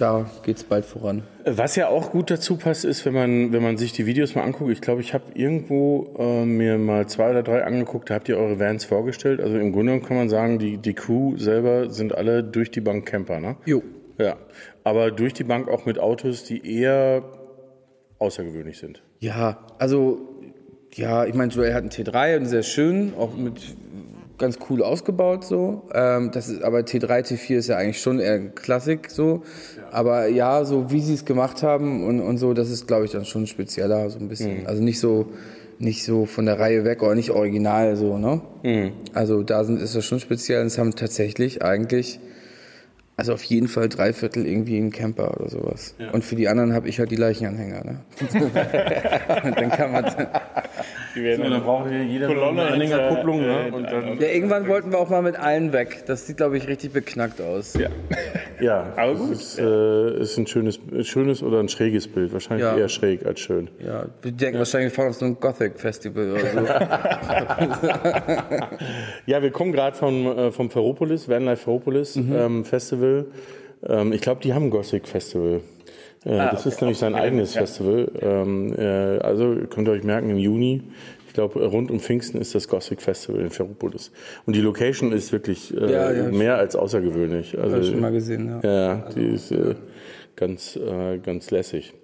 da 0.00 0.30
geht's 0.42 0.64
bald 0.64 0.84
voran. 0.84 1.22
Was 1.44 1.76
ja 1.76 1.88
auch 1.88 2.10
gut 2.10 2.30
dazu 2.30 2.56
passt, 2.56 2.84
ist, 2.84 3.04
wenn 3.04 3.14
man, 3.14 3.52
wenn 3.52 3.62
man 3.62 3.76
sich 3.76 3.92
die 3.92 4.06
Videos 4.06 4.34
mal 4.34 4.42
anguckt. 4.42 4.70
Ich 4.70 4.80
glaube, 4.80 5.00
ich 5.00 5.14
habe 5.14 5.24
irgendwo 5.34 6.14
äh, 6.18 6.44
mir 6.44 6.78
mal 6.78 7.06
zwei 7.08 7.30
oder 7.30 7.42
drei 7.42 7.64
angeguckt, 7.64 8.10
da 8.10 8.14
habt 8.14 8.28
ihr 8.28 8.38
eure 8.38 8.58
Vans 8.58 8.84
vorgestellt. 8.84 9.40
Also 9.40 9.58
im 9.58 9.72
Grunde 9.72 10.00
kann 10.00 10.16
man 10.16 10.28
sagen, 10.28 10.58
die, 10.58 10.78
die 10.78 10.94
Crew 10.94 11.36
selber 11.36 11.90
sind 11.90 12.14
alle 12.14 12.42
durch 12.42 12.70
die 12.70 12.80
Bank 12.80 13.06
Camper, 13.06 13.40
ne? 13.40 13.56
Jo. 13.64 13.82
Ja, 14.18 14.36
aber 14.84 15.10
durch 15.10 15.32
die 15.32 15.44
Bank 15.44 15.68
auch 15.68 15.86
mit 15.86 15.98
Autos, 15.98 16.44
die 16.44 16.78
eher 16.78 17.22
außergewöhnlich 18.18 18.78
sind. 18.78 19.02
Ja, 19.18 19.58
also, 19.78 20.18
ja, 20.92 21.24
ich 21.24 21.34
meine, 21.34 21.50
Joel 21.52 21.72
hat 21.72 21.82
einen 21.82 21.90
T3 21.90 22.36
und 22.36 22.46
sehr 22.46 22.62
schön, 22.62 23.14
auch 23.18 23.34
mit 23.34 23.60
ganz 24.40 24.58
cool 24.68 24.82
ausgebaut 24.82 25.44
so. 25.44 25.82
Ähm, 25.94 26.32
das 26.32 26.48
ist, 26.48 26.62
aber 26.62 26.78
T3, 26.80 27.24
T4 27.24 27.56
ist 27.56 27.68
ja 27.68 27.76
eigentlich 27.76 28.00
schon 28.00 28.18
eher 28.18 28.40
Klassik 28.48 29.10
so. 29.10 29.42
Aber 29.92 30.26
ja, 30.26 30.64
so 30.64 30.90
wie 30.90 31.00
sie 31.00 31.14
es 31.14 31.24
gemacht 31.24 31.62
haben 31.62 32.04
und, 32.04 32.20
und 32.20 32.38
so, 32.38 32.52
das 32.52 32.70
ist, 32.70 32.88
glaube 32.88 33.04
ich, 33.04 33.12
dann 33.12 33.24
schon 33.24 33.46
spezieller, 33.46 34.10
so 34.10 34.18
ein 34.18 34.28
bisschen. 34.28 34.66
Also 34.66 34.82
nicht 34.82 34.98
so, 34.98 35.26
nicht 35.78 36.04
so 36.04 36.26
von 36.26 36.46
der 36.46 36.58
Reihe 36.58 36.84
weg 36.84 37.02
oder 37.02 37.14
nicht 37.14 37.30
original 37.30 37.94
so, 37.96 38.18
ne? 38.18 38.40
Also 39.14 39.42
da 39.42 39.62
sind, 39.62 39.80
ist 39.80 39.94
das 39.94 40.04
schon 40.04 40.20
speziell 40.20 40.60
und 40.60 40.66
es 40.66 40.78
haben 40.78 40.94
tatsächlich 40.96 41.62
eigentlich, 41.62 42.20
also 43.16 43.32
auf 43.34 43.42
jeden 43.44 43.68
Fall 43.68 43.88
drei 43.88 44.12
Viertel 44.12 44.46
irgendwie 44.46 44.78
ein 44.78 44.90
Camper 44.90 45.38
oder 45.38 45.48
sowas. 45.50 45.94
Und 46.12 46.24
für 46.24 46.36
die 46.36 46.48
anderen 46.48 46.72
habe 46.72 46.88
ich 46.88 46.98
halt 46.98 47.10
die 47.10 47.16
Leichenanhänger, 47.16 47.84
ne? 47.84 48.00
und 49.44 49.56
dann 49.56 49.70
kann 49.70 49.92
man, 49.92 50.04
Die 51.14 51.22
werden 51.22 51.50
dann 51.50 51.62
braucht 51.62 51.90
jeder 51.90 52.26
Kolonne 52.28 52.64
eine 52.66 52.84
hinter, 52.84 53.08
Kupplung. 53.08 53.40
Ne? 53.40 53.68
äh, 53.68 53.72
Und 53.72 53.84
dann, 53.84 54.20
Ja, 54.20 54.28
irgendwann 54.28 54.68
wollten 54.68 54.92
wir 54.92 54.98
auch 54.98 55.10
mal 55.10 55.22
mit 55.22 55.36
allen 55.36 55.72
weg. 55.72 56.04
Das 56.06 56.26
sieht, 56.26 56.36
glaube 56.36 56.56
ich, 56.56 56.68
richtig 56.68 56.92
beknackt 56.92 57.40
aus. 57.40 57.74
Ja. 57.74 57.88
ja, 58.60 58.92
Aber 58.96 59.12
das 59.12 59.20
gut. 59.20 59.30
Ist, 59.32 59.58
äh, 59.58 60.20
ist 60.20 60.36
ein 60.38 60.46
schönes, 60.46 60.78
schönes 61.02 61.42
oder 61.42 61.60
ein 61.60 61.68
schräges 61.68 62.08
Bild. 62.08 62.32
Wahrscheinlich 62.32 62.66
Ja. 62.66 62.76
eher 62.76 62.88
schräg 62.88 63.26
als 63.26 63.40
schön. 63.40 63.68
wir 64.22 64.32
denken 64.32 64.58
wahrscheinlich, 64.58 64.92
wir 64.92 64.96
fahren 64.96 65.08
auf 65.10 65.16
so 65.16 65.24
ein 65.24 65.38
Gothic-Festival 65.40 66.32
oder 66.32 66.50
so. 66.50 66.60
Ja, 69.26 69.42
wir 69.42 69.50
kommen 69.50 69.72
gerade 69.72 69.96
vom, 69.96 70.26
äh, 70.26 70.52
vom 70.52 70.70
Ferropolis, 70.70 71.28
Vanlife 71.28 71.64
Ferropolis 71.64 72.16
ähm, 72.16 72.64
Festival. 72.64 73.26
Ähm, 73.86 74.12
ich 74.12 74.20
glaube, 74.20 74.40
die 74.42 74.54
haben 74.54 74.64
ein 74.66 74.70
Gothic 74.70 75.08
Festival. 76.22 76.46
Äh, 76.46 76.50
das 76.50 76.66
ist 76.66 76.80
nämlich 76.80 76.98
sein 76.98 77.14
eigenes 77.14 77.54
Festival. 77.54 78.10
Ähm, 78.20 78.74
äh, 78.76 79.18
also 79.18 79.56
könnt 79.68 79.88
ihr 79.88 79.92
euch 79.92 80.04
merken, 80.04 80.30
im 80.30 80.36
Juni, 80.36 80.82
ich 81.26 81.34
glaube, 81.34 81.64
rund 81.64 81.90
um 81.90 82.00
Pfingsten 82.00 82.40
ist 82.40 82.54
das 82.54 82.68
Gothic 82.68 83.00
Festival 83.00 83.40
in 83.40 83.50
Ferropolis. 83.50 84.10
Und 84.46 84.56
die 84.56 84.60
Location 84.60 85.12
ist 85.12 85.32
wirklich 85.32 85.74
äh, 85.74 85.92
Ja, 85.92 86.12
ja, 86.12 86.24
mehr 86.30 86.56
als 86.56 86.76
außergewöhnlich. 86.76 87.58
Also, 87.58 87.76
Hab 87.76 87.82
ich 87.82 87.90
schon 87.90 88.00
mal 88.00 88.12
gesehen, 88.12 88.60
ja. 88.62 88.70
Ja, 88.70 89.08
die 89.14 89.26
ist 89.26 89.52
äh, 89.52 89.76
ganz, 90.36 90.76
äh, 90.76 91.18
ganz 91.18 91.50
lässig. 91.50 91.94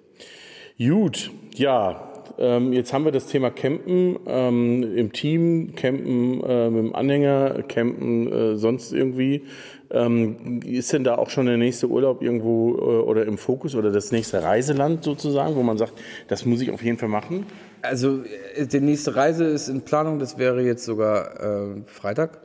Gut, 0.77 1.31
ja. 1.55 2.13
Ähm, 2.39 2.71
jetzt 2.71 2.93
haben 2.93 3.03
wir 3.03 3.11
das 3.11 3.25
Thema 3.27 3.49
Campen 3.49 4.17
ähm, 4.27 4.95
im 4.95 5.11
Team, 5.11 5.73
Campen 5.75 6.43
äh, 6.43 6.69
mit 6.69 6.83
dem 6.85 6.95
Anhänger, 6.95 7.63
Campen 7.67 8.31
äh, 8.31 8.55
sonst 8.55 8.93
irgendwie. 8.93 9.43
Ähm, 9.89 10.59
ist 10.65 10.91
denn 10.91 11.03
da 11.03 11.15
auch 11.15 11.29
schon 11.29 11.45
der 11.45 11.57
nächste 11.57 11.87
Urlaub 11.87 12.21
irgendwo 12.21 12.75
äh, 12.75 12.81
oder 13.03 13.25
im 13.25 13.37
Fokus 13.37 13.73
oder 13.75 13.91
das 13.91 14.11
nächste 14.11 14.43
Reiseland 14.43 15.03
sozusagen, 15.03 15.55
wo 15.55 15.63
man 15.63 15.77
sagt, 15.77 15.93
das 16.27 16.45
muss 16.45 16.61
ich 16.61 16.71
auf 16.71 16.83
jeden 16.83 16.97
Fall 16.97 17.09
machen? 17.09 17.45
Also, 17.81 18.23
äh, 18.55 18.65
die 18.65 18.81
nächste 18.81 19.15
Reise 19.15 19.45
ist 19.45 19.69
in 19.69 19.81
Planung. 19.81 20.19
Das 20.19 20.37
wäre 20.37 20.61
jetzt 20.61 20.83
sogar 20.83 21.39
äh, 21.39 21.81
Freitag. 21.85 22.39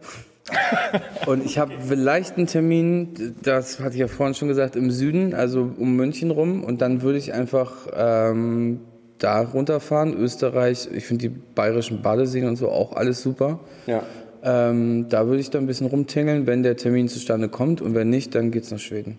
Und 1.26 1.44
ich 1.44 1.58
habe 1.58 1.72
vielleicht 1.86 2.36
einen 2.36 2.46
Termin, 2.46 3.36
das 3.42 3.80
hatte 3.80 3.94
ich 3.94 4.00
ja 4.00 4.08
vorhin 4.08 4.34
schon 4.34 4.48
gesagt, 4.48 4.76
im 4.76 4.90
Süden, 4.90 5.34
also 5.34 5.70
um 5.78 5.96
München 5.96 6.30
rum. 6.30 6.64
Und 6.64 6.80
dann 6.80 7.02
würde 7.02 7.18
ich 7.18 7.32
einfach 7.32 7.88
ähm, 7.94 8.80
da 9.18 9.40
runterfahren, 9.40 10.14
Österreich. 10.14 10.88
Ich 10.92 11.06
finde 11.06 11.28
die 11.28 11.34
bayerischen 11.54 12.02
Badeseen 12.02 12.48
und 12.48 12.56
so 12.56 12.70
auch 12.70 12.94
alles 12.94 13.22
super. 13.22 13.60
Ja. 13.86 14.02
Ähm, 14.44 15.06
da 15.08 15.26
würde 15.26 15.40
ich 15.40 15.50
dann 15.50 15.64
ein 15.64 15.66
bisschen 15.66 15.86
rumtingeln, 15.86 16.46
wenn 16.46 16.62
der 16.62 16.76
Termin 16.76 17.08
zustande 17.08 17.48
kommt. 17.48 17.80
Und 17.80 17.94
wenn 17.94 18.10
nicht, 18.10 18.34
dann 18.34 18.50
geht's 18.50 18.70
nach 18.70 18.78
Schweden. 18.78 19.18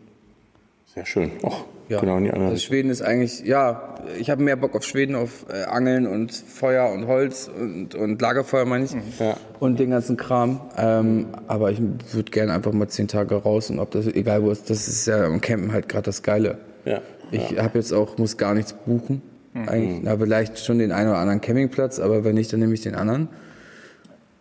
Sehr 0.93 1.05
schön. 1.05 1.31
Och, 1.41 1.65
Ja. 1.89 1.99
genau 1.99 2.17
in 2.17 2.25
die 2.25 2.31
andere 2.31 2.49
also. 2.51 2.61
Schweden 2.61 2.89
ist 2.91 3.01
eigentlich, 3.01 3.41
ja, 3.45 3.95
ich 4.19 4.29
habe 4.29 4.43
mehr 4.43 4.55
Bock 4.55 4.75
auf 4.75 4.83
Schweden, 4.83 5.15
auf 5.15 5.45
äh, 5.51 5.63
Angeln 5.63 6.05
und 6.05 6.31
Feuer 6.31 6.91
und 6.91 7.07
Holz 7.07 7.49
und, 7.49 7.95
und 7.95 8.21
Lagerfeuer, 8.21 8.65
meine 8.65 8.85
ich. 8.85 8.91
Ja. 9.19 9.35
Und 9.59 9.79
den 9.79 9.89
ganzen 9.89 10.17
Kram. 10.17 10.61
Ähm, 10.77 11.27
aber 11.47 11.71
ich 11.71 11.79
würde 12.11 12.29
gerne 12.31 12.53
einfach 12.53 12.73
mal 12.73 12.87
zehn 12.89 13.07
Tage 13.07 13.35
raus 13.35 13.69
und 13.71 13.79
ob 13.79 13.89
das, 13.91 14.05
egal 14.07 14.43
wo 14.43 14.51
es 14.51 14.63
das 14.65 14.87
ist 14.87 15.07
ja 15.07 15.25
am 15.25 15.41
Campen 15.41 15.71
halt 15.73 15.89
gerade 15.89 16.03
das 16.05 16.21
Geile. 16.21 16.59
Ja. 16.85 17.01
Ich 17.31 17.57
habe 17.57 17.79
jetzt 17.79 17.91
auch, 17.91 18.17
muss 18.19 18.37
gar 18.37 18.53
nichts 18.53 18.73
buchen. 18.73 19.21
Eigentlich, 19.55 19.99
na, 20.03 20.17
vielleicht 20.17 20.59
schon 20.59 20.77
den 20.79 20.91
einen 20.91 21.09
oder 21.09 21.17
anderen 21.19 21.41
Campingplatz, 21.41 21.99
aber 21.99 22.23
wenn 22.23 22.35
nicht, 22.35 22.51
dann 22.53 22.59
nehme 22.59 22.73
ich 22.73 22.81
den 22.81 22.95
anderen. 22.95 23.29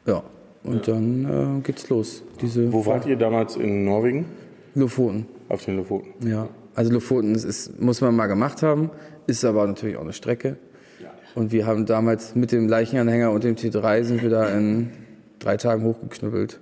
Ja, 0.07 0.23
und 0.64 0.88
dann 0.88 1.59
äh, 1.59 1.62
geht's 1.62 1.88
los. 1.88 2.22
Diese 2.40 2.72
Wo 2.72 2.87
wart 2.87 3.07
ihr 3.07 3.16
damals 3.16 3.57
in 3.57 3.85
Norwegen? 3.85 4.27
Lofoten. 4.75 5.27
Auf 5.48 5.64
den 5.64 5.77
Lofoten. 5.77 6.12
Ja, 6.27 6.48
also 6.75 6.92
Lofoten 6.92 7.35
ist, 7.35 7.44
ist, 7.44 7.81
muss 7.81 8.01
man 8.01 8.14
mal 8.14 8.27
gemacht 8.27 8.62
haben, 8.62 8.90
ist 9.27 9.44
aber 9.44 9.66
natürlich 9.66 9.96
auch 9.96 10.03
eine 10.03 10.12
Strecke. 10.12 10.57
Und 11.35 11.51
wir 11.51 11.66
haben 11.66 11.87
damals 11.87 12.35
mit 12.35 12.53
dem 12.53 12.68
Leichenanhänger 12.68 13.31
und 13.31 13.42
dem 13.44 13.57
T3 13.57 14.03
sind 14.05 14.22
wir 14.22 14.29
da 14.29 14.48
in 14.51 14.90
drei 15.38 15.57
Tagen 15.57 15.83
hochgeknüppelt. 15.83 16.61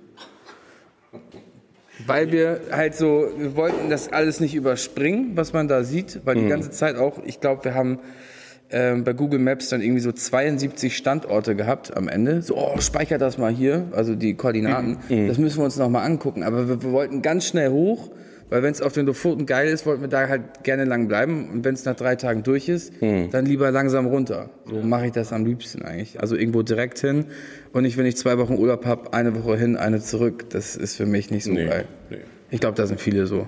Weil 2.07 2.31
wir 2.31 2.61
halt 2.71 2.95
so, 2.95 3.27
wir 3.37 3.55
wollten 3.55 3.89
das 3.89 4.11
alles 4.11 4.39
nicht 4.39 4.55
überspringen, 4.55 5.31
was 5.35 5.53
man 5.53 5.67
da 5.67 5.83
sieht, 5.83 6.21
weil 6.25 6.35
die 6.35 6.47
ganze 6.47 6.71
Zeit 6.71 6.95
auch, 6.95 7.19
ich 7.25 7.39
glaube, 7.41 7.65
wir 7.65 7.75
haben 7.75 7.99
ähm, 8.71 9.03
bei 9.03 9.13
Google 9.13 9.39
Maps 9.39 9.69
dann 9.69 9.81
irgendwie 9.81 10.01
so 10.01 10.11
72 10.11 10.95
Standorte 10.95 11.55
gehabt 11.55 11.95
am 11.95 12.07
Ende. 12.07 12.41
So, 12.41 12.57
oh, 12.57 12.79
speicher 12.79 13.17
das 13.17 13.37
mal 13.37 13.51
hier, 13.51 13.85
also 13.91 14.15
die 14.15 14.33
Koordinaten. 14.35 14.97
Das 15.27 15.37
müssen 15.37 15.57
wir 15.59 15.65
uns 15.65 15.77
nochmal 15.77 16.05
angucken. 16.05 16.43
Aber 16.43 16.67
wir, 16.67 16.81
wir 16.83 16.91
wollten 16.91 17.21
ganz 17.21 17.45
schnell 17.47 17.69
hoch, 17.69 18.09
weil 18.49 18.63
wenn 18.63 18.71
es 18.71 18.81
auf 18.81 18.91
den 18.93 19.05
Lofoten 19.05 19.45
geil 19.45 19.69
ist, 19.69 19.85
wollten 19.85 20.01
wir 20.01 20.09
da 20.09 20.27
halt 20.27 20.63
gerne 20.63 20.83
lang 20.85 21.07
bleiben. 21.07 21.49
Und 21.51 21.63
wenn 21.65 21.73
es 21.73 21.85
nach 21.85 21.95
drei 21.95 22.15
Tagen 22.15 22.43
durch 22.43 22.67
ist, 22.69 22.91
dann 23.01 23.45
lieber 23.45 23.71
langsam 23.71 24.05
runter. 24.07 24.49
So 24.65 24.81
mache 24.81 25.05
ich 25.07 25.11
das 25.13 25.31
am 25.31 25.45
liebsten 25.45 25.83
eigentlich. 25.83 26.19
Also 26.19 26.35
irgendwo 26.35 26.61
direkt 26.61 26.99
hin. 26.99 27.25
Und 27.73 27.83
nicht, 27.83 27.97
wenn 27.97 28.05
ich 28.05 28.17
zwei 28.17 28.37
Wochen 28.37 28.55
Urlaub 28.57 28.85
habe, 28.85 29.13
eine 29.13 29.35
Woche 29.41 29.57
hin, 29.57 29.77
eine 29.77 30.01
zurück. 30.01 30.49
Das 30.49 30.75
ist 30.75 30.95
für 30.97 31.05
mich 31.05 31.31
nicht 31.31 31.45
so 31.45 31.51
Nee, 31.53 31.65
geil. 31.65 31.85
nee. 32.09 32.17
Ich 32.53 32.59
glaube, 32.59 32.75
da 32.75 32.85
sind 32.85 32.99
viele 32.99 33.27
so. 33.27 33.47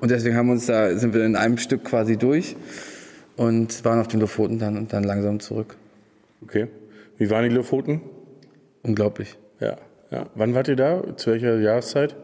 Und 0.00 0.12
deswegen 0.12 0.36
haben 0.36 0.46
wir 0.46 0.52
uns 0.52 0.66
da, 0.66 0.96
sind 0.96 1.12
wir 1.12 1.24
in 1.24 1.34
einem 1.34 1.58
Stück 1.58 1.82
quasi 1.82 2.16
durch 2.16 2.54
und 3.36 3.84
waren 3.84 4.00
auf 4.00 4.08
den 4.08 4.20
Lofoten 4.20 4.58
dann 4.58 4.76
und 4.76 4.92
dann 4.92 5.04
langsam 5.04 5.40
zurück. 5.40 5.76
Okay. 6.42 6.68
Wie 7.18 7.30
waren 7.30 7.48
die 7.48 7.54
Lofoten? 7.54 8.00
Unglaublich. 8.82 9.36
Ja. 9.60 9.76
ja. 10.10 10.26
Wann 10.34 10.54
wart 10.54 10.68
ihr 10.68 10.76
da? 10.76 11.02
Zu 11.16 11.32
welcher 11.32 11.58
Jahreszeit? 11.58 12.14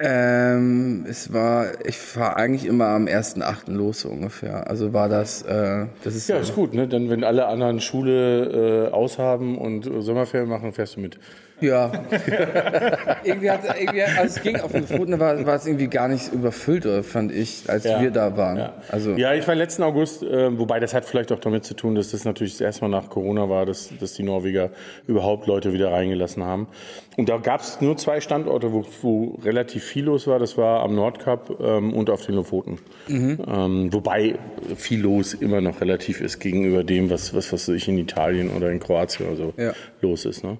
Ähm, 0.00 1.06
es 1.08 1.32
war, 1.32 1.84
ich 1.84 1.98
fahre 1.98 2.36
eigentlich 2.36 2.66
immer 2.66 2.86
am 2.88 3.06
1.8. 3.06 3.72
los 3.72 4.00
so 4.00 4.10
ungefähr. 4.10 4.70
Also 4.70 4.92
war 4.92 5.08
das, 5.08 5.42
äh, 5.42 5.86
das 6.04 6.14
ist 6.14 6.28
Ja, 6.28 6.38
ist 6.38 6.54
gut, 6.54 6.72
ne? 6.72 6.86
Dann, 6.86 7.10
wenn 7.10 7.24
alle 7.24 7.46
anderen 7.46 7.80
Schule 7.80 8.88
äh, 8.90 8.92
aushaben 8.92 9.58
und 9.58 9.90
Sommerferien 10.02 10.48
machen, 10.48 10.72
fährst 10.72 10.96
du 10.96 11.00
mit. 11.00 11.18
Ja. 11.60 11.90
irgendwie 13.24 13.50
hat 13.50 13.60
irgendwie, 13.78 14.02
also 14.02 14.22
es 14.22 14.42
ging 14.42 14.60
auf 14.60 14.72
den 14.72 14.82
Lofoten, 14.82 15.12
da 15.12 15.18
war, 15.18 15.46
war 15.46 15.56
es 15.56 15.66
irgendwie 15.66 15.88
gar 15.88 16.08
nicht 16.08 16.32
überfüllt, 16.32 16.86
fand 17.04 17.32
ich, 17.32 17.64
als 17.68 17.84
Ja. 17.84 18.00
wir 18.00 18.10
da 18.10 18.36
waren. 18.36 18.56
Ja. 18.58 18.72
Also 18.90 19.12
ja, 19.12 19.34
ich 19.34 19.46
war 19.48 19.54
letzten 19.54 19.82
August, 19.82 20.22
äh, 20.22 20.56
wobei 20.58 20.78
das 20.80 20.94
hat 20.94 21.04
vielleicht 21.04 21.32
auch 21.32 21.40
damit 21.40 21.64
zu 21.64 21.74
tun, 21.74 21.94
dass 21.94 22.10
das 22.12 22.24
natürlich 22.24 22.52
das 22.52 22.60
erste 22.60 22.82
Mal 22.86 22.88
nach 23.00 23.08
Corona 23.10 23.48
war, 23.48 23.66
dass, 23.66 23.90
dass 23.98 24.14
die 24.14 24.22
Norweger 24.22 24.70
überhaupt 25.06 25.46
Leute 25.46 25.72
wieder 25.72 25.92
reingelassen 25.92 26.44
haben. 26.44 26.68
Und 27.16 27.28
da 27.28 27.38
gab 27.38 27.60
es 27.62 27.80
nur 27.80 27.96
zwei 27.96 28.20
Standorte, 28.20 28.72
wo, 28.72 28.84
wo 29.02 29.38
relativ 29.44 29.82
viel 29.82 30.04
los 30.04 30.28
war. 30.28 30.38
Das 30.38 30.56
war 30.56 30.82
am 30.84 30.94
Nordkap 30.94 31.50
ähm, 31.60 31.92
und 31.92 32.10
auf 32.10 32.24
den 32.24 32.36
Lofoten. 32.36 32.78
Ähm, 33.08 33.92
wobei 33.92 34.36
viel 34.76 35.00
los 35.00 35.34
immer 35.34 35.60
noch 35.60 35.80
relativ 35.80 36.20
ist 36.20 36.38
gegenüber 36.38 36.84
dem, 36.84 37.10
was, 37.10 37.34
was, 37.34 37.52
was 37.52 37.68
ich 37.68 37.88
in 37.88 37.98
Italien 37.98 38.50
oder 38.50 38.70
in 38.70 38.78
Kroatien 38.78 39.26
oder 39.26 39.36
so 39.36 39.52
Ja. 39.56 39.72
los 40.00 40.24
ist. 40.26 40.44
Ne? 40.44 40.58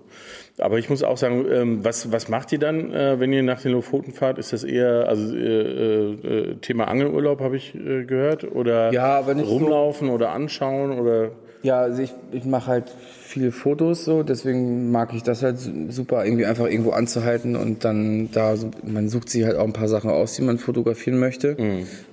Aber 0.60 0.78
ich 0.78 0.90
muss 0.90 1.02
auch 1.02 1.16
sagen, 1.16 1.44
ähm, 1.50 1.84
was, 1.84 2.10
was 2.12 2.28
macht 2.28 2.52
ihr 2.52 2.58
dann, 2.58 2.92
äh, 2.92 3.20
wenn 3.20 3.32
ihr 3.32 3.42
nach 3.42 3.60
den 3.62 3.72
Lofoten 3.72 4.12
fahrt? 4.12 4.38
Ist 4.38 4.52
das 4.52 4.64
eher 4.64 5.08
also, 5.08 5.34
äh, 5.36 6.12
äh, 6.12 6.54
Thema 6.60 6.88
Angelurlaub, 6.88 7.40
habe 7.40 7.56
ich 7.56 7.74
äh, 7.74 8.04
gehört? 8.04 8.44
Oder 8.50 8.92
Ja, 8.92 9.18
aber 9.18 9.34
nicht 9.34 9.46
so- 9.48 9.54
rumlaufen 9.54 10.08
oder 10.10 10.30
anschauen? 10.30 10.98
Oder 10.98 11.30
Ja, 11.62 11.80
also 11.80 12.02
ich, 12.02 12.12
ich 12.32 12.44
mache 12.44 12.66
halt 12.68 12.84
viele 12.90 13.52
Fotos 13.52 14.04
so, 14.04 14.22
deswegen 14.22 14.90
mag 14.90 15.12
ich 15.14 15.22
das 15.22 15.42
halt 15.42 15.58
su- 15.58 15.90
super, 15.90 16.24
irgendwie 16.24 16.46
einfach 16.46 16.66
irgendwo 16.66 16.90
anzuhalten 16.90 17.56
und 17.56 17.84
dann 17.84 18.30
da, 18.32 18.54
man 18.84 19.08
sucht 19.08 19.28
sich 19.28 19.44
halt 19.44 19.56
auch 19.56 19.64
ein 19.64 19.72
paar 19.72 19.88
Sachen 19.88 20.10
aus, 20.10 20.34
die 20.34 20.42
man 20.42 20.58
fotografieren 20.58 21.18
möchte 21.18 21.56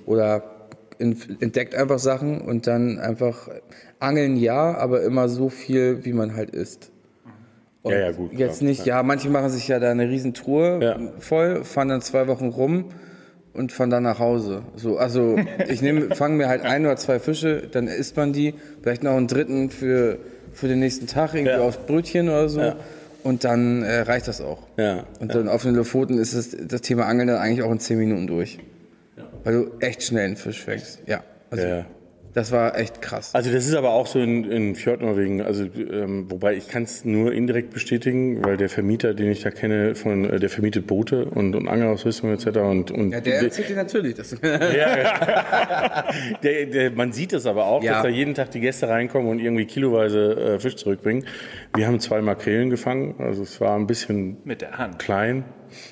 oder 0.04 0.42
in, 0.98 1.16
entdeckt 1.40 1.74
einfach 1.74 1.98
Sachen 1.98 2.40
und 2.40 2.66
dann 2.66 2.98
einfach 2.98 3.48
angeln 3.98 4.36
ja, 4.36 4.76
aber 4.76 5.02
immer 5.02 5.28
so 5.28 5.48
viel, 5.48 6.04
wie 6.04 6.12
man 6.12 6.34
halt 6.36 6.50
isst. 6.50 6.90
Und 7.86 7.92
Ja, 7.92 7.98
ja, 8.00 8.10
gut, 8.10 8.32
Jetzt 8.32 8.58
klar, 8.58 8.68
nicht, 8.68 8.84
ja, 8.84 9.02
manche 9.02 9.28
machen 9.30 9.48
sich 9.50 9.68
ja 9.68 9.78
da 9.78 9.90
eine 9.90 10.08
Riesentour 10.08 10.80
Ja. 10.82 10.98
voll, 11.20 11.62
fahren 11.64 11.88
dann 11.88 12.00
zwei 12.02 12.26
Wochen 12.26 12.48
rum 12.48 12.86
und 13.54 13.70
fahren 13.70 13.90
dann 13.90 14.02
nach 14.02 14.18
Hause. 14.18 14.62
So, 14.74 14.98
also 14.98 15.36
ich 15.68 15.82
nehme, 15.82 16.14
fange 16.16 16.36
mir 16.36 16.48
halt 16.48 16.62
ein 16.62 16.84
oder 16.84 16.96
zwei 16.96 17.18
Fische, 17.20 17.62
dann 17.70 17.86
isst 17.86 18.16
man 18.16 18.32
die, 18.32 18.54
vielleicht 18.82 19.02
noch 19.04 19.12
einen 19.16 19.28
dritten 19.28 19.70
für, 19.70 20.18
für 20.52 20.66
den 20.68 20.80
nächsten 20.80 21.06
Tag, 21.06 21.34
irgendwie 21.34 21.52
Ja. 21.52 21.60
aufs 21.60 21.78
Brötchen 21.78 22.28
oder 22.28 22.48
so. 22.48 22.60
Ja. 22.60 22.76
Und 23.22 23.44
dann 23.44 23.82
äh, 23.82 24.00
reicht 24.00 24.28
das 24.28 24.40
auch. 24.40 24.58
Ja, 24.76 25.04
Und 25.20 25.34
dann 25.34 25.48
auf 25.48 25.62
den 25.62 25.74
Lofoten 25.74 26.18
ist 26.18 26.34
das, 26.34 26.56
das 26.68 26.80
Thema 26.82 27.06
Angeln 27.06 27.28
dann 27.28 27.38
eigentlich 27.38 27.62
auch 27.62 27.72
in 27.72 27.78
zehn 27.80 27.98
Minuten 27.98 28.26
durch. 28.26 28.58
Weil 29.44 29.52
du 29.54 29.70
echt 29.80 30.02
schnell 30.02 30.26
einen 30.26 30.36
Fisch 30.36 30.62
fängst. 30.62 31.00
Ja. 31.06 31.22
Also, 31.50 31.64
ja. 31.66 31.86
Das 32.36 32.52
war 32.52 32.78
echt 32.78 33.00
krass. 33.00 33.30
Also 33.34 33.50
das 33.50 33.66
ist 33.66 33.74
aber 33.74 33.92
auch 33.92 34.06
so 34.06 34.18
in, 34.18 34.44
in 34.50 34.74
Fjordnorwegen, 34.74 35.40
also 35.40 35.64
ähm, 35.64 36.30
wobei 36.30 36.54
ich 36.54 36.68
kann 36.68 36.82
es 36.82 37.02
nur 37.02 37.32
indirekt 37.32 37.72
bestätigen, 37.72 38.44
weil 38.44 38.58
der 38.58 38.68
Vermieter, 38.68 39.14
den 39.14 39.30
ich 39.30 39.42
da 39.42 39.50
kenne, 39.50 39.94
von 39.94 40.28
äh, 40.28 40.38
der 40.38 40.50
vermietet 40.50 40.86
Boote 40.86 41.24
und, 41.24 41.56
und 41.56 41.66
Angelausrüstung 41.66 42.30
etc. 42.34 42.46
Und, 42.58 42.90
und 42.90 43.12
Ja, 43.12 43.22
der 43.22 43.40
erzählt 43.40 43.70
dir 43.70 43.76
natürlich. 43.76 44.16
Das 44.16 44.36
der, 46.42 46.66
der, 46.66 46.90
man 46.90 47.12
sieht 47.12 47.32
es 47.32 47.46
aber 47.46 47.64
auch, 47.64 47.82
Ja. 47.82 47.94
dass 47.94 48.02
da 48.02 48.08
jeden 48.10 48.34
Tag 48.34 48.50
die 48.50 48.60
Gäste 48.60 48.86
reinkommen 48.86 49.30
und 49.30 49.38
irgendwie 49.38 49.64
kiloweise 49.64 50.56
äh, 50.56 50.60
Fisch 50.60 50.76
zurückbringen. 50.76 51.24
Wir 51.76 51.86
haben 51.86 52.00
zwei 52.00 52.20
Makrelen 52.22 52.70
gefangen, 52.70 53.14
also 53.18 53.42
es 53.42 53.60
war 53.60 53.76
ein 53.76 53.86
bisschen 53.86 54.38
Mit 54.44 54.62
der 54.62 54.78
Hand. 54.78 54.98
klein. 54.98 55.44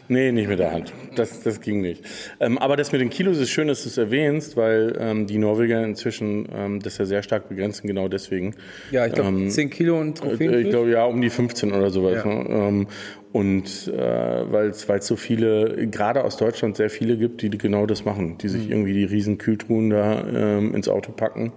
Nee, 0.09 0.31
nicht 0.33 0.49
mit 0.49 0.61
der 0.61 0.71
Hand. 0.73 0.93
Das, 1.17 1.43
das 1.43 1.61
ging 1.61 1.81
nicht. 1.81 2.05
Ähm, 2.41 2.59
aber 2.59 2.77
das 2.77 2.93
mit 2.93 3.01
den 3.01 3.11
Kilos 3.11 3.39
ist 3.39 3.51
schön, 3.51 3.67
dass 3.69 3.83
du 3.83 3.89
es 3.89 3.99
erwähnst, 3.99 4.57
weil 4.57 4.97
ähm, 4.99 5.27
die 5.27 5.37
Norweger 5.37 5.83
inzwischen 5.85 6.49
ähm, 6.55 6.81
das 6.81 6.97
ja 6.99 7.05
sehr 7.07 7.23
stark 7.23 7.49
begrenzen, 7.49 7.87
genau 7.89 8.09
deswegen. 8.09 8.55
ja, 8.93 9.05
ich 9.07 9.13
glaube, 9.13 9.31
Ähm, 9.31 9.51
10 9.51 9.71
Kilo 9.71 10.01
und 10.01 10.11
Äh, 10.11 10.29
Trophäen. 10.29 10.55
Ich 10.61 10.71
glaube, 10.71 10.91
ja, 10.91 11.05
um 11.05 11.21
die 11.21 11.29
15 11.29 11.73
oder 11.73 11.91
sowas. 11.91 12.23
Ja. 12.25 12.33
Ne? 12.33 12.47
Ähm, 12.49 12.87
und 13.33 13.89
äh, 13.93 14.53
weil 14.53 14.69
es 14.69 14.87
so 15.07 15.17
viele, 15.17 15.89
gerade 15.89 16.23
aus 16.23 16.37
Deutschland 16.37 16.77
sehr 16.77 16.89
viele 16.89 17.17
gibt, 17.17 17.43
die 17.43 17.51
genau 17.51 17.85
das 17.85 18.05
machen, 18.05 18.39
die 18.39 18.47
Mhm. 18.47 18.51
sich 18.53 18.71
irgendwie 18.71 18.93
die 18.93 19.05
riesen 19.05 19.39
Kühltruhen 19.39 19.91
da 19.91 20.25
ähm, 20.29 20.73
ins 20.73 20.89
Auto 20.89 21.11
packen 21.11 21.53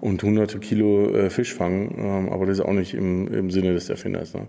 und 0.00 0.22
hunderte 0.22 0.58
Kilo 0.58 1.14
äh, 1.14 1.30
Fisch 1.30 1.54
fangen. 1.54 1.94
Ähm, 1.98 2.28
aber 2.30 2.46
das 2.46 2.58
ist 2.58 2.64
auch 2.64 2.72
nicht 2.72 2.94
im, 2.94 3.32
im 3.32 3.50
Sinne 3.50 3.74
des 3.74 3.90
Erfinders. 3.90 4.34
Ne? 4.34 4.46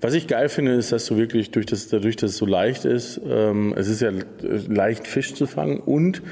Was 0.00 0.14
ich 0.14 0.26
geil 0.26 0.48
finde, 0.48 0.72
ist, 0.72 0.92
dass 0.92 1.06
du 1.06 1.16
wirklich 1.16 1.50
durch 1.50 1.66
das, 1.66 1.88
dadurch, 1.88 2.16
dass 2.16 2.32
es 2.32 2.36
so 2.36 2.46
leicht 2.46 2.84
ist, 2.84 3.20
ähm, 3.28 3.74
es 3.76 3.88
ist 3.88 4.02
ja 4.02 4.12
leicht 4.68 5.06
Fisch 5.06 5.34
zu 5.34 5.46
fangen 5.46 5.78
und 5.78 6.22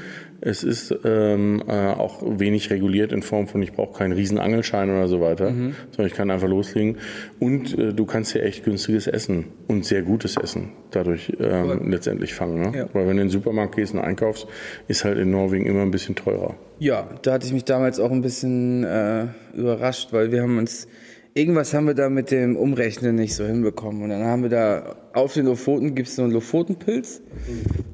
es 0.45 0.63
ist 0.63 0.93
ähm, 1.05 1.63
äh, 1.67 1.71
auch 1.87 2.21
wenig 2.21 2.69
reguliert 2.69 3.11
in 3.13 3.21
Form 3.21 3.47
von, 3.47 3.61
ich 3.61 3.71
brauche 3.73 3.97
keinen 3.97 4.11
riesen 4.11 4.37
Angelschein 4.39 4.89
oder 4.89 5.07
so 5.07 5.21
weiter, 5.21 5.51
Mhm. 5.51 5.75
sondern 5.91 6.07
ich 6.07 6.13
kann 6.13 6.29
einfach 6.31 6.47
loslegen. 6.47 6.97
Und 7.39 7.77
äh, 7.77 7.93
du 7.93 8.05
kannst 8.05 8.33
hier 8.33 8.43
echt 8.43 8.63
günstiges 8.65 9.07
Essen 9.07 9.45
und 9.67 9.85
sehr 9.85 10.01
gutes 10.01 10.35
Essen 10.37 10.71
dadurch 10.91 11.31
ähm, 11.39 11.89
letztendlich 11.89 12.33
fangen. 12.33 12.59
Ne? 12.61 12.77
Ja. 12.77 12.85
Weil 12.93 13.07
wenn 13.07 13.15
du 13.17 13.21
in 13.23 13.27
den 13.27 13.29
Supermarkt 13.29 13.75
gehst 13.75 13.93
und 13.93 13.99
einkaufst, 14.01 14.47
ist 14.87 15.05
halt 15.05 15.17
in 15.17 15.31
Norwegen 15.31 15.65
immer 15.65 15.81
ein 15.81 15.91
bisschen 15.91 16.15
teurer. 16.15 16.55
Ja, 16.79 17.07
da 17.21 17.33
hatte 17.33 17.47
ich 17.47 17.53
mich 17.53 17.63
damals 17.65 17.99
auch 17.99 18.11
ein 18.11 18.21
bisschen 18.21 18.83
äh, 18.83 19.27
überrascht, 19.55 20.09
weil 20.11 20.31
wir 20.31 20.41
haben 20.41 20.57
uns 20.57 20.87
irgendwas 21.33 21.73
haben 21.73 21.87
wir 21.87 21.93
da 21.93 22.09
mit 22.09 22.31
dem 22.31 22.55
Umrechnen 22.55 23.15
nicht 23.15 23.35
so 23.35 23.45
hinbekommen 23.45 24.03
und 24.03 24.09
dann 24.09 24.23
haben 24.23 24.43
wir 24.43 24.49
da 24.49 24.95
auf 25.13 25.33
den 25.33 25.45
Lofoten 25.45 25.95
gibt 25.95 26.07
es 26.07 26.15
so 26.15 26.23
einen 26.23 26.31
Lofotenpilz 26.31 27.21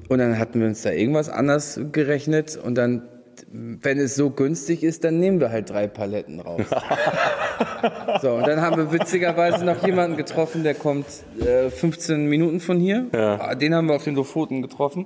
und 0.10 0.19
dann 0.19 0.38
hatten 0.38 0.60
wir 0.60 0.67
uns 0.67 0.82
da 0.82 0.91
irgendwas 0.91 1.30
anders 1.30 1.80
gerechnet 1.91 2.58
und 2.58 2.75
dann 2.75 3.04
wenn 3.52 3.97
es 3.99 4.15
so 4.15 4.30
günstig 4.30 4.84
ist, 4.84 5.04
dann 5.04 5.19
nehmen 5.19 5.39
wir 5.39 5.49
halt 5.49 5.69
drei 5.69 5.88
Paletten 5.88 6.39
raus. 6.39 6.62
so, 8.21 8.34
und 8.34 8.47
dann 8.47 8.62
haben 8.62 8.78
wir 8.78 8.91
witzigerweise 8.91 9.65
noch 9.65 9.86
jemanden 9.86 10.17
getroffen, 10.17 10.63
der 10.63 10.75
kommt 10.75 11.06
äh, 11.39 11.69
15 11.69 12.25
Minuten 12.25 12.60
von 12.60 12.80
hier. 12.80 13.08
Ah, 13.13 13.56
Den 13.56 13.73
haben 13.73 13.88
wir 13.88 13.95
auf 13.95 14.04
den 14.04 14.15
Lofoten 14.15 14.62
getroffen. 14.62 15.06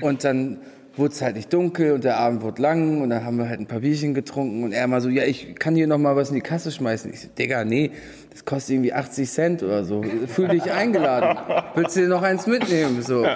Und 0.00 0.24
dann 0.24 0.58
wurde 0.96 1.12
es 1.12 1.22
halt 1.22 1.36
nicht 1.36 1.52
dunkel 1.52 1.92
und 1.92 2.04
der 2.04 2.18
Abend 2.18 2.42
wurde 2.42 2.62
lang 2.62 3.02
und 3.02 3.10
dann 3.10 3.24
haben 3.24 3.38
wir 3.38 3.48
halt 3.48 3.60
ein 3.60 3.66
paar 3.66 3.80
Bierchen 3.80 4.14
getrunken 4.14 4.64
und 4.64 4.72
er 4.72 4.86
mal 4.86 5.00
so, 5.00 5.08
ja, 5.08 5.24
ich 5.24 5.54
kann 5.56 5.74
hier 5.74 5.86
noch 5.86 5.98
mal 5.98 6.16
was 6.16 6.30
in 6.30 6.36
die 6.36 6.40
Kasse 6.40 6.72
schmeißen. 6.72 7.12
Ich 7.12 7.20
so, 7.20 7.28
Digga, 7.38 7.64
nee, 7.64 7.90
das 8.30 8.44
kostet 8.44 8.74
irgendwie 8.74 8.92
80 8.92 9.30
Cent 9.30 9.62
oder 9.62 9.84
so. 9.84 10.02
Fühl 10.26 10.48
dich 10.48 10.70
eingeladen. 10.70 11.38
Willst 11.74 11.96
du 11.96 12.00
dir 12.00 12.08
noch 12.08 12.22
eins 12.22 12.46
mitnehmen? 12.46 13.02
So. 13.02 13.26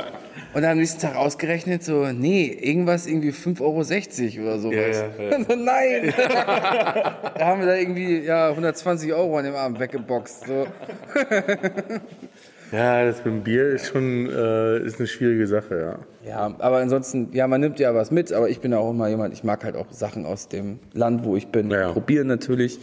Und 0.53 0.63
dann 0.63 0.73
am 0.73 0.79
nächsten 0.79 1.01
Tag 1.01 1.17
ausgerechnet, 1.17 1.85
so, 1.85 2.07
nee, 2.07 2.47
irgendwas 2.47 3.07
irgendwie 3.07 3.31
5,60 3.31 3.61
Euro 4.39 4.49
oder 4.49 4.59
sowas. 4.59 5.05
So, 5.49 5.55
Nein! 5.55 6.13
da 6.17 7.47
haben 7.47 7.61
wir 7.61 7.67
da 7.67 7.77
irgendwie 7.77 8.19
ja, 8.19 8.51
120 8.51 9.13
Euro 9.13 9.39
an 9.39 9.45
dem 9.45 9.55
Abend 9.55 9.79
weggeboxt. 9.79 10.47
So. 10.47 10.67
Ja, 12.73 13.05
das 13.05 13.25
mit 13.25 13.27
dem 13.27 13.43
Bier 13.43 13.69
ist 13.71 13.89
schon 13.89 14.29
äh, 14.29 14.79
ist 14.79 14.99
eine 14.99 15.09
schwierige 15.09 15.47
Sache, 15.47 15.99
ja. 16.25 16.29
Ja, 16.29 16.55
aber 16.59 16.79
ansonsten, 16.79 17.31
ja, 17.33 17.49
man 17.49 17.61
nimmt 17.61 17.81
ja 17.81 17.95
was 17.95 18.11
mit, 18.11 18.33
aber 18.33 18.49
ich 18.49 18.61
bin 18.61 18.73
auch 18.75 18.91
immer 18.91 19.09
jemand, 19.09 19.35
ich 19.35 19.43
mag 19.43 19.65
halt 19.65 19.77
auch 19.77 19.91
Sachen 19.91 20.27
aus 20.27 20.49
dem 20.49 20.79
Land, 20.93 21.25
wo 21.25 21.37
ich 21.37 21.49
bin, 21.49 21.71
Ja. 21.71 21.93
probieren 21.93 22.29
natürlich 22.29 22.79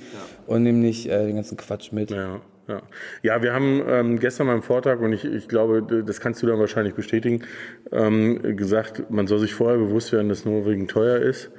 und 0.45 0.63
nehme 0.63 0.79
nicht 0.79 1.07
äh, 1.07 1.25
den 1.25 1.35
ganzen 1.35 1.57
Quatsch 1.57 1.91
mit. 1.91 2.11
Ja, 2.11 2.41
ja. 2.67 2.81
ja 3.21 3.41
wir 3.41 3.53
haben 3.53 3.81
ähm, 3.87 4.19
gestern 4.19 4.47
beim 4.47 4.61
Vortrag, 4.61 4.99
und 4.99 5.13
ich, 5.13 5.23
ich 5.23 5.47
glaube, 5.47 6.03
das 6.05 6.19
kannst 6.19 6.43
du 6.43 6.47
dann 6.47 6.59
wahrscheinlich 6.59 6.93
bestätigen, 6.93 7.43
ähm, 7.91 8.57
gesagt, 8.57 9.09
man 9.09 9.27
soll 9.27 9.39
sich 9.39 9.53
vorher 9.53 9.77
bewusst 9.77 10.11
werden, 10.11 10.27
dass 10.27 10.43
Norwegen 10.43 10.87
teuer 10.87 11.17
ist 11.17 11.51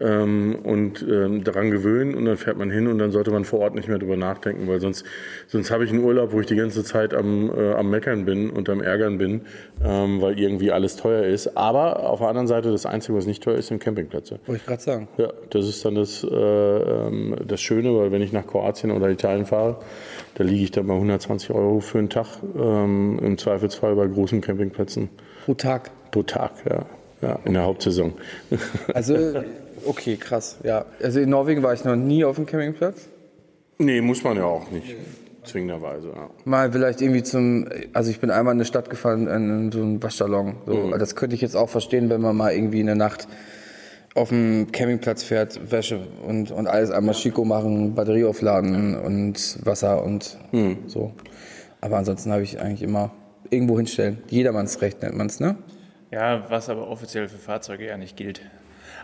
ähm, 0.00 0.56
und 0.62 1.02
ähm, 1.08 1.44
daran 1.44 1.70
gewöhnen 1.70 2.14
und 2.14 2.24
dann 2.24 2.36
fährt 2.36 2.56
man 2.56 2.70
hin 2.70 2.86
und 2.88 2.98
dann 2.98 3.12
sollte 3.12 3.30
man 3.30 3.44
vor 3.44 3.60
Ort 3.60 3.74
nicht 3.74 3.88
mehr 3.88 3.98
drüber 3.98 4.16
nachdenken, 4.16 4.66
weil 4.66 4.80
sonst, 4.80 5.04
sonst 5.46 5.70
habe 5.70 5.84
ich 5.84 5.90
einen 5.90 6.02
Urlaub, 6.02 6.32
wo 6.32 6.40
ich 6.40 6.46
die 6.46 6.56
ganze 6.56 6.84
Zeit 6.84 7.14
am, 7.14 7.50
äh, 7.56 7.72
am 7.74 7.90
Meckern 7.90 8.24
bin 8.24 8.50
und 8.50 8.68
am 8.68 8.80
Ärgern 8.80 9.18
bin, 9.18 9.42
ähm, 9.84 10.20
weil 10.20 10.38
irgendwie 10.38 10.72
alles 10.72 10.96
teuer 10.96 11.24
ist. 11.24 11.56
Aber 11.56 12.08
auf 12.08 12.18
der 12.18 12.28
anderen 12.28 12.46
Seite, 12.46 12.70
das 12.70 12.86
Einzige, 12.86 13.16
was 13.16 13.26
nicht 13.26 13.42
teuer 13.42 13.56
ist, 13.56 13.68
sind 13.68 13.80
Campingplätze. 13.80 14.40
Wollte 14.46 14.60
ich 14.60 14.66
gerade 14.66 14.82
sagen. 14.82 15.08
Ja, 15.16 15.28
das 15.50 15.68
ist 15.68 15.84
dann 15.84 15.94
das, 15.94 16.24
äh, 16.24 16.34
ähm, 16.34 17.36
das 17.46 17.60
Schöne, 17.60 17.96
weil 17.96 18.10
wenn 18.10 18.22
ich 18.22 18.32
nach 18.32 18.46
Kroatien 18.46 18.90
oder 18.90 19.08
Italien 19.10 19.46
fahre, 19.46 19.78
da 20.34 20.44
liege 20.44 20.64
ich 20.64 20.70
dann 20.70 20.86
bei 20.86 20.94
120 20.94 21.50
Euro 21.50 21.80
für 21.80 21.98
einen 21.98 22.10
Tag, 22.10 22.26
ähm, 22.56 23.20
im 23.22 23.38
Zweifelsfall 23.38 23.94
bei 23.94 24.06
großen 24.06 24.40
Campingplätzen 24.40 25.08
Pro 25.44 25.54
Tag. 25.54 25.90
pro 26.10 26.22
Tag, 26.22 26.52
ja, 26.68 26.86
ja 27.22 27.38
in 27.44 27.54
der 27.54 27.64
Hauptsaison. 27.64 28.14
Also, 28.92 29.14
okay, 29.86 30.16
krass, 30.16 30.58
ja. 30.62 30.84
Also 31.02 31.20
in 31.20 31.30
Norwegen 31.30 31.62
war 31.62 31.72
ich 31.74 31.84
noch 31.84 31.96
nie 31.96 32.24
auf 32.24 32.36
dem 32.36 32.46
Campingplatz. 32.46 33.08
nee, 33.78 34.00
muss 34.00 34.22
man 34.24 34.36
ja 34.36 34.44
auch 34.44 34.70
nicht, 34.70 34.94
zwingenderweise. 35.44 36.08
Ja. 36.08 36.30
Mal 36.44 36.72
vielleicht 36.72 37.00
irgendwie 37.02 37.22
zum, 37.22 37.68
also 37.92 38.10
ich 38.10 38.20
bin 38.20 38.30
einmal 38.30 38.52
in 38.54 38.58
eine 38.58 38.64
Stadt 38.64 38.88
gefahren, 38.90 39.26
in 39.26 39.70
so 39.72 39.80
einen 39.80 40.02
Waschsalon. 40.02 40.56
So. 40.66 40.74
Mhm. 40.74 40.98
Das 40.98 41.16
könnte 41.16 41.34
ich 41.36 41.42
jetzt 41.42 41.56
auch 41.56 41.68
verstehen, 41.68 42.08
wenn 42.10 42.20
man 42.20 42.36
mal 42.36 42.52
irgendwie 42.54 42.80
in 42.80 42.86
der 42.86 42.94
Nacht 42.94 43.28
auf 44.14 44.28
dem 44.28 44.70
Campingplatz 44.72 45.24
fährt, 45.24 45.70
Wäsche 45.72 46.00
und, 46.26 46.50
und 46.52 46.66
alles 46.68 46.90
einmal 46.92 47.14
Chico 47.14 47.44
machen, 47.44 47.94
Batterie 47.94 48.24
aufladen 48.24 48.96
und 48.96 49.58
Wasser 49.66 50.04
und 50.04 50.38
Mhm. 50.52 50.78
so. 50.86 51.12
Aber 51.80 51.98
ansonsten 51.98 52.30
habe 52.32 52.42
ich 52.42 52.60
eigentlich 52.60 52.82
immer 52.82 53.10
irgendwo 53.50 53.76
hinstellen. 53.76 54.22
Jedermannsrecht 54.30 55.02
nennt 55.02 55.16
man 55.16 55.26
es, 55.26 55.40
ne? 55.40 55.56
Ja, 56.10 56.44
was 56.48 56.68
aber 56.70 56.88
offiziell 56.88 57.28
für 57.28 57.36
Fahrzeuge 57.38 57.86
ja 57.86 57.96
nicht 57.98 58.16
gilt. 58.16 58.40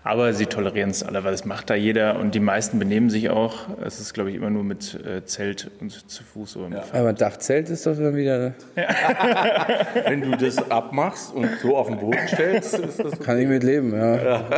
Aber 0.02 0.32
sie 0.32 0.46
tolerieren 0.46 0.90
es 0.90 1.02
alle, 1.02 1.24
weil 1.24 1.32
das 1.32 1.44
macht 1.44 1.68
da 1.68 1.74
jeder 1.74 2.18
und 2.18 2.34
die 2.34 2.40
meisten 2.40 2.78
benehmen 2.78 3.10
sich 3.10 3.28
auch. 3.28 3.66
Es 3.84 4.00
ist, 4.00 4.14
glaube 4.14 4.30
ich, 4.30 4.36
immer 4.36 4.48
nur 4.48 4.64
mit 4.64 4.98
äh, 5.04 5.24
Zelt 5.24 5.70
und 5.80 6.10
zu 6.10 6.24
Fuß 6.24 6.52
so. 6.52 6.66
Ja. 6.70 6.84
Aber 6.92 7.12
Dachzelt 7.12 7.68
ist 7.68 7.86
doch 7.86 7.96
dann 7.96 8.16
wieder, 8.16 8.54
Wenn 10.06 10.22
du 10.22 10.36
das 10.36 10.70
abmachst 10.70 11.34
und 11.34 11.48
so 11.60 11.76
auf 11.76 11.88
den 11.88 11.98
Boden 11.98 12.18
stellst, 12.28 12.78
ist 12.78 12.98
das 12.98 13.18
kann 13.20 13.38
ich 13.38 13.48
mit 13.48 13.62
leben, 13.62 13.94
ja. 13.94 14.44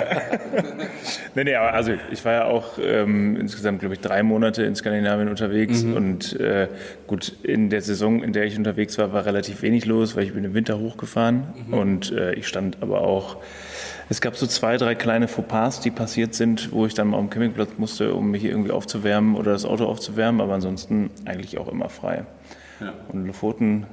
Nee, 1.35 1.45
nee, 1.45 1.55
aber 1.55 1.73
also 1.73 1.93
ich 2.11 2.25
war 2.25 2.33
ja 2.33 2.45
auch 2.45 2.79
ähm, 2.79 3.37
insgesamt, 3.37 3.81
glaube 3.81 3.95
ich, 3.95 4.01
drei 4.01 4.23
Monate 4.23 4.65
in 4.65 4.75
Skandinavien 4.77 5.29
unterwegs 5.29 5.83
und 5.83 6.39
äh, 6.39 6.69
gut, 7.07 7.35
in 7.43 7.71
der 7.71 7.81
Saison, 7.81 8.23
in 8.23 8.33
der 8.33 8.45
ich 8.45 8.57
unterwegs 8.57 8.99
war, 8.99 9.13
war 9.13 9.25
relativ 9.25 9.63
wenig 9.63 9.87
los, 9.87 10.15
weil 10.15 10.25
ich 10.25 10.35
bin 10.35 10.45
im 10.45 10.55
Winter 10.55 10.79
hochgefahren 10.79 11.45
und 11.71 12.13
äh, 12.13 12.35
ich 12.35 12.47
stand 12.47 12.79
aber 12.83 13.01
auch, 13.01 13.39
es 14.09 14.21
gab 14.21 14.37
so 14.37 14.47
zwei, 14.47 14.77
drei 14.77 14.95
kleine 14.95 15.29
Fauxpas, 15.29 15.81
die 15.81 15.91
passiert 15.91 16.35
sind, 16.35 16.73
wo 16.73 16.87
ich 16.87 16.95
dann 16.95 17.09
mal 17.09 17.19
dem 17.19 17.31
Campingplatz 17.31 17.71
musste, 17.79 18.15
um 18.15 18.31
mich 18.31 18.45
irgendwie 18.45 18.71
aufzuwärmen 18.71 19.37
oder 19.37 19.53
das 19.53 19.65
Auto 19.65 19.87
aufzuwärmen, 19.87 20.41
aber 20.41 20.55
ansonsten 20.55 21.11
eigentlich 21.25 21.59
auch 21.59 21.69
immer 21.69 21.89
frei. 21.89 22.25
Und 23.09 23.21
in 23.21 23.27
Lofoten 23.27 23.87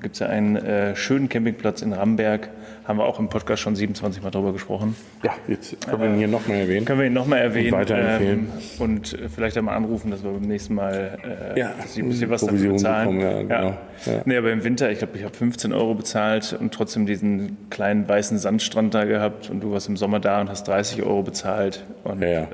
gibt 0.00 0.14
es 0.14 0.20
ja 0.20 0.28
einen 0.28 0.56
äh, 0.56 0.96
schönen 0.96 1.28
Campingplatz 1.28 1.82
in 1.82 1.92
Ramberg, 1.92 2.50
haben 2.90 2.98
wir 2.98 3.04
auch 3.06 3.18
im 3.18 3.28
Podcast 3.28 3.62
schon 3.62 3.74
27 3.74 4.22
Mal 4.22 4.30
drüber 4.30 4.52
gesprochen. 4.52 4.94
ja, 5.22 5.32
jetzt 5.48 5.74
können 5.86 6.02
wir 6.02 6.08
ihn 6.10 6.18
hier 6.18 6.28
nochmal 6.28 6.58
erwähnen. 6.58 6.84
Können 6.84 6.98
wir 7.00 7.06
ihn 7.06 7.12
nochmal 7.14 7.38
erwähnen 7.38 7.72
weiterempfehlen. 7.72 8.38
ähm, 8.40 8.80
und 8.82 9.12
äh, 9.14 9.28
vielleicht 9.28 9.56
einmal 9.56 9.76
anrufen, 9.76 10.10
dass 10.10 10.22
wir 10.22 10.30
beim 10.30 10.42
nächsten 10.42 10.74
Mal 10.74 11.18
äh, 11.54 11.58
Ja, 11.58 11.70
ein 11.96 12.08
bisschen 12.08 12.28
was 12.30 12.40
dafür 12.42 12.48
Provision 12.56 12.72
bezahlen. 12.74 13.18
bekommen, 13.18 13.48
ja, 13.50 13.60
genau. 13.60 13.78
Ja. 14.06 14.22
Nee, 14.26 14.36
aber 14.36 14.52
im 14.52 14.62
Winter, 14.64 14.90
ich 14.90 14.98
glaube, 14.98 15.16
ich 15.16 15.24
habe 15.24 15.34
15 15.34 15.72
Euro 15.72 15.94
bezahlt 15.94 16.56
und 16.60 16.74
trotzdem 16.74 17.06
diesen 17.06 17.56
kleinen 17.70 18.08
weißen 18.08 18.36
Sandstrand 18.38 18.92
da 18.94 19.04
gehabt 19.04 19.48
und 19.48 19.60
du 19.62 19.72
warst 19.72 19.88
im 19.88 19.96
Sommer 19.96 20.20
da 20.20 20.40
und 20.40 20.50
hast 20.50 20.68
30 20.68 21.02
Euro 21.02 21.22
bezahlt. 21.22 21.84
Und 22.04 22.20
Ja, 22.22 22.28
ja. 22.28 22.48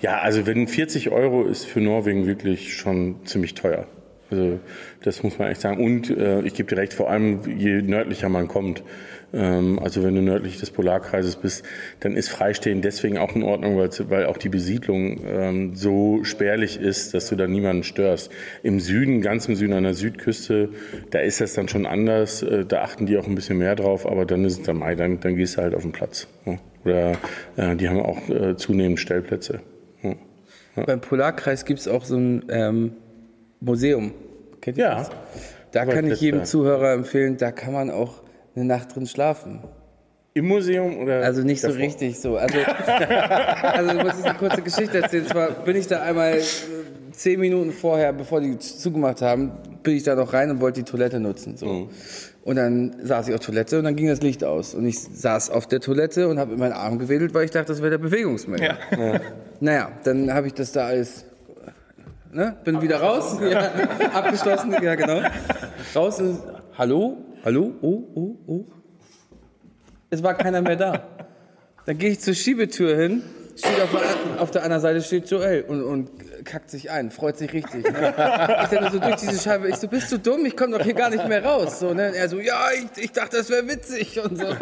ja, 0.00 0.18
also 0.18 0.46
wenn 0.46 0.68
40 0.68 1.10
Euro 1.10 1.44
ist 1.44 1.64
für 1.64 1.80
Norwegen 1.80 2.26
wirklich 2.26 2.76
schon 2.76 3.24
ziemlich 3.24 3.54
teuer. 3.54 3.86
Also 4.30 4.60
das 5.02 5.22
muss 5.22 5.38
man 5.38 5.48
echt 5.48 5.60
sagen. 5.60 5.82
Und 5.84 6.10
äh, 6.10 6.42
ich 6.42 6.54
gebe 6.54 6.68
dir 6.68 6.80
recht, 6.80 6.92
vor 6.92 7.10
allem 7.10 7.40
je 7.56 7.82
nördlicher 7.82 8.28
man 8.28 8.48
kommt, 8.48 8.82
ähm, 9.32 9.78
also 9.78 10.02
wenn 10.02 10.14
du 10.14 10.22
nördlich 10.22 10.58
des 10.58 10.70
Polarkreises 10.70 11.36
bist, 11.36 11.64
dann 12.00 12.16
ist 12.16 12.28
Freistehen 12.28 12.82
deswegen 12.82 13.18
auch 13.18 13.34
in 13.34 13.42
Ordnung, 13.42 13.76
weil, 13.76 14.26
auch 14.26 14.36
die 14.36 14.48
Besiedlung 14.48 15.20
ähm, 15.26 15.74
so 15.74 16.24
spärlich 16.24 16.80
ist, 16.80 17.14
dass 17.14 17.28
du 17.28 17.36
da 17.36 17.46
niemanden 17.46 17.82
störst. 17.82 18.30
Im 18.62 18.80
Süden, 18.80 19.20
ganz 19.20 19.46
im 19.46 19.54
Süden 19.54 19.72
an 19.72 19.84
der 19.84 19.94
Südküste, 19.94 20.70
da 21.10 21.20
ist 21.20 21.40
das 21.40 21.54
dann 21.54 21.68
schon 21.68 21.86
anders. 21.86 22.42
Äh, 22.42 22.64
da 22.64 22.82
achten 22.82 23.06
die 23.06 23.16
auch 23.18 23.26
ein 23.26 23.34
bisschen 23.34 23.58
mehr 23.58 23.76
drauf, 23.76 24.06
aber 24.06 24.26
dann 24.26 24.44
ist 24.44 24.58
es 24.58 24.62
dann, 24.62 24.78
Mai, 24.78 24.94
dann, 24.94 25.20
dann 25.20 25.36
gehst 25.36 25.56
du 25.56 25.62
halt 25.62 25.74
auf 25.74 25.82
den 25.82 25.92
Platz. 25.92 26.26
Ne? 26.44 26.58
oder 26.84 27.12
äh, 27.56 27.76
die 27.76 27.88
haben 27.88 28.00
auch 28.00 28.28
äh, 28.28 28.56
zunehmend 28.56 29.00
Stellplätze. 29.00 29.60
Ja. 30.02 30.14
Beim 30.84 31.00
Polarkreis 31.00 31.64
gibt 31.64 31.80
es 31.80 31.88
auch 31.88 32.04
so 32.04 32.16
ein 32.16 32.44
ähm, 32.50 32.92
Museum. 33.60 34.12
Kennt 34.60 34.78
ihr 34.78 34.84
Ja. 34.84 34.94
das? 34.98 35.10
Da 35.72 35.84
kann 35.84 36.06
ich 36.10 36.20
jedem 36.20 36.44
Zuhörer 36.44 36.92
empfehlen, 36.94 37.36
da 37.36 37.52
kann 37.52 37.72
man 37.74 37.90
auch 37.90 38.22
eine 38.56 38.64
Nacht 38.64 38.94
drin 38.96 39.06
schlafen. 39.06 39.60
Im 40.34 40.46
Museum 40.46 40.98
oder? 40.98 41.22
Also 41.22 41.42
nicht 41.42 41.60
so 41.60 41.68
davor? 41.68 41.82
richtig 41.82 42.18
so. 42.20 42.36
Also, 42.36 42.56
also 43.62 43.90
ich 43.90 44.02
muss 44.02 44.12
jetzt 44.14 44.24
eine 44.24 44.38
kurze 44.38 44.62
Geschichte 44.62 44.98
erzählen. 45.02 45.26
Zwar 45.26 45.50
bin 45.50 45.76
ich 45.76 45.86
da 45.88 46.00
einmal 46.02 46.34
äh, 46.38 46.42
zehn 47.12 47.40
Minuten 47.40 47.72
vorher, 47.72 48.12
bevor 48.12 48.40
die 48.40 48.56
zugemacht 48.58 49.20
haben, 49.20 49.52
bin 49.82 49.96
ich 49.96 50.04
da 50.04 50.14
noch 50.14 50.32
rein 50.32 50.50
und 50.50 50.60
wollte 50.60 50.82
die 50.82 50.90
Toilette 50.90 51.18
nutzen. 51.20 51.56
So. 51.56 51.88
Und 52.44 52.56
dann 52.56 52.94
saß 53.02 53.28
ich 53.28 53.34
auf 53.34 53.40
Toilette 53.40 53.78
und 53.78 53.84
dann 53.84 53.96
ging 53.96 54.06
das 54.06 54.22
Licht 54.22 54.44
aus. 54.44 54.74
Und 54.74 54.86
ich 54.86 54.98
saß 55.00 55.50
auf 55.50 55.66
der 55.66 55.80
Toilette 55.80 56.28
und 56.28 56.38
habe 56.38 56.52
in 56.54 56.58
meinen 56.60 56.72
Arm 56.72 56.98
gewedelt, 56.98 57.34
weil 57.34 57.44
ich 57.44 57.50
dachte, 57.50 57.66
das 57.72 57.80
wäre 57.80 57.90
der 57.90 57.98
Bewegungsmelder. 57.98 58.78
Naja, 59.60 59.90
dann 60.04 60.32
habe 60.32 60.46
ich 60.46 60.54
das 60.54 60.72
da 60.72 60.86
alles. 60.86 61.24
Ne? 62.32 62.56
Bin 62.64 62.82
wieder 62.82 63.00
raus. 63.00 63.38
Ja, 63.40 63.70
abgeschlossen, 64.12 64.74
ja 64.82 64.94
genau. 64.94 65.22
Raus 65.94 66.20
und. 66.20 66.40
Hallo? 66.76 67.16
Hallo? 67.44 67.72
Oh, 67.80 68.02
oh, 68.14 68.36
oh. 68.46 68.64
Es 70.10 70.22
war 70.22 70.34
keiner 70.34 70.60
mehr 70.60 70.76
da. 70.76 71.02
Dann 71.86 71.98
gehe 71.98 72.10
ich 72.10 72.20
zur 72.20 72.34
Schiebetür 72.34 72.96
hin, 72.96 73.22
steht 73.58 73.80
auf, 73.82 73.90
der- 73.90 74.42
auf 74.42 74.50
der 74.50 74.62
anderen 74.62 74.80
Seite 74.82 75.02
steht 75.02 75.28
Joel 75.30 75.62
und, 75.62 75.82
und 75.82 76.10
kackt 76.44 76.70
sich 76.70 76.90
ein, 76.90 77.10
freut 77.10 77.36
sich 77.36 77.52
richtig. 77.52 77.84
Ne? 77.90 78.14
Ich 78.62 78.68
dann 78.68 78.92
so 78.92 78.98
durch 78.98 79.16
diese 79.16 79.38
Scheibe, 79.40 79.68
ich 79.68 79.76
so, 79.76 79.88
bist 79.88 80.10
du 80.12 80.18
dumm? 80.18 80.46
Ich 80.46 80.56
komme 80.56 80.78
doch 80.78 80.84
hier 80.84 80.94
gar 80.94 81.10
nicht 81.10 81.26
mehr 81.28 81.44
raus. 81.44 81.80
So, 81.80 81.92
ne? 81.94 82.08
Und 82.08 82.14
er 82.14 82.28
so, 82.28 82.38
ja, 82.40 82.66
ich, 82.96 83.02
ich 83.04 83.12
dachte, 83.12 83.36
das 83.38 83.50
wäre 83.50 83.66
witzig 83.68 84.18
und 84.22 84.38
so. 84.38 84.46
so. 84.46 84.54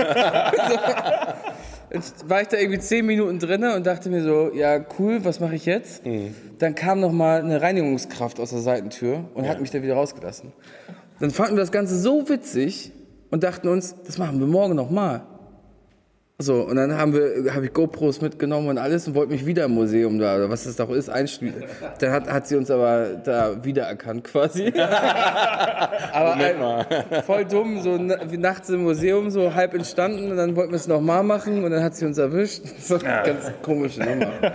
Jetzt 1.92 2.28
war 2.28 2.42
ich 2.42 2.48
da 2.48 2.56
irgendwie 2.56 2.80
zehn 2.80 3.06
Minuten 3.06 3.38
drin 3.38 3.62
und 3.64 3.86
dachte 3.86 4.10
mir 4.10 4.22
so, 4.22 4.50
ja, 4.52 4.84
cool, 4.98 5.24
was 5.24 5.38
mache 5.40 5.54
ich 5.54 5.66
jetzt? 5.66 6.02
Dann 6.58 6.74
kam 6.74 7.00
noch 7.00 7.12
mal 7.12 7.40
eine 7.40 7.62
Reinigungskraft 7.62 8.40
aus 8.40 8.50
der 8.50 8.58
Seitentür 8.60 9.24
und 9.34 9.48
hat 9.48 9.60
mich 9.60 9.70
da 9.70 9.82
wieder 9.82 9.94
rausgelassen. 9.94 10.52
Dann 11.20 11.30
fanden 11.30 11.54
wir 11.56 11.60
das 11.60 11.72
Ganze 11.72 11.96
so 11.98 12.28
witzig 12.28 12.92
und 13.30 13.44
dachten 13.44 13.68
uns, 13.68 13.94
das 14.04 14.18
machen 14.18 14.40
wir 14.40 14.46
morgen 14.46 14.74
noch 14.74 14.90
mal. 14.90 15.22
So, 16.38 16.60
und 16.60 16.76
dann 16.76 16.98
haben 16.98 17.14
wir, 17.14 17.54
habe 17.54 17.64
ich 17.64 17.72
GoPros 17.72 18.20
mitgenommen 18.20 18.68
und 18.68 18.76
alles 18.76 19.08
und 19.08 19.14
wollte 19.14 19.32
mich 19.32 19.46
wieder 19.46 19.64
im 19.64 19.70
Museum 19.70 20.18
da, 20.18 20.36
oder 20.36 20.50
was 20.50 20.64
das 20.64 20.76
doch 20.76 20.90
ist, 20.90 21.08
einschließen. 21.08 21.64
Dann 21.98 22.12
hat, 22.12 22.30
hat 22.30 22.46
sie 22.46 22.56
uns 22.56 22.70
aber 22.70 23.14
da 23.24 23.64
wiedererkannt 23.64 24.24
quasi. 24.24 24.66
aber 26.12 26.34
ein, 26.34 27.22
voll 27.24 27.46
dumm, 27.46 27.80
so 27.80 27.98
wie 27.98 28.36
nachts 28.36 28.68
im 28.68 28.82
Museum, 28.82 29.30
so 29.30 29.54
halb 29.54 29.72
entstanden 29.72 30.30
und 30.30 30.36
dann 30.36 30.56
wollten 30.56 30.72
wir 30.72 30.76
es 30.76 30.86
nochmal 30.86 31.22
machen 31.22 31.64
und 31.64 31.70
dann 31.70 31.82
hat 31.82 31.94
sie 31.94 32.04
uns 32.04 32.18
erwischt. 32.18 32.62
So, 32.86 32.98
Ganz 32.98 33.50
komische 33.62 34.00
Nummer. 34.00 34.28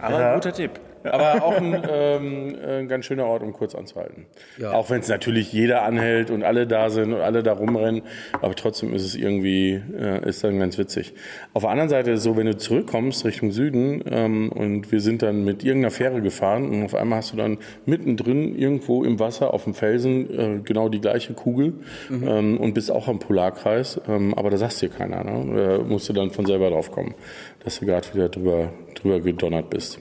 Aber 0.00 0.16
ein 0.16 0.34
guter 0.34 0.52
Tipp. 0.52 0.72
Aber 1.04 1.42
auch 1.44 1.56
ein, 1.56 1.82
ähm, 1.90 2.56
ein 2.66 2.88
ganz 2.88 3.06
schöner 3.06 3.26
Ort, 3.26 3.42
um 3.42 3.52
kurz 3.52 3.74
anzuhalten. 3.74 4.26
Ja. 4.58 4.72
Auch 4.72 4.90
wenn 4.90 5.00
es 5.00 5.08
natürlich 5.08 5.52
jeder 5.52 5.82
anhält 5.82 6.30
und 6.30 6.42
alle 6.42 6.66
da 6.66 6.90
sind 6.90 7.12
und 7.12 7.20
alle 7.20 7.42
da 7.42 7.52
rumrennen, 7.52 8.02
aber 8.40 8.54
trotzdem 8.54 8.92
ist 8.94 9.04
es 9.04 9.14
irgendwie, 9.14 9.80
äh, 9.98 10.28
ist 10.28 10.44
dann 10.44 10.58
ganz 10.58 10.78
witzig. 10.78 11.14
Auf 11.54 11.62
der 11.62 11.70
anderen 11.70 11.88
Seite 11.88 12.10
ist 12.10 12.18
es 12.18 12.24
so, 12.24 12.36
wenn 12.36 12.46
du 12.46 12.56
zurückkommst 12.56 13.24
Richtung 13.24 13.50
Süden 13.50 14.02
ähm, 14.10 14.50
und 14.50 14.92
wir 14.92 15.00
sind 15.00 15.22
dann 15.22 15.44
mit 15.44 15.64
irgendeiner 15.64 15.90
Fähre 15.90 16.20
gefahren 16.20 16.68
und 16.68 16.84
auf 16.84 16.94
einmal 16.94 17.18
hast 17.18 17.32
du 17.32 17.36
dann 17.36 17.58
mittendrin 17.86 18.56
irgendwo 18.56 19.04
im 19.04 19.18
Wasser 19.18 19.54
auf 19.54 19.64
dem 19.64 19.74
Felsen 19.74 20.30
äh, 20.30 20.60
genau 20.62 20.88
die 20.88 21.00
gleiche 21.00 21.34
Kugel 21.34 21.74
ähm, 22.10 22.58
und 22.58 22.74
bist 22.74 22.90
auch 22.90 23.08
am 23.08 23.18
Polarkreis, 23.18 24.00
ähm, 24.08 24.34
aber 24.34 24.50
da 24.50 24.56
sagst 24.56 24.82
dir 24.82 24.88
keiner, 24.88 25.24
ne? 25.24 25.78
Da 25.78 25.84
musst 25.84 26.08
du 26.08 26.12
dann 26.12 26.30
von 26.30 26.46
selber 26.46 26.70
drauf 26.70 26.90
kommen, 26.90 27.14
dass 27.64 27.80
du 27.80 27.86
gerade 27.86 28.06
wieder 28.14 28.28
drüber, 28.28 28.72
drüber 28.94 29.20
gedonnert 29.20 29.70
bist. 29.70 30.00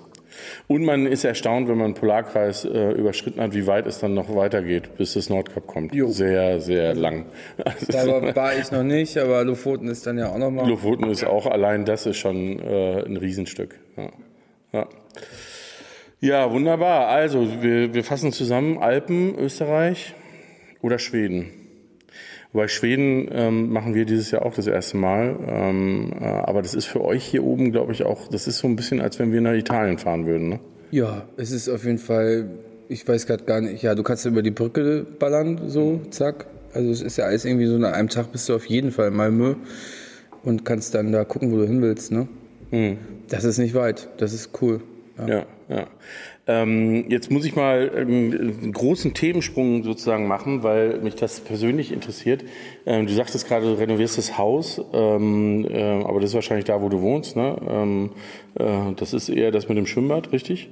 Und 0.68 0.84
man 0.84 1.06
ist 1.06 1.24
erstaunt, 1.24 1.68
wenn 1.68 1.78
man 1.78 1.94
den 1.94 2.00
Polarkreis 2.00 2.66
äh, 2.66 2.92
überschritten 2.92 3.42
hat, 3.42 3.54
wie 3.54 3.68
weit 3.68 3.88
es 3.88 4.00
dann 4.00 4.14
noch 4.14 4.34
weitergeht, 4.36 4.98
bis 4.98 5.14
das 5.14 5.30
Nordkap 5.30 5.68
kommt. 5.68 5.94
Jo. 5.94 6.08
Sehr, 6.10 6.60
sehr 6.62 6.96
lang. 6.96 7.26
Da 7.88 8.06
war 8.36 8.58
ich 8.58 8.72
noch 8.72 8.84
nicht, 8.84 9.18
aber 9.18 9.44
Lofoten 9.44 9.88
ist 9.88 10.06
dann 10.06 10.18
ja 10.18 10.30
auch 10.30 10.38
nochmal. 10.38 10.68
Lofoten 10.68 11.10
ist 11.10 11.26
auch 11.26 11.46
allein, 11.46 11.86
das 11.86 12.06
ist 12.06 12.18
schon 12.18 12.60
äh, 12.60 13.04
ein 13.04 13.18
Riesenstück. 13.18 13.80
Ja. 13.98 14.10
Ja. 14.72 14.88
ja, 16.20 16.52
wunderbar. 16.52 17.08
Also, 17.08 17.62
wir, 17.62 17.94
wir 17.94 18.04
fassen 18.04 18.32
zusammen 18.32 18.78
Alpen, 18.78 19.38
Österreich 19.38 20.14
oder 20.82 21.00
Schweden. 21.00 21.59
Wobei 22.52 22.68
Schweden 22.68 23.30
ähm, 23.32 23.70
machen 23.72 23.94
wir 23.94 24.06
dieses 24.06 24.32
Jahr 24.32 24.44
auch 24.44 24.56
das 24.56 24.66
erste 24.66 24.98
Mal. 24.98 25.36
Ähm, 25.48 26.12
äh, 26.20 26.26
aber 26.26 26.62
das 26.62 26.74
ist 26.74 26.86
für 26.86 27.02
euch 27.02 27.24
hier 27.24 27.44
oben, 27.44 27.72
glaube 27.72 27.92
ich, 27.92 28.04
auch, 28.04 28.28
das 28.28 28.48
ist 28.48 28.58
so 28.58 28.68
ein 28.68 28.76
bisschen, 28.76 29.02
als 29.02 29.20
wenn 29.20 29.32
wir 29.32 29.40
nach 29.42 29.54
Italien 29.54 30.00
fahren 30.00 30.26
würden. 30.26 30.50
Ne? 30.50 30.60
Ja, 30.90 31.28
es 31.38 31.52
ist 31.52 31.70
auf 31.70 31.86
jeden 31.86 32.00
Fall, 32.00 32.50
ich 32.88 33.08
weiß 33.08 33.28
gerade 33.28 33.44
gar 33.44 33.62
nicht, 33.62 33.84
ja, 33.84 33.94
du 33.94 34.02
kannst 34.02 34.26
über 34.26 34.42
die 34.42 34.52
Brücke 34.52 35.06
ballern, 35.20 35.62
so, 35.68 36.02
zack. 36.10 36.48
Also 36.74 36.90
es 36.92 37.02
ist 37.02 37.18
ja 37.18 37.26
alles 37.26 37.46
irgendwie 37.46 37.68
so, 37.68 37.78
nach 37.78 37.94
einem 37.94 38.10
Tag 38.10 38.32
bist 38.32 38.50
du 38.50 38.56
auf 38.56 38.66
jeden 38.66 38.92
Fall 38.92 39.10
in 39.10 39.16
Malmö 39.16 39.56
und 40.44 40.66
kannst 40.66 40.96
dann 40.96 41.12
da 41.12 41.26
gucken, 41.26 41.52
wo 41.52 41.58
du 41.58 41.68
hin 41.68 41.82
willst, 41.82 42.12
ne? 42.12 42.28
Das 43.28 43.44
ist 43.44 43.60
nicht 43.60 43.76
weit, 43.76 44.10
das 44.18 44.34
ist 44.34 44.60
cool. 44.62 44.82
Ja. 45.28 45.46
Ja. 45.70 45.88
Ähm, 46.48 47.06
jetzt 47.10 47.30
muss 47.30 47.46
ich 47.46 47.56
mal 47.56 47.92
ähm, 47.96 48.32
einen 48.32 48.74
großen 48.74 49.14
Themensprung 49.14 49.84
sozusagen 49.84 50.28
machen, 50.28 50.64
weil 50.64 51.00
mich 51.00 51.16
das 51.16 51.42
persönlich 51.42 51.92
interessiert. 51.92 52.44
Ähm, 52.88 53.06
du 53.06 53.14
sagtest 53.14 53.48
gerade, 53.48 53.68
du 53.68 53.74
renovierst 53.74 54.18
das 54.18 54.38
Haus, 54.38 54.82
ähm, 54.94 55.68
äh, 55.70 56.04
aber 56.04 56.20
das 56.20 56.32
ist 56.32 56.36
wahrscheinlich 56.36 56.66
da, 56.66 56.82
wo 56.82 56.90
du 56.90 57.02
wohnst. 57.02 57.36
Ne? 57.36 57.56
Ähm, 57.70 58.12
äh, 58.56 58.94
das 58.96 59.14
ist 59.14 59.30
eher 59.30 59.52
das 59.52 59.70
mit 59.70 59.78
dem 59.78 59.86
Schwimmbad, 59.86 60.32
richtig? 60.32 60.72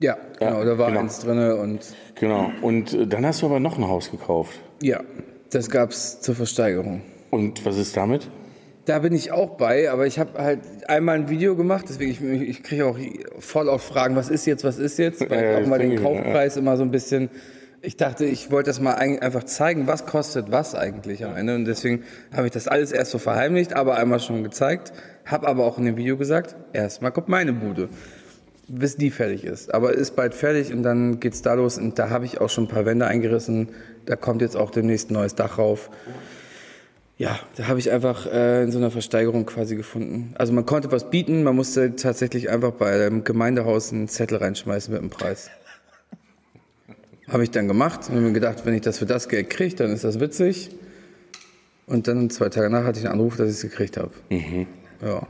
Ja, 0.00 0.18
genau, 0.38 0.62
da 0.64 0.76
war 0.76 0.88
genau. 0.88 1.00
eins 1.00 1.20
drinne 1.20 1.56
und 1.56 1.80
Genau. 2.16 2.50
Und 2.60 2.92
äh, 2.92 3.06
dann 3.06 3.24
hast 3.24 3.40
du 3.40 3.46
aber 3.46 3.60
noch 3.60 3.78
ein 3.78 3.88
Haus 3.88 4.10
gekauft. 4.10 4.60
ja, 4.82 5.00
das 5.50 5.70
gab's 5.70 6.20
zur 6.20 6.34
Versteigerung. 6.34 7.00
Und 7.30 7.64
was 7.64 7.78
ist 7.78 7.96
damit? 7.96 8.28
Da 8.86 9.00
bin 9.00 9.12
ich 9.14 9.32
auch 9.32 9.56
bei, 9.56 9.90
aber 9.90 10.06
ich 10.06 10.18
habe 10.20 10.38
halt 10.42 10.60
einmal 10.88 11.16
ein 11.16 11.28
Video 11.28 11.56
gemacht, 11.56 11.86
deswegen 11.88 12.10
ich, 12.12 12.20
ich 12.48 12.62
kriege 12.62 12.86
auch 12.86 12.96
voll 13.40 13.68
auf 13.68 13.82
Fragen, 13.82 14.14
was 14.14 14.28
ist 14.30 14.46
jetzt, 14.46 14.62
was 14.62 14.78
ist 14.78 14.96
jetzt, 14.98 15.28
weil 15.28 15.42
Ja, 15.44 15.58
ich 15.58 15.64
auch 15.64 15.68
mal 15.68 15.78
den 15.80 16.00
Kaufpreis 16.00 16.56
immer 16.56 16.76
so 16.76 16.84
ein 16.84 16.92
bisschen. 16.92 17.28
Ich 17.82 17.96
dachte, 17.96 18.24
ich 18.24 18.50
wollte 18.52 18.70
das 18.70 18.80
mal 18.80 18.94
ein- 18.94 19.20
einfach 19.20 19.42
zeigen, 19.44 19.88
was 19.88 20.06
kostet 20.06 20.52
was 20.52 20.76
eigentlich 20.76 21.24
am 21.24 21.36
Ende 21.36 21.56
und 21.56 21.64
deswegen 21.64 22.04
habe 22.32 22.46
ich 22.46 22.52
das 22.52 22.68
alles 22.68 22.92
erst 22.92 23.10
so 23.10 23.18
verheimlicht, 23.18 23.74
aber 23.74 23.96
einmal 23.96 24.20
schon 24.20 24.44
gezeigt, 24.44 24.92
habe 25.24 25.48
aber 25.48 25.64
auch 25.66 25.78
in 25.78 25.84
dem 25.84 25.96
Video 25.96 26.16
gesagt, 26.16 26.54
erstmal 26.72 27.10
kommt 27.10 27.28
meine 27.28 27.52
Bude, 27.52 27.88
bis 28.68 28.96
die 28.96 29.10
fertig 29.10 29.42
ist. 29.44 29.74
Aber 29.74 29.94
ist 29.94 30.14
bald 30.14 30.32
fertig 30.32 30.72
und 30.72 30.84
dann 30.84 31.18
geht's 31.18 31.42
da 31.42 31.54
los 31.54 31.76
und 31.76 31.98
da 31.98 32.10
habe 32.10 32.24
ich 32.24 32.40
auch 32.40 32.50
schon 32.50 32.64
ein 32.64 32.68
paar 32.68 32.86
Wände 32.86 33.06
eingerissen. 33.06 33.70
Da 34.06 34.14
kommt 34.14 34.42
jetzt 34.42 34.56
auch 34.56 34.70
demnächst 34.70 35.10
ein 35.10 35.14
neues 35.14 35.34
Dach 35.34 35.58
rauf. 35.58 35.90
Ja, 37.18 37.38
da 37.56 37.68
habe 37.68 37.78
ich 37.78 37.90
einfach 37.90 38.26
äh, 38.26 38.62
in 38.62 38.72
so 38.72 38.78
einer 38.78 38.90
Versteigerung 38.90 39.46
quasi 39.46 39.74
gefunden. 39.74 40.34
Also 40.36 40.52
man 40.52 40.66
konnte 40.66 40.92
was 40.92 41.08
bieten, 41.08 41.44
man 41.44 41.56
musste 41.56 41.96
tatsächlich 41.96 42.50
einfach 42.50 42.72
bei 42.72 42.92
einem 42.92 43.24
Gemeindehaus 43.24 43.90
einen 43.90 44.06
Zettel 44.06 44.38
reinschmeißen 44.38 44.92
mit 44.92 45.02
dem 45.02 45.08
Preis. 45.08 45.50
Habe 47.28 47.42
ich 47.42 47.50
dann 47.50 47.68
gemacht 47.68 48.00
und 48.08 48.16
habe 48.16 48.20
mir 48.20 48.32
gedacht, 48.32 48.66
wenn 48.66 48.74
ich 48.74 48.82
das 48.82 48.98
für 48.98 49.06
das 49.06 49.28
Geld 49.28 49.50
kriege, 49.50 49.74
dann 49.74 49.92
ist 49.92 50.04
das 50.04 50.20
witzig. 50.20 50.70
Und 51.86 52.06
dann 52.06 52.30
zwei 52.30 52.50
Tage 52.50 52.68
nach 52.70 52.84
hatte 52.84 52.98
ich 53.00 53.06
einen 53.06 53.14
Anruf, 53.14 53.36
dass 53.36 53.48
ich 53.48 53.54
es 53.56 53.62
gekriegt 53.62 53.96
habe. 53.96 54.12
Ja. 55.02 55.26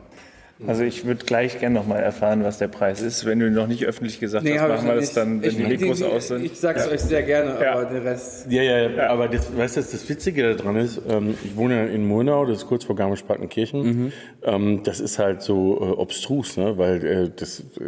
Also 0.66 0.84
ich 0.84 1.04
würde 1.04 1.26
gleich 1.26 1.60
gerne 1.60 1.74
noch 1.74 1.86
mal 1.86 1.98
erfahren, 1.98 2.42
was 2.42 2.56
der 2.56 2.68
Preis 2.68 3.02
ist. 3.02 3.26
Wenn 3.26 3.40
du 3.40 3.50
noch 3.50 3.66
nicht 3.66 3.84
öffentlich 3.84 4.20
gesagt 4.20 4.48
hast, 4.48 4.58
hab 4.58 4.68
machen 4.70 4.88
wir 4.88 4.94
das 4.94 5.12
dann, 5.12 5.42
wenn 5.42 5.50
ich, 5.50 5.56
die 5.56 5.64
Mikros 5.64 6.02
aus 6.02 6.28
sind. 6.28 6.44
Ich 6.46 6.58
sag's 6.58 6.88
euch 6.88 7.00
sehr 7.00 7.22
gerne, 7.24 7.62
Ja. 7.62 7.72
aber 7.72 7.84
den 7.84 8.02
Rest. 8.02 8.50
Ja, 8.50 8.62
ja, 8.62 8.88
ja. 8.88 9.08
aber 9.08 9.28
das, 9.28 9.54
weißt 9.54 9.76
du, 9.76 9.80
das, 9.80 10.08
Witzige 10.08 10.54
daran 10.56 10.76
ist, 10.76 11.02
ähm, 11.08 11.34
ich 11.44 11.56
wohne 11.56 11.88
in 11.88 12.08
Murnau, 12.08 12.46
das 12.46 12.58
ist 12.58 12.66
kurz 12.68 12.84
vor 12.84 12.96
Garmisch-Partenkirchen. 12.96 14.12
Ähm, 14.44 14.82
das 14.82 15.00
ist 15.00 15.18
halt 15.18 15.42
so 15.42 15.76
äh, 15.76 16.00
obstrus, 16.00 16.56
ne? 16.56 16.78
weil 16.78 17.04
äh, 17.04 17.30
das, 17.34 17.60
äh, 17.60 17.82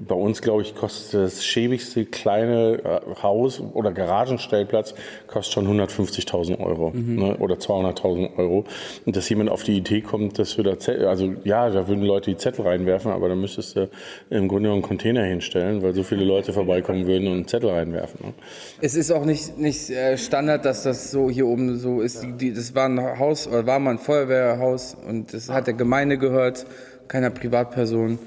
bei 0.00 0.14
uns, 0.14 0.40
glaube 0.40 0.62
ich, 0.62 0.76
kostet 0.76 1.20
das 1.20 1.44
schäbigste 1.44 2.04
kleine 2.04 3.02
Haus 3.22 3.60
oder 3.60 3.90
Garagenstellplatz 3.90 4.94
kostet 5.26 5.54
schon 5.54 5.80
150.000 5.80 6.60
Euro 6.60 6.92
ne? 6.94 7.36
oder 7.38 7.56
200.000 7.56 8.38
Euro. 8.38 8.64
Und 9.04 9.16
dass 9.16 9.28
jemand 9.28 9.50
auf 9.50 9.64
die 9.64 9.76
Idee 9.76 10.00
kommt, 10.00 10.38
dass 10.38 10.56
wir 10.56 10.64
da, 10.64 10.76
also 11.08 11.34
ja, 11.44 11.70
da 11.70 11.87
würden 11.88 12.04
Leute 12.04 12.30
die 12.30 12.36
Zettel 12.36 12.66
reinwerfen, 12.66 13.10
aber 13.10 13.28
dann 13.28 13.40
müsstest 13.40 13.76
du 13.76 13.88
im 14.30 14.48
Grunde 14.48 14.70
einen 14.70 14.82
Container 14.82 15.24
hinstellen, 15.24 15.82
weil 15.82 15.94
so 15.94 16.02
viele 16.02 16.24
Leute 16.24 16.52
vorbeikommen 16.52 17.06
würden 17.06 17.28
und 17.28 17.48
Zettel 17.48 17.70
reinwerfen. 17.70 18.26
Ne? 18.26 18.32
Es 18.80 18.94
ist 18.94 19.10
auch 19.10 19.24
nicht, 19.24 19.58
nicht 19.58 19.90
äh, 19.90 20.16
Standard, 20.16 20.64
dass 20.64 20.82
das 20.82 21.10
so 21.10 21.30
hier 21.30 21.46
oben 21.46 21.78
so 21.78 22.00
ist. 22.00 22.22
Die, 22.22 22.32
die, 22.32 22.52
das 22.52 22.74
war 22.74 22.88
ein 22.88 23.18
Haus, 23.18 23.46
oder 23.48 23.66
war 23.66 23.78
mal 23.78 23.92
ein 23.92 23.98
Feuerwehrhaus 23.98 24.96
und 25.08 25.34
das 25.34 25.48
hat 25.48 25.66
der 25.66 25.74
Gemeinde 25.74 26.18
gehört, 26.18 26.66
keiner 27.08 27.30
Privatperson. 27.30 28.18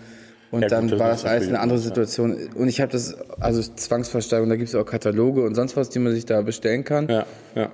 Und 0.52 0.64
Ja, 0.64 0.68
dann 0.68 0.84
gut, 0.84 0.94
das 0.94 1.00
war 1.00 1.10
das 1.10 1.26
alles 1.26 1.48
eine 1.48 1.60
andere 1.62 1.80
Situation. 1.80 2.36
Und 2.56 2.68
ich 2.68 2.82
habe 2.82 2.92
das, 2.92 3.16
also 3.40 3.62
Zwangsversteigerung, 3.62 4.50
da 4.50 4.58
gibt 4.58 4.68
es 4.68 4.76
auch 4.76 4.86
Kataloge 4.86 5.44
und 5.46 5.56
sonst 5.56 5.78
was, 5.78 5.90
die 5.90 6.00
man 6.00 6.14
sich 6.14 6.26
da 6.26 6.42
bestellen 6.42 6.84
kann. 6.84 7.08
Ja, 7.08 7.26
ja. 7.56 7.72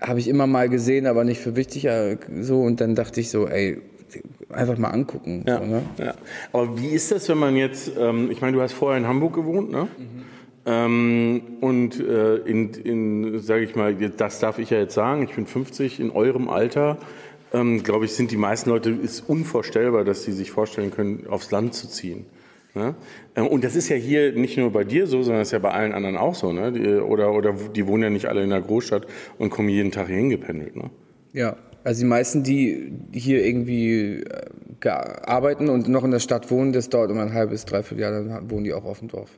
Habe 0.00 0.18
ich 0.20 0.28
immer 0.28 0.46
mal 0.46 0.68
gesehen, 0.68 1.06
aber 1.06 1.24
nicht 1.24 1.40
für 1.40 1.56
wichtig 1.56 1.84
äh, 1.84 2.16
so. 2.40 2.62
Und 2.62 2.80
dann 2.80 2.94
dachte 2.94 3.20
ich 3.20 3.30
so, 3.30 3.46
ey, 3.46 3.82
einfach 4.50 4.78
mal 4.78 4.90
angucken. 4.90 5.44
Ja, 5.46 5.58
So, 5.58 5.64
ne? 5.64 5.82
ja. 5.98 6.14
Aber 6.52 6.78
wie 6.78 6.88
ist 6.88 7.12
das, 7.12 7.28
wenn 7.28 7.38
man 7.38 7.56
jetzt, 7.56 7.92
ähm, 7.98 8.30
ich 8.30 8.40
meine, 8.40 8.56
du 8.56 8.62
hast 8.62 8.72
vorher 8.72 8.98
in 8.98 9.06
Hamburg 9.06 9.34
gewohnt, 9.34 9.70
ne? 9.70 9.88
Ähm, 10.68 11.42
und 11.60 12.00
äh, 12.00 12.36
in, 12.38 12.74
in 12.74 13.38
sage 13.38 13.62
ich 13.62 13.76
mal, 13.76 13.94
das 13.94 14.40
darf 14.40 14.58
ich 14.58 14.70
ja 14.70 14.78
jetzt 14.78 14.94
sagen, 14.94 15.22
ich 15.22 15.34
bin 15.34 15.46
50, 15.46 16.00
in 16.00 16.10
eurem 16.10 16.48
Alter, 16.48 16.98
ähm, 17.52 17.84
glaube 17.84 18.04
ich, 18.06 18.14
sind 18.14 18.32
die 18.32 18.36
meisten 18.36 18.70
Leute, 18.70 18.90
ist 18.90 19.28
unvorstellbar, 19.28 20.02
dass 20.04 20.24
sie 20.24 20.32
sich 20.32 20.50
vorstellen 20.50 20.90
können, 20.90 21.26
aufs 21.28 21.52
Land 21.52 21.74
zu 21.74 21.88
ziehen. 21.88 22.26
Ne? 22.74 22.96
Ähm, 23.36 23.46
Und 23.46 23.62
das 23.62 23.76
ist 23.76 23.88
ja 23.88 23.96
hier 23.96 24.32
nicht 24.32 24.58
nur 24.58 24.72
bei 24.72 24.82
dir 24.82 25.06
so, 25.06 25.22
sondern 25.22 25.40
das 25.42 25.48
ist 25.48 25.52
ja 25.52 25.60
bei 25.60 25.70
allen 25.70 25.92
anderen 25.92 26.16
auch 26.16 26.34
so. 26.34 26.52
Ne? 26.52 26.72
Die, 26.72 26.86
oder, 26.96 27.32
oder 27.32 27.54
die 27.74 27.86
wohnen 27.86 28.02
ja 28.02 28.10
nicht 28.10 28.26
alle 28.26 28.42
in 28.42 28.50
der 28.50 28.60
Großstadt 28.60 29.06
und 29.38 29.50
kommen 29.50 29.68
jeden 29.68 29.92
Tag 29.92 30.08
hier 30.08 30.16
hingependelt. 30.16 30.74
Ne? 30.74 30.90
Ja, 31.32 31.56
also 31.86 32.00
die 32.00 32.08
meisten, 32.08 32.42
die 32.42 32.92
hier 33.12 33.44
irgendwie 33.44 34.24
äh, 34.24 34.88
arbeiten 34.88 35.68
und 35.68 35.86
noch 35.86 36.02
in 36.02 36.10
der 36.10 36.18
Stadt 36.18 36.50
wohnen, 36.50 36.72
das 36.72 36.88
dauert 36.88 37.12
immer 37.12 37.22
ein 37.22 37.32
halbes, 37.32 37.64
dreiviertel 37.64 38.00
Jahr, 38.00 38.10
dann 38.10 38.50
wohnen 38.50 38.64
die 38.64 38.74
auch 38.74 38.84
auf 38.84 38.98
dem 38.98 39.06
Dorf. 39.06 39.30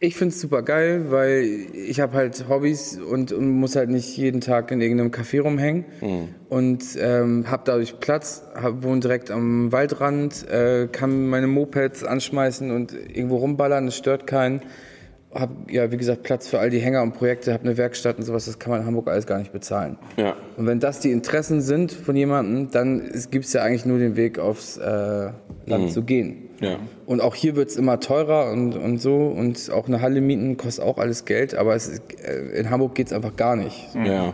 Ich 0.00 0.16
finde 0.16 0.34
es 0.34 0.40
super 0.40 0.62
geil, 0.62 1.06
weil 1.10 1.68
ich 1.72 2.00
habe 2.00 2.14
halt 2.16 2.48
Hobbys 2.48 2.98
und, 2.98 3.30
und 3.30 3.48
muss 3.48 3.76
halt 3.76 3.90
nicht 3.90 4.16
jeden 4.16 4.40
Tag 4.40 4.72
in 4.72 4.80
irgendeinem 4.80 5.12
Café 5.12 5.40
rumhängen 5.40 5.84
und 6.48 6.84
ähm, 7.00 7.48
habe 7.48 7.62
dadurch 7.64 8.00
Platz, 8.00 8.42
hab, 8.54 8.82
wohne 8.82 8.98
direkt 8.98 9.30
am 9.30 9.70
Waldrand, 9.70 10.48
äh, 10.50 10.88
kann 10.90 11.28
meine 11.28 11.46
Mopeds 11.46 12.02
anschmeißen 12.02 12.72
und 12.72 12.92
irgendwo 12.92 13.36
rumballern, 13.36 13.86
das 13.86 13.96
stört 13.96 14.26
keinen. 14.26 14.62
Hab 15.38 15.70
ja, 15.70 15.90
wie 15.90 15.96
gesagt, 15.96 16.22
Platz 16.22 16.48
für 16.48 16.58
all 16.58 16.70
die 16.70 16.78
Hänger 16.78 17.02
und 17.02 17.12
Projekte, 17.12 17.52
habe 17.52 17.64
eine 17.64 17.76
Werkstatt 17.76 18.18
und 18.18 18.24
sowas, 18.24 18.46
das 18.46 18.58
kann 18.58 18.70
man 18.70 18.80
in 18.80 18.86
Hamburg 18.86 19.08
alles 19.08 19.26
gar 19.26 19.38
nicht 19.38 19.52
bezahlen. 19.52 19.98
Ja. 20.16 20.34
Und 20.56 20.66
wenn 20.66 20.80
das 20.80 21.00
die 21.00 21.12
Interessen 21.12 21.60
sind 21.60 21.92
von 21.92 22.16
jemandem, 22.16 22.70
dann 22.70 23.10
gibt 23.30 23.44
es 23.44 23.52
ja 23.52 23.62
eigentlich 23.62 23.86
nur 23.86 23.98
den 23.98 24.16
Weg 24.16 24.38
aufs 24.38 24.76
äh, 24.76 25.30
Land 25.66 25.92
zu 25.92 26.02
gehen. 26.02 26.46
Ja. 26.60 26.78
Und 27.04 27.20
auch 27.20 27.34
hier 27.34 27.56
wird 27.56 27.68
es 27.68 27.76
immer 27.76 28.00
teurer 28.00 28.50
und, 28.50 28.74
und 28.76 28.98
so. 28.98 29.16
Und 29.16 29.70
auch 29.70 29.88
eine 29.88 30.00
Halle 30.00 30.20
mieten 30.20 30.56
kostet 30.56 30.84
auch 30.84 30.98
alles 30.98 31.24
Geld. 31.24 31.54
Aber 31.54 31.76
ist, 31.76 32.00
äh, 32.22 32.58
in 32.58 32.70
Hamburg 32.70 32.94
geht 32.94 33.08
es 33.08 33.12
einfach 33.12 33.36
gar 33.36 33.56
nicht. 33.56 33.88
Ja, 33.94 34.04
ja. 34.04 34.32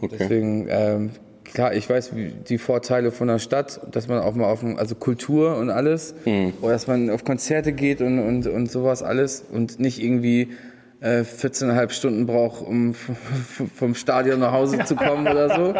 Okay. 0.00 0.16
Deswegen, 0.18 0.66
ähm, 0.68 1.10
klar, 1.52 1.74
ich 1.74 1.88
weiß 1.88 2.14
wie, 2.16 2.28
die 2.28 2.58
Vorteile 2.58 3.10
von 3.10 3.28
der 3.28 3.38
Stadt, 3.38 3.80
dass 3.90 4.08
man 4.08 4.18
auch 4.20 4.34
mal 4.34 4.46
auf, 4.46 4.64
also 4.64 4.94
Kultur 4.94 5.56
und 5.56 5.70
alles, 5.70 6.14
oder 6.60 6.72
dass 6.72 6.86
man 6.86 7.10
auf 7.10 7.24
Konzerte 7.24 7.72
geht 7.72 8.00
und, 8.00 8.18
und, 8.18 8.46
und 8.46 8.70
sowas 8.70 9.02
alles 9.02 9.44
und 9.52 9.80
nicht 9.80 10.02
irgendwie 10.02 10.50
äh, 11.00 11.20
14,5 11.22 11.90
Stunden 11.90 12.26
braucht, 12.26 12.66
um 12.66 12.94
vom 13.74 13.94
Stadion 13.94 14.40
nach 14.40 14.52
Hause 14.52 14.84
zu 14.84 14.96
kommen 14.96 15.26
oder 15.26 15.54
so. 15.54 15.74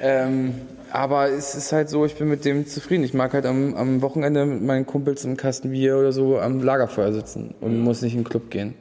Ähm, 0.00 0.54
aber 0.90 1.30
es 1.30 1.54
ist 1.54 1.72
halt 1.72 1.88
so, 1.88 2.04
ich 2.04 2.16
bin 2.16 2.28
mit 2.28 2.44
dem 2.44 2.66
zufrieden. 2.66 3.04
Ich 3.04 3.14
mag 3.14 3.32
halt 3.32 3.46
am, 3.46 3.74
am 3.74 4.02
Wochenende 4.02 4.44
mit 4.44 4.62
meinen 4.62 4.84
Kumpels 4.84 5.24
im 5.24 5.36
Kasten 5.36 5.70
Bier 5.70 5.96
oder 5.96 6.12
so 6.12 6.38
am 6.38 6.62
Lagerfeuer 6.62 7.12
sitzen 7.12 7.54
und 7.60 7.80
muss 7.80 8.02
nicht 8.02 8.12
in 8.14 8.20
den 8.20 8.28
Club 8.28 8.50
gehen. 8.50 8.74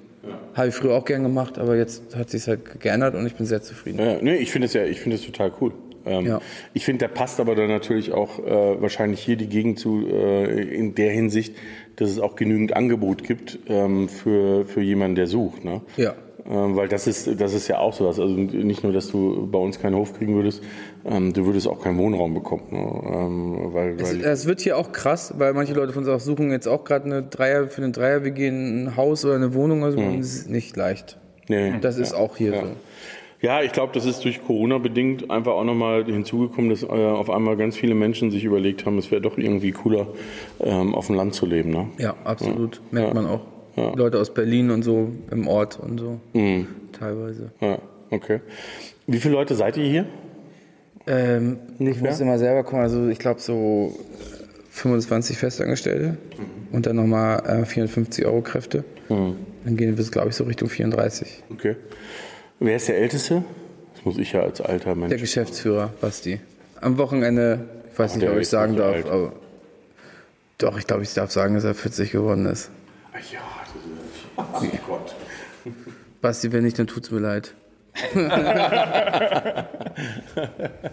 Habe 0.54 0.68
ich 0.68 0.76
früher 0.76 0.94
auch 0.94 1.06
gern 1.06 1.24
gemacht, 1.24 1.58
aber 1.58 1.78
jetzt 1.78 2.16
hat 2.16 2.30
sich 2.30 2.48
halt 2.48 2.82
geändert 2.82 3.16
und 3.16 3.26
ich 3.26 3.36
bin 3.36 3.46
sehr 3.46 3.62
zufrieden. 3.62 4.00
Ja, 4.00 4.18
nee, 4.22 4.36
ich 4.36 4.52
finde 4.52 4.66
es 4.66 4.74
ja, 4.74 4.84
ich 4.84 5.00
finde 5.00 5.16
es 5.16 5.26
total 5.26 5.52
cool. 5.62 5.72
Ähm, 6.06 6.26
Ja. 6.26 6.42
Ich 6.74 6.86
finde, 6.86 7.00
der 7.00 7.14
passt 7.14 7.40
aber 7.40 7.56
dann 7.56 7.68
natürlich 7.68 8.12
auch 8.12 8.40
äh, 8.40 8.82
wahrscheinlich 8.82 9.22
hier 9.22 9.36
die 9.36 9.48
Gegend 9.48 9.80
zu, 9.80 10.06
äh, 10.08 10.62
in 10.76 10.96
der 10.96 11.12
Hinsicht, 11.12 11.56
dass 11.98 12.10
es 12.10 12.20
auch 12.20 12.36
genügend 12.36 12.76
Angebot 12.76 13.24
gibt 13.24 13.60
ähm, 13.68 14.10
für, 14.10 14.66
für 14.66 14.82
jemanden, 14.82 15.16
der 15.16 15.28
sucht. 15.28 15.64
Ne? 15.66 15.82
Ja. 15.98 16.14
Ähm, 16.50 16.76
weil 16.76 16.88
das 16.88 17.06
ist, 17.06 17.40
das 17.40 17.54
ist 17.54 17.68
ja 17.68 17.78
auch 17.78 17.94
sowas. 17.94 18.20
Also 18.20 18.34
nicht 18.34 18.84
nur, 18.84 18.92
dass 18.92 19.10
du 19.10 19.48
bei 19.52 19.60
uns 19.60 19.80
keinen 19.80 19.96
Hof 19.96 20.18
kriegen 20.18 20.34
würdest, 20.34 20.64
ähm, 21.06 21.34
du 21.34 21.46
würdest 21.46 21.68
auch 21.68 21.80
keinen 21.84 22.00
Wohnraum 22.00 22.34
bekommen. 22.34 22.64
Ne? 22.72 22.80
Ähm, 23.14 23.74
weil, 23.74 23.96
Es, 24.00 24.10
weil, 24.12 24.26
es 24.26 24.46
wird 24.48 24.62
hier 24.62 24.78
auch 24.78 24.92
krass, 24.92 25.36
weil 25.38 25.54
manche 25.54 25.74
Leute 25.74 25.94
von 25.94 26.04
uns 26.04 26.12
auch 26.12 26.20
suchen 26.20 26.50
jetzt 26.50 26.68
auch 26.68 26.84
gerade 26.84 27.06
eine 27.06 27.22
Dreier 27.22 27.68
für 27.68 27.84
eine 27.84 27.92
Dreier, 27.92 28.24
wir 28.24 28.32
gehen 28.32 28.86
ein 28.86 28.98
Haus 28.98 29.24
oder 29.24 29.36
eine 29.36 29.54
Wohnung 29.54 29.84
oder 29.84 29.92
so. 29.92 30.00
und 30.00 30.18
Das 30.18 30.34
ist 30.34 30.50
nicht 30.50 30.76
leicht. 30.76 31.20
nee. 31.48 31.74
Das 31.80 31.98
ist 31.98 32.14
auch 32.14 32.38
hier 32.38 32.54
so. 32.54 32.64
Ja, 33.42 33.62
ich 33.64 33.72
glaube, 33.72 33.92
das 33.94 34.06
ist 34.06 34.24
durch 34.24 34.44
Corona 34.46 34.78
bedingt 34.78 35.32
einfach 35.32 35.54
auch 35.54 35.64
nochmal 35.64 36.06
hinzugekommen, 36.06 36.70
dass 36.70 36.84
äh, 36.84 36.88
auf 36.88 37.30
einmal 37.32 37.58
ganz 37.58 37.76
viele 37.76 37.96
Menschen 37.96 38.30
sich 38.30 38.44
überlegt 38.44 38.86
haben, 38.86 38.98
es 39.00 39.10
wäre 39.10 39.22
doch 39.22 39.38
irgendwie 39.38 39.72
cooler, 39.72 40.08
ähm, 40.60 40.94
auf 40.94 41.08
dem 41.08 41.16
Land 41.16 41.34
zu 41.34 41.46
leben. 41.48 41.72
Ne? 41.72 41.88
Ja, 41.98 42.16
absolut. 42.24 42.82
Merkt 42.92 43.08
Ja. 43.10 43.14
man 43.16 43.26
auch. 43.26 43.42
Ja. 43.76 43.94
Leute 43.96 44.20
aus 44.20 44.34
Berlin 44.34 44.70
und 44.70 44.84
so 44.84 45.12
im 45.32 45.48
Ort 45.48 45.80
und 45.80 46.00
so. 46.00 46.20
Teilweise. 46.92 47.52
Ja, 47.62 47.80
okay. 48.12 48.42
Wie 49.08 49.18
viele 49.18 49.34
Leute 49.34 49.56
seid 49.56 49.76
ihr 49.78 49.86
hier? 49.86 50.06
Ähm, 51.08 51.58
ich 51.80 52.00
muss 52.00 52.20
immer 52.20 52.38
selber 52.38 52.64
kommen, 52.64 52.84
also 52.84 53.08
ich 53.08 53.18
glaube 53.18 53.40
so 53.40 53.96
25 54.70 55.38
Festangestellte 55.38 56.18
und 56.72 56.86
dann 56.86 56.96
nochmal 56.98 57.40
äh, 57.62 57.66
450 57.66 58.26
Euro 58.26 58.42
Kräfte. 58.42 58.84
Dann 59.10 59.78
gehen 59.78 59.98
wir, 59.98 60.06
glaube 60.06 60.30
ich, 60.30 60.36
so 60.36 60.44
Richtung 60.44 60.70
34. 60.70 61.44
Okay. 61.52 61.76
Wer 62.64 62.76
ist 62.76 62.88
der 62.88 63.00
Älteste? 63.00 63.44
Das 63.96 64.06
muss 64.06 64.20
ich 64.20 64.34
ja 64.34 64.44
als 64.44 64.62
alter 64.62 64.94
Mensch. 64.94 65.10
Der 65.10 65.18
Geschäftsführer, 65.18 65.92
Basti. 66.00 66.40
Am 66.80 67.00
Wochenende, 67.00 67.68
ich 67.92 67.98
weiß 67.98 68.18
nicht, 68.18 68.30
ob 68.30 68.38
ich 68.38 68.50
sagen 68.50 68.76
darf, 68.76 68.98
alt. 68.98 69.08
aber 69.08 69.34
doch, 70.60 70.78
ich 70.78 70.86
glaube, 70.86 71.02
ich 71.02 71.12
darf 71.16 71.32
sagen, 71.32 71.56
dass 71.56 71.64
er 71.64 71.74
40 71.74 72.12
geworden 72.12 72.46
ist. 72.46 72.70
Ach 73.14 73.32
ja, 73.34 73.40
das 73.64 73.74
ist, 73.84 73.88
oh 74.38 74.78
Gott. 74.86 75.16
Basti, 76.22 76.52
wenn 76.52 76.64
nicht, 76.64 76.78
dann 76.78 76.86
tut's 76.86 77.10
mir 77.10 77.18
leid. 77.18 77.56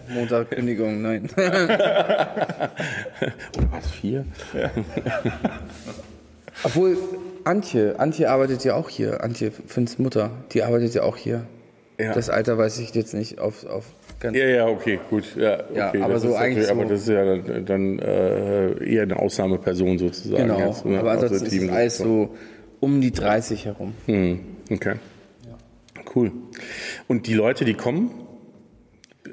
Montag 0.09 0.49
Kündigung, 0.49 1.03
nein. 1.03 1.29
Oder 1.35 1.67
was, 3.69 3.91
vier? 3.91 4.25
Obwohl, 6.63 6.97
Antje, 7.43 7.99
Antje 7.99 8.27
arbeitet 8.31 8.63
ja 8.63 8.73
auch 8.73 8.89
hier. 8.89 9.23
Antje, 9.23 9.51
Finns 9.51 9.99
Mutter, 9.99 10.31
die 10.51 10.63
arbeitet 10.63 10.95
ja 10.95 11.03
auch 11.03 11.15
hier. 11.15 11.45
Ja. 11.99 12.13
Das 12.13 12.29
Alter 12.29 12.57
weiß 12.57 12.79
ich 12.79 12.93
jetzt 12.95 13.13
nicht 13.13 13.39
auf, 13.39 13.65
auf 13.65 13.85
ganz. 14.19 14.37
Ja, 14.37 14.47
ja, 14.47 14.67
okay, 14.67 14.99
gut. 15.09 15.35
Ja, 15.35 15.63
Ja, 15.73 15.89
okay, 15.89 16.01
aber 16.01 16.13
das 16.13 16.21
so 16.23 16.29
ist 16.29 16.35
eigentlich 16.35 16.67
natürlich- 16.67 16.71
Aber 16.71 16.83
so- 16.83 16.89
das 16.89 17.01
ist 17.01 17.09
ja 17.09 17.25
dann, 17.25 17.65
dann 17.65 17.99
äh, 17.99 18.83
eher 18.91 19.03
eine 19.03 19.19
Ausnahmeperson 19.19 19.97
sozusagen. 19.97 20.43
genau. 20.43 20.59
jetzt, 20.67 20.85
ne, 20.85 20.99
Aber 20.99 21.11
ansonsten 21.11 21.45
ist 21.45 21.51
Team 21.51 21.63
es 21.65 21.69
alles 21.75 21.97
so 21.97 22.35
um 22.79 23.01
die 23.01 23.11
30 23.11 23.65
herum. 23.65 23.93
Hm, 24.05 24.39
okay. 24.71 24.95
Cool. 26.15 26.31
Und 27.07 27.27
die 27.27 27.33
Leute, 27.33 27.65
die 27.65 27.73
kommen, 27.75 28.11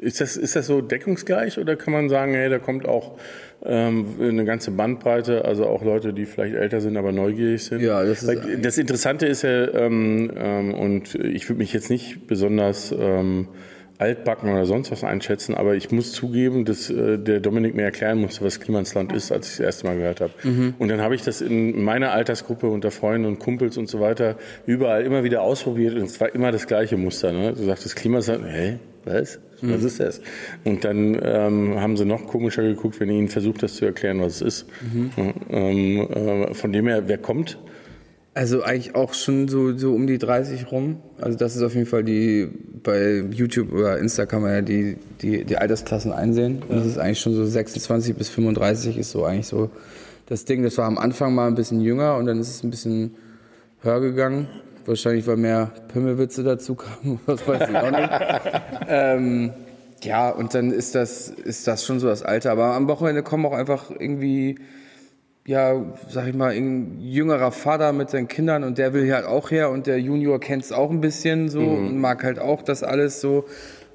ist 0.00 0.20
das, 0.20 0.36
ist 0.36 0.56
das 0.56 0.66
so 0.66 0.80
deckungsgleich 0.82 1.58
oder 1.58 1.76
kann 1.76 1.92
man 1.92 2.08
sagen, 2.08 2.34
hey, 2.34 2.50
da 2.50 2.58
kommt 2.58 2.86
auch 2.86 3.18
eine 3.64 4.44
ganze 4.44 4.70
Bandbreite, 4.70 5.44
also 5.44 5.66
auch 5.66 5.82
Leute, 5.82 6.12
die 6.12 6.26
vielleicht 6.26 6.54
älter 6.54 6.80
sind, 6.80 6.96
aber 6.96 7.12
neugierig 7.12 7.64
sind? 7.64 7.80
Ja, 7.80 8.04
das 8.04 8.22
ist 8.22 8.40
das 8.62 8.78
Interessante 8.78 9.26
ist 9.26 9.42
ja, 9.42 9.68
ähm, 9.72 10.30
ähm, 10.36 10.74
und 10.74 11.14
ich 11.14 11.48
würde 11.48 11.58
mich 11.58 11.72
jetzt 11.72 11.90
nicht 11.90 12.26
besonders 12.26 12.94
ähm, 12.96 13.48
altbacken 13.98 14.50
oder 14.50 14.66
sonst 14.66 14.90
was 14.90 15.04
einschätzen, 15.04 15.54
aber 15.54 15.74
ich 15.74 15.90
muss 15.90 16.12
zugeben, 16.12 16.64
dass 16.64 16.90
äh, 16.90 17.18
der 17.18 17.40
Dominik 17.40 17.74
mir 17.74 17.84
erklären 17.84 18.20
musste, 18.20 18.44
was 18.44 18.60
Klimansland 18.60 19.12
ist, 19.12 19.32
als 19.32 19.46
ich 19.50 19.56
das 19.56 19.66
erste 19.66 19.86
Mal 19.86 19.96
gehört 19.96 20.20
habe. 20.20 20.32
Und 20.78 20.88
dann 20.88 21.00
habe 21.00 21.14
ich 21.14 21.22
das 21.22 21.40
in 21.40 21.82
meiner 21.82 22.12
Altersgruppe 22.12 22.68
unter 22.68 22.90
Freunden 22.90 23.26
und 23.26 23.38
Kumpels 23.38 23.78
und 23.78 23.88
so 23.88 24.00
weiter 24.00 24.36
überall 24.66 25.04
immer 25.04 25.24
wieder 25.24 25.42
ausprobiert 25.42 25.94
und 25.94 26.02
es 26.02 26.20
war 26.20 26.34
immer 26.34 26.52
das 26.52 26.66
gleiche 26.66 26.96
Muster. 26.96 27.32
Ne? 27.32 27.54
Du 27.54 27.64
sagtest 27.64 27.96
Klimasland, 27.96 28.44
hä? 28.46 28.78
Was? 29.06 29.38
Was 29.62 29.84
ist 29.84 30.00
das? 30.00 30.20
Und 30.64 30.84
dann 30.84 31.18
ähm, 31.22 31.80
haben 31.80 31.96
sie 31.96 32.04
noch 32.04 32.26
komischer 32.26 32.62
geguckt, 32.62 33.00
wenn 33.00 33.08
ich 33.08 33.16
ihnen 33.16 33.28
versucht, 33.28 33.62
das 33.62 33.74
zu 33.74 33.86
erklären, 33.86 34.20
was 34.20 34.36
es 34.36 34.42
ist. 34.42 34.66
Ja, 35.16 35.32
ähm, 35.50 35.98
äh, 36.10 36.54
von 36.54 36.72
dem 36.72 36.86
her, 36.86 37.04
wer 37.06 37.18
kommt? 37.18 37.58
Also 38.34 38.62
eigentlich 38.62 38.94
auch 38.94 39.14
schon 39.14 39.48
so, 39.48 39.74
so 39.78 39.94
um 39.94 40.06
die 40.06 40.18
30 40.18 40.70
rum. 40.70 40.96
Also 41.18 41.38
das 41.38 41.56
ist 41.56 41.62
auf 41.62 41.74
jeden 41.74 41.86
Fall 41.86 42.04
die, 42.04 42.48
bei 42.82 43.24
YouTube 43.30 43.72
oder 43.72 43.98
Insta 43.98 44.26
kann 44.26 44.42
man 44.42 44.52
ja 44.52 44.60
die, 44.60 44.98
die, 45.22 45.44
die 45.44 45.56
Altersklassen 45.56 46.12
einsehen. 46.12 46.62
Und 46.68 46.76
das 46.76 46.86
ist 46.86 46.98
eigentlich 46.98 47.20
schon 47.20 47.34
so 47.34 47.46
26 47.46 48.14
bis 48.14 48.28
35 48.28 48.98
ist 48.98 49.12
so 49.12 49.24
eigentlich 49.24 49.46
so 49.46 49.70
das 50.26 50.44
Ding. 50.44 50.62
Das 50.64 50.76
war 50.76 50.84
am 50.84 50.98
Anfang 50.98 51.34
mal 51.34 51.46
ein 51.46 51.54
bisschen 51.54 51.80
jünger 51.80 52.16
und 52.16 52.26
dann 52.26 52.38
ist 52.38 52.50
es 52.50 52.62
ein 52.62 52.70
bisschen 52.70 53.12
höher 53.82 54.00
gegangen. 54.00 54.48
Wahrscheinlich, 54.84 55.26
weil 55.26 55.36
mehr 55.36 55.72
Pimmelwitze 55.88 56.44
dazu 56.44 56.76
kamen, 56.76 57.20
was 57.26 57.46
weiß 57.46 57.68
ich 57.68 57.76
auch 57.76 57.90
nicht. 57.90 58.10
ähm, 58.88 59.52
ja, 60.02 60.30
und 60.30 60.54
dann 60.54 60.70
ist 60.70 60.94
das, 60.94 61.28
ist 61.28 61.66
das 61.66 61.84
schon 61.84 61.98
so 61.98 62.06
das 62.06 62.22
Alter. 62.22 62.52
Aber 62.52 62.74
am 62.74 62.86
Wochenende 62.86 63.22
kommen 63.22 63.46
auch 63.46 63.52
einfach 63.52 63.90
irgendwie 63.90 64.56
ja, 65.46 65.80
sag 66.08 66.26
ich 66.26 66.34
mal, 66.34 66.52
ein 66.52 67.00
jüngerer 67.00 67.52
Vater 67.52 67.92
mit 67.92 68.10
seinen 68.10 68.26
Kindern 68.26 68.64
und 68.64 68.78
der 68.78 68.92
will 68.92 69.04
hier 69.04 69.14
halt 69.14 69.26
auch 69.26 69.50
her 69.50 69.70
und 69.70 69.86
der 69.86 70.00
Junior 70.00 70.40
kennt 70.40 70.64
es 70.64 70.72
auch 70.72 70.90
ein 70.90 71.00
bisschen 71.00 71.48
so 71.48 71.60
und 71.60 72.00
mag 72.00 72.24
halt 72.24 72.40
auch 72.40 72.62
das 72.62 72.82
alles 72.82 73.20
so. 73.20 73.44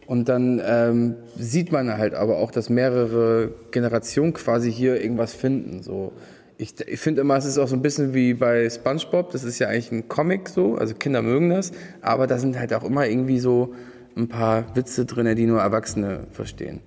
Und 0.08 0.30
dann 0.30 0.62
ähm, 0.66 1.16
sieht 1.38 1.72
man 1.72 1.98
halt 1.98 2.16
aber 2.16 2.38
auch, 2.38 2.52
dass 2.52 2.70
mehrere 2.70 3.52
Generationen 3.72 4.34
quasi 4.34 4.72
hier 4.72 5.02
irgendwas 5.02 5.34
finden. 5.34 5.84
So. 5.84 6.14
Ich, 6.62 6.76
ich 6.88 7.00
finde 7.00 7.22
immer, 7.22 7.38
es 7.38 7.46
ist 7.46 7.58
auch 7.58 7.68
so 7.68 7.76
ein 7.76 7.82
bisschen 7.82 8.14
wie 8.14 8.36
bei 8.36 8.70
SpongeBob. 8.70 9.32
Das 9.32 9.44
ist 9.44 9.58
ja 9.58 9.68
eigentlich 9.68 9.92
ein 9.92 10.08
Comic 10.08 10.48
so, 10.48 10.76
also 10.76 10.94
Kinder 10.94 11.24
mögen 11.24 11.50
das, 11.50 11.72
aber 12.02 12.28
da 12.28 12.38
sind 12.38 12.60
halt 12.60 12.72
auch 12.76 12.84
immer 12.84 13.08
irgendwie 13.08 13.40
so 13.40 13.74
ein 14.16 14.28
paar 14.28 14.66
Witze 14.76 15.06
drin, 15.06 15.36
die 15.36 15.48
nur 15.48 15.60
Erwachsene 15.60 16.28
verstehen. 16.30 16.82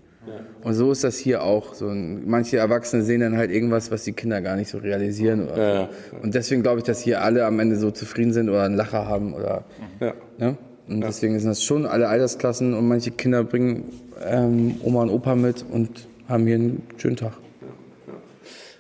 Und 0.63 0.75
so 0.75 0.93
ist 0.93 1.03
das 1.03 1.19
hier 1.19 1.43
auch. 1.43 1.75
So, 1.75 1.87
manche 1.87 2.57
Erwachsene 2.57 3.03
sehen 3.03 3.21
dann 3.21 3.37
halt 3.37 3.51
irgendwas, 3.51 3.91
was 3.91 4.05
die 4.05 4.13
Kinder 4.13 4.41
gar 4.41 4.55
nicht 4.57 4.71
so 4.71 4.79
realisieren. 4.79 5.49
Ja, 5.49 5.75
ja. 5.75 5.89
so. 6.11 6.17
Und 6.23 6.35
deswegen 6.37 6.63
glaube 6.63 6.79
ich, 6.79 6.85
dass 6.85 7.01
hier 7.01 7.23
alle 7.23 7.45
am 7.45 7.59
Ende 7.59 7.77
so 7.77 7.91
zufrieden 7.91 8.33
sind 8.33 8.49
oder 8.49 8.63
einen 8.63 8.77
Lacher 8.77 9.09
haben. 9.09 9.35
Oder, 9.35 9.65
Ja. 10.01 10.15
ne? 10.39 10.57
Und 10.89 11.01
deswegen 11.01 11.39
sind 11.41 11.49
das 11.49 11.65
schon 11.65 11.85
alle 11.85 12.09
Altersklassen 12.09 12.75
und 12.75 12.87
manche 12.87 13.11
Kinder 13.11 13.43
bringen 13.43 13.91
ähm, 14.25 14.77
Oma 14.83 15.03
und 15.03 15.11
Opa 15.11 15.35
mit 15.35 15.65
und 15.69 16.07
haben 16.29 16.47
hier 16.47 16.55
einen 16.55 16.83
schönen 16.97 17.17
Tag. 17.17 17.33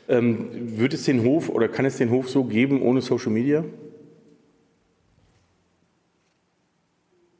Ähm, 0.08 0.78
wird 0.78 0.92
es 0.94 1.04
den 1.04 1.22
Hof 1.22 1.48
oder 1.48 1.68
kann 1.68 1.86
es 1.86 1.96
den 1.96 2.10
Hof 2.10 2.28
so 2.28 2.44
geben 2.44 2.82
ohne 2.82 3.00
Social 3.00 3.32
Media? 3.32 3.64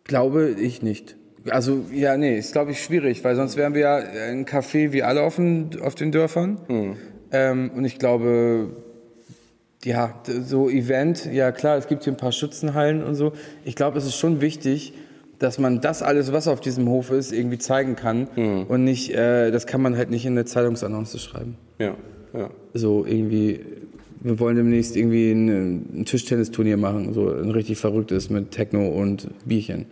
Glaube 0.05 0.51
ich 0.59 0.83
nicht. 0.83 1.17
Also, 1.51 1.85
ja, 1.93 2.17
nee, 2.17 2.39
ist 2.39 2.53
glaube 2.53 2.71
ich 2.71 2.83
schwierig, 2.83 3.23
weil 3.23 3.37
sonst 3.37 3.57
wären 3.57 3.75
wir 3.75 3.81
ja 3.83 3.97
ein 3.97 4.47
Café 4.47 4.93
wie 4.93 5.03
alle 5.03 5.23
auf 5.23 5.37
den, 5.37 5.79
auf 5.83 5.95
den 5.95 6.11
Dörfern. 6.11 6.97
Ähm, 7.33 7.71
und 7.75 7.85
ich 7.85 7.99
glaube, 7.99 8.71
ja, 9.85 10.23
so 10.27 10.71
Event, 10.71 11.27
ja 11.27 11.53
klar, 11.53 11.77
es 11.77 11.87
gibt 11.87 12.05
hier 12.05 12.15
ein 12.15 12.17
paar 12.17 12.33
Schützenhallen 12.33 13.03
und 13.05 13.15
so. 13.15 13.33
Ich 13.65 13.77
glaube, 13.77 13.99
es 13.99 14.07
ist 14.07 14.17
schon 14.17 14.41
wichtig, 14.41 14.95
dass 15.39 15.59
man 15.59 15.83
das 15.83 16.03
alles, 16.03 16.33
was 16.33 16.49
auf 16.49 16.61
diesem 16.61 16.89
Hof 16.89 17.11
ist, 17.11 17.33
irgendwie 17.33 17.59
zeigen 17.59 17.97
kann. 17.97 18.29
Und 18.69 18.85
nicht, 18.85 19.13
äh, 19.13 19.51
das 19.51 19.67
kann 19.67 19.83
man 19.83 19.97
halt 19.97 20.09
nicht 20.11 20.25
in 20.25 20.33
eine 20.33 20.47
Zeitungsannonce 20.47 21.21
schreiben. 21.21 21.59
Ja, 21.79 21.97
ja. 22.35 22.51
So 22.75 23.05
irgendwie, 23.07 23.61
wir 24.21 24.39
wollen 24.41 24.57
demnächst 24.57 24.97
irgendwie 24.97 25.31
ein, 25.31 26.01
ein 26.01 26.05
Tischtennisturnier 26.05 26.77
machen, 26.77 27.13
so 27.13 27.29
ein 27.31 27.51
richtig 27.51 27.79
verrücktes 27.79 28.31
mit 28.31 28.51
Techno 28.51 28.89
und 28.89 29.29
Bierchen. 29.45 29.87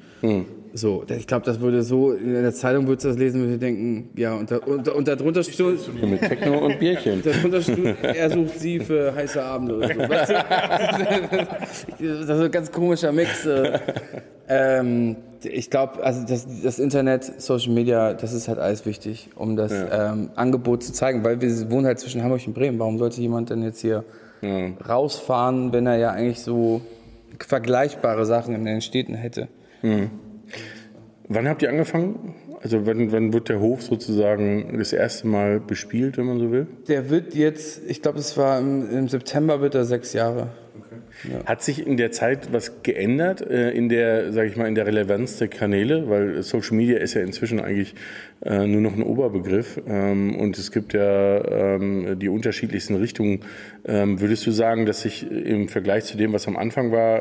So, 0.74 1.04
ich 1.06 1.26
glaube, 1.26 1.44
das 1.44 1.60
würde 1.60 1.82
so, 1.82 2.12
in 2.12 2.32
der 2.32 2.52
Zeitung 2.54 2.86
würdest 2.86 3.04
du 3.04 3.08
das 3.10 3.18
lesen, 3.18 3.42
würde 3.42 3.58
denken, 3.58 4.08
ja, 4.16 4.34
und, 4.34 4.50
da, 4.50 4.56
und, 4.56 4.88
und 4.88 5.06
darunter 5.06 5.42
steht, 5.42 5.58
Mit 6.02 6.20
Techno 6.22 6.64
und 6.64 6.78
Bierchen. 6.78 7.22
darunter 7.24 7.60
steht, 7.60 7.96
er 8.02 8.30
sucht 8.30 8.58
sie 8.58 8.80
für 8.80 9.14
heiße 9.14 9.42
Abende 9.42 9.76
oder 9.76 9.88
so. 9.88 10.00
Weißt 10.08 10.30
du? 10.30 11.46
Das 12.26 12.38
ist 12.38 12.44
ein 12.44 12.50
ganz 12.50 12.72
komischer 12.72 13.12
Mix. 13.12 13.44
äh. 13.44 13.78
Ähm, 14.48 15.16
ich 15.44 15.70
glaube, 15.70 16.02
also 16.02 16.24
das, 16.26 16.46
das 16.62 16.78
Internet, 16.78 17.40
Social 17.40 17.72
Media, 17.72 18.14
das 18.14 18.32
ist 18.32 18.48
halt 18.48 18.58
alles 18.58 18.86
wichtig, 18.86 19.30
um 19.36 19.56
das 19.56 19.72
ähm, 19.72 20.30
Angebot 20.34 20.82
zu 20.82 20.92
zeigen, 20.92 21.24
weil 21.24 21.40
wir 21.40 21.70
wohnen 21.70 21.86
halt 21.86 21.98
zwischen 21.98 22.22
Hamburg 22.22 22.46
und 22.46 22.54
Bremen. 22.54 22.78
Warum 22.78 22.98
sollte 22.98 23.20
jemand 23.20 23.50
denn 23.50 23.62
jetzt 23.62 23.80
hier 23.80 24.04
rausfahren, 24.88 25.72
wenn 25.72 25.86
er 25.86 25.96
ja 25.96 26.10
eigentlich 26.10 26.40
so 26.40 26.80
vergleichbare 27.38 28.26
Sachen 28.26 28.54
in 28.54 28.64
den 28.64 28.80
Städten 28.80 29.14
hätte? 29.14 29.48
Wann 31.28 31.48
habt 31.48 31.62
ihr 31.62 31.68
angefangen? 31.68 32.34
Also 32.62 32.86
wann, 32.86 33.10
wann 33.10 33.32
wird 33.32 33.48
der 33.48 33.60
Hof 33.60 33.82
sozusagen 33.82 34.78
das 34.78 34.92
erste 34.92 35.26
Mal 35.26 35.58
bespielt, 35.60 36.16
wenn 36.16 36.26
man 36.26 36.38
so 36.38 36.52
will? 36.52 36.66
Der 36.88 37.10
wird 37.10 37.34
jetzt, 37.34 37.82
ich 37.88 38.02
glaube, 38.02 38.18
es 38.18 38.36
war 38.36 38.58
im, 38.60 38.88
im 38.90 39.08
September 39.08 39.60
wird 39.60 39.74
er 39.74 39.84
sechs 39.84 40.12
Jahre. 40.12 40.48
Hat 41.46 41.62
sich 41.62 41.86
in 41.86 41.96
der 41.96 42.10
Zeit 42.10 42.52
was 42.52 42.82
geändert 42.82 43.40
äh, 43.40 43.70
in 43.70 43.88
der, 43.88 44.32
sage 44.32 44.48
ich 44.48 44.56
mal, 44.56 44.66
in 44.66 44.74
der 44.74 44.86
Relevanz 44.86 45.36
der 45.36 45.48
Kanäle? 45.48 46.08
Weil 46.08 46.42
Social 46.42 46.76
Media 46.76 46.98
ist 46.98 47.14
ja 47.14 47.20
inzwischen 47.20 47.60
eigentlich 47.60 47.94
äh, 48.44 48.66
nur 48.66 48.80
noch 48.80 48.94
ein 48.94 49.02
Oberbegriff 49.02 49.80
ähm, 49.86 50.36
und 50.36 50.58
es 50.58 50.72
gibt 50.72 50.94
ja 50.94 51.74
ähm, 51.76 52.18
die 52.18 52.28
unterschiedlichsten 52.28 52.96
Richtungen. 52.96 53.40
Ähm, 53.84 54.20
würdest 54.20 54.46
du 54.46 54.50
sagen, 54.50 54.84
dass 54.84 55.02
sich 55.02 55.30
im 55.30 55.68
Vergleich 55.68 56.04
zu 56.04 56.16
dem, 56.16 56.32
was 56.32 56.48
am 56.48 56.56
Anfang 56.56 56.92
war, 56.92 57.12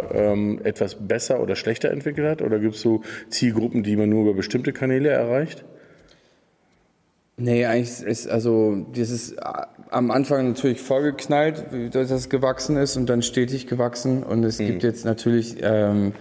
etwas 0.63 0.95
besser 0.95 1.41
oder 1.41 1.55
schlechter 1.55 1.91
entwickelt 1.91 2.27
hat? 2.27 2.41
Oder 2.41 2.59
gibt 2.59 2.75
es 2.75 2.81
so 2.81 3.01
Zielgruppen, 3.29 3.83
die 3.83 3.95
man 3.95 4.09
nur 4.09 4.23
über 4.23 4.33
bestimmte 4.33 4.73
Kanäle 4.73 5.09
erreicht? 5.09 5.63
Nee, 7.37 7.65
eigentlich 7.65 8.03
ist 8.03 8.27
also 8.27 8.85
dieses 8.95 9.33
äh, 9.33 9.37
am 9.91 10.09
Anfang 10.09 10.47
natürlich 10.47 10.81
vollgeknallt, 10.81 11.65
dass 11.91 12.09
es 12.11 12.29
gewachsen 12.29 12.77
ist 12.77 12.95
und 12.95 13.09
dann 13.09 13.21
stetig 13.21 13.67
gewachsen. 13.67 14.23
Und 14.23 14.43
es 14.45 14.57
gibt 14.57 14.83
jetzt 14.83 15.03
natürlich, 15.03 15.57
ähm, 15.61 16.13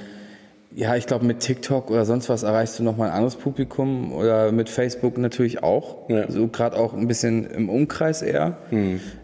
ja, 0.74 0.96
ich 0.96 1.06
glaube 1.06 1.24
mit 1.24 1.40
TikTok 1.40 1.88
oder 1.90 2.04
sonst 2.04 2.28
was 2.28 2.42
erreichst 2.42 2.78
du 2.78 2.82
nochmal 2.82 3.08
ein 3.08 3.14
anderes 3.14 3.36
Publikum 3.36 4.12
oder 4.12 4.50
mit 4.50 4.68
Facebook 4.68 5.18
natürlich 5.18 5.62
auch. 5.62 6.08
Ja. 6.08 6.30
So 6.30 6.48
gerade 6.48 6.76
auch 6.76 6.94
ein 6.94 7.06
bisschen 7.06 7.48
im 7.48 7.68
Umkreis 7.68 8.22
eher. 8.22 8.58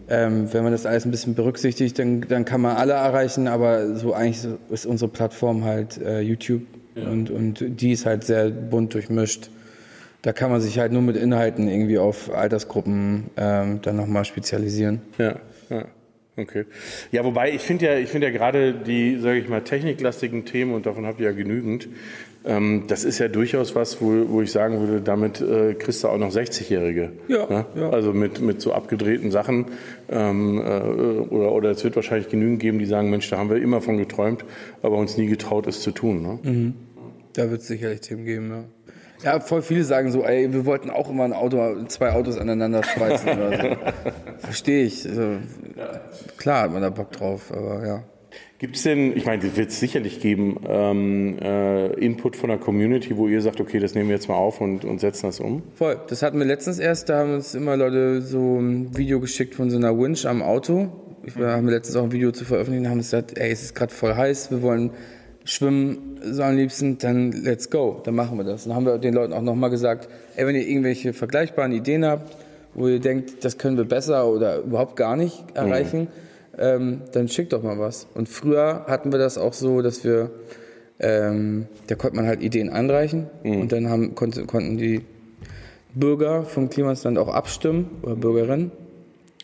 Ähm, 0.07 0.53
wenn 0.53 0.63
man 0.63 0.71
das 0.71 0.85
alles 0.85 1.05
ein 1.05 1.11
bisschen 1.11 1.35
berücksichtigt, 1.35 1.99
dann, 1.99 2.21
dann 2.21 2.45
kann 2.45 2.61
man 2.61 2.77
alle 2.77 2.93
erreichen, 2.93 3.49
aber 3.49 3.95
so 3.95 4.13
eigentlich 4.13 4.47
ist 4.69 4.85
unsere 4.85 5.11
Plattform 5.11 5.65
halt 5.65 6.01
äh, 6.01 6.21
YouTube 6.21 6.63
und, 6.95 7.29
und 7.29 7.81
die 7.81 7.91
ist 7.91 8.05
halt 8.05 8.23
sehr 8.23 8.49
bunt 8.49 8.93
durchmischt. 8.93 9.51
Da 10.27 10.33
kann 10.33 10.51
man 10.51 10.59
sich 10.59 10.77
halt 10.77 10.91
nur 10.91 11.01
mit 11.01 11.15
Inhalten 11.15 11.69
irgendwie 11.69 11.97
auf 11.97 12.35
Altersgruppen 12.35 13.29
ähm, 13.37 13.79
dann 13.81 13.95
nochmal 13.95 14.25
spezialisieren. 14.25 14.99
Ja, 15.17 15.37
ja. 15.69 15.85
Okay. 16.35 16.65
Ja, 17.13 17.23
wobei 17.23 17.53
ich 17.53 17.61
finde 17.61 17.85
ja, 17.85 17.97
ich 17.97 18.09
finde 18.09 18.27
ja 18.27 18.33
gerade 18.33 18.73
die, 18.73 19.19
sage 19.19 19.39
ich 19.39 19.47
mal, 19.47 19.61
techniklastigen 19.61 20.43
Themen 20.43 20.73
und 20.73 20.85
davon 20.85 21.05
habt 21.05 21.21
ihr 21.21 21.27
ja 21.27 21.31
genügend. 21.31 21.87
Ähm, 22.43 22.83
das 22.89 23.05
ist 23.05 23.19
ja 23.19 23.29
durchaus 23.29 23.73
was, 23.73 24.01
wo, 24.01 24.27
wo 24.27 24.41
ich 24.41 24.51
sagen 24.51 24.81
würde, 24.81 24.99
damit 24.99 25.39
äh, 25.39 25.75
kriegst 25.75 26.03
du 26.03 26.09
auch 26.09 26.17
noch 26.17 26.33
60-Jährige. 26.33 27.13
Ja, 27.29 27.47
Ne? 27.49 27.65
ja. 27.75 27.89
Also 27.91 28.11
mit, 28.11 28.41
mit 28.41 28.59
so 28.59 28.73
abgedrehten 28.73 29.31
Sachen. 29.31 29.67
Ähm, 30.09 30.57
äh, 30.59 30.61
oder, 30.61 31.53
oder 31.53 31.71
es 31.71 31.85
wird 31.85 31.95
wahrscheinlich 31.95 32.27
genügend 32.27 32.59
geben, 32.59 32.79
die 32.79 32.85
sagen, 32.85 33.09
Mensch, 33.09 33.29
da 33.29 33.37
haben 33.37 33.49
wir 33.49 33.61
immer 33.61 33.79
von 33.79 33.97
geträumt, 33.97 34.43
aber 34.81 34.97
uns 34.97 35.15
nie 35.15 35.27
getraut, 35.27 35.67
es 35.67 35.79
zu 35.79 35.91
tun. 35.91 36.21
Ne? 36.21 36.73
Da 37.31 37.49
wird 37.49 37.61
es 37.61 37.67
sicherlich 37.67 38.01
Themen 38.01 38.25
geben, 38.25 38.49
ja. 38.49 38.65
Ja, 39.23 39.39
voll 39.39 39.61
viele 39.61 39.83
sagen 39.83 40.11
so, 40.11 40.23
ey, 40.23 40.53
wir 40.53 40.65
wollten 40.65 40.89
auch 40.89 41.09
immer 41.09 41.23
ein 41.23 41.33
Auto, 41.33 41.83
zwei 41.87 42.11
Autos 42.11 42.37
aneinander 42.37 42.83
schweißen 42.83 43.29
oder 43.29 43.57
so. 43.57 43.77
Verstehe 44.37 44.83
ich. 44.83 45.07
Also, 45.07 45.37
klar 46.37 46.63
hat 46.63 46.71
man 46.71 46.81
da 46.81 46.89
Bock 46.89 47.11
drauf, 47.11 47.51
aber 47.51 47.85
ja. 47.85 48.03
Gibt 48.59 48.75
es 48.75 48.83
denn, 48.83 49.15
ich 49.15 49.25
meine, 49.25 49.45
es 49.45 49.55
wird 49.55 49.69
es 49.69 49.79
sicherlich 49.79 50.19
geben, 50.19 50.57
ähm, 50.67 51.37
äh, 51.39 51.93
Input 51.93 52.35
von 52.35 52.49
der 52.49 52.57
Community, 52.57 53.15
wo 53.15 53.27
ihr 53.27 53.41
sagt, 53.41 53.61
okay, 53.61 53.79
das 53.79 53.93
nehmen 53.93 54.09
wir 54.09 54.15
jetzt 54.15 54.29
mal 54.29 54.35
auf 54.35 54.61
und, 54.61 54.83
und 54.83 54.99
setzen 54.99 55.27
das 55.27 55.39
um? 55.39 55.61
Voll. 55.75 55.99
Das 56.07 56.23
hatten 56.23 56.39
wir 56.39 56.45
letztens 56.45 56.79
erst, 56.79 57.09
da 57.09 57.19
haben 57.19 57.35
uns 57.35 57.53
immer 57.53 57.77
Leute 57.77 58.21
so 58.21 58.59
ein 58.59 58.97
Video 58.97 59.19
geschickt 59.19 59.53
von 59.53 59.69
so 59.69 59.77
einer 59.77 59.97
Winch 59.97 60.25
am 60.25 60.41
Auto. 60.41 60.89
Ich 61.23 61.37
wir 61.37 61.49
haben 61.49 61.67
letztens 61.67 61.97
auch 61.97 62.05
ein 62.05 62.11
Video 62.11 62.31
zu 62.31 62.45
veröffentlichen, 62.45 62.89
haben 62.89 62.97
gesagt, 62.97 63.37
ey, 63.37 63.51
es 63.51 63.61
ist 63.61 63.75
gerade 63.75 63.93
voll 63.93 64.15
heiß, 64.15 64.49
wir 64.49 64.61
wollen 64.63 64.91
schwimmen, 65.47 66.19
so 66.21 66.43
am 66.43 66.55
liebsten, 66.55 66.97
dann 66.97 67.31
let's 67.31 67.69
go, 67.69 68.01
dann 68.03 68.15
machen 68.15 68.37
wir 68.37 68.43
das. 68.43 68.65
Dann 68.65 68.75
haben 68.75 68.85
wir 68.85 68.97
den 68.97 69.13
Leuten 69.13 69.33
auch 69.33 69.41
nochmal 69.41 69.69
gesagt, 69.69 70.09
ey, 70.35 70.45
wenn 70.45 70.55
ihr 70.55 70.67
irgendwelche 70.67 71.13
vergleichbaren 71.13 71.71
Ideen 71.71 72.05
habt, 72.05 72.35
wo 72.73 72.87
ihr 72.87 72.99
denkt, 72.99 73.43
das 73.43 73.57
können 73.57 73.77
wir 73.77 73.85
besser 73.85 74.27
oder 74.27 74.59
überhaupt 74.59 74.95
gar 74.95 75.15
nicht 75.15 75.43
erreichen, 75.55 76.09
ähm, 76.57 77.01
dann 77.13 77.27
schickt 77.27 77.53
doch 77.53 77.63
mal 77.63 77.79
was. 77.79 78.07
Und 78.13 78.29
früher 78.29 78.85
hatten 78.87 79.11
wir 79.11 79.19
das 79.19 79.37
auch 79.37 79.53
so, 79.53 79.81
dass 79.81 80.03
wir, 80.03 80.31
ähm, 80.99 81.67
da 81.87 81.95
konnte 81.95 82.17
man 82.17 82.27
halt 82.27 82.43
Ideen 82.43 82.69
einreichen 82.69 83.27
und 83.43 83.71
dann 83.71 83.89
haben, 83.89 84.15
konnte, 84.15 84.45
konnten 84.45 84.77
die 84.77 85.01
Bürger 85.95 86.43
vom 86.43 86.69
Klimasland 86.69 87.17
auch 87.17 87.29
abstimmen 87.29 87.89
oder 88.03 88.15
Bürgerinnen. 88.15 88.71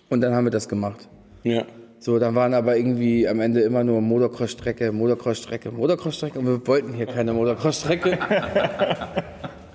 Und 0.10 0.22
dann 0.22 0.36
haben 0.36 0.46
wir 0.46 0.52
das 0.52 0.70
gemacht. 0.70 1.08
Ja. 1.44 1.66
So, 2.04 2.20
dann 2.20 2.36
waren 2.36 2.54
aber 2.54 2.76
irgendwie 2.76 3.30
am 3.30 3.40
Ende 3.40 3.62
immer 3.62 3.82
nur 3.86 4.02
Motocross-Strecke, 4.02 4.92
Motocross-Strecke, 4.92 5.72
Motocross-Strecke 5.72 6.38
und 6.38 6.46
wir 6.46 6.68
wollten 6.68 6.92
hier 6.92 7.06
keine 7.06 7.32
Motocross-Strecke. 7.32 8.20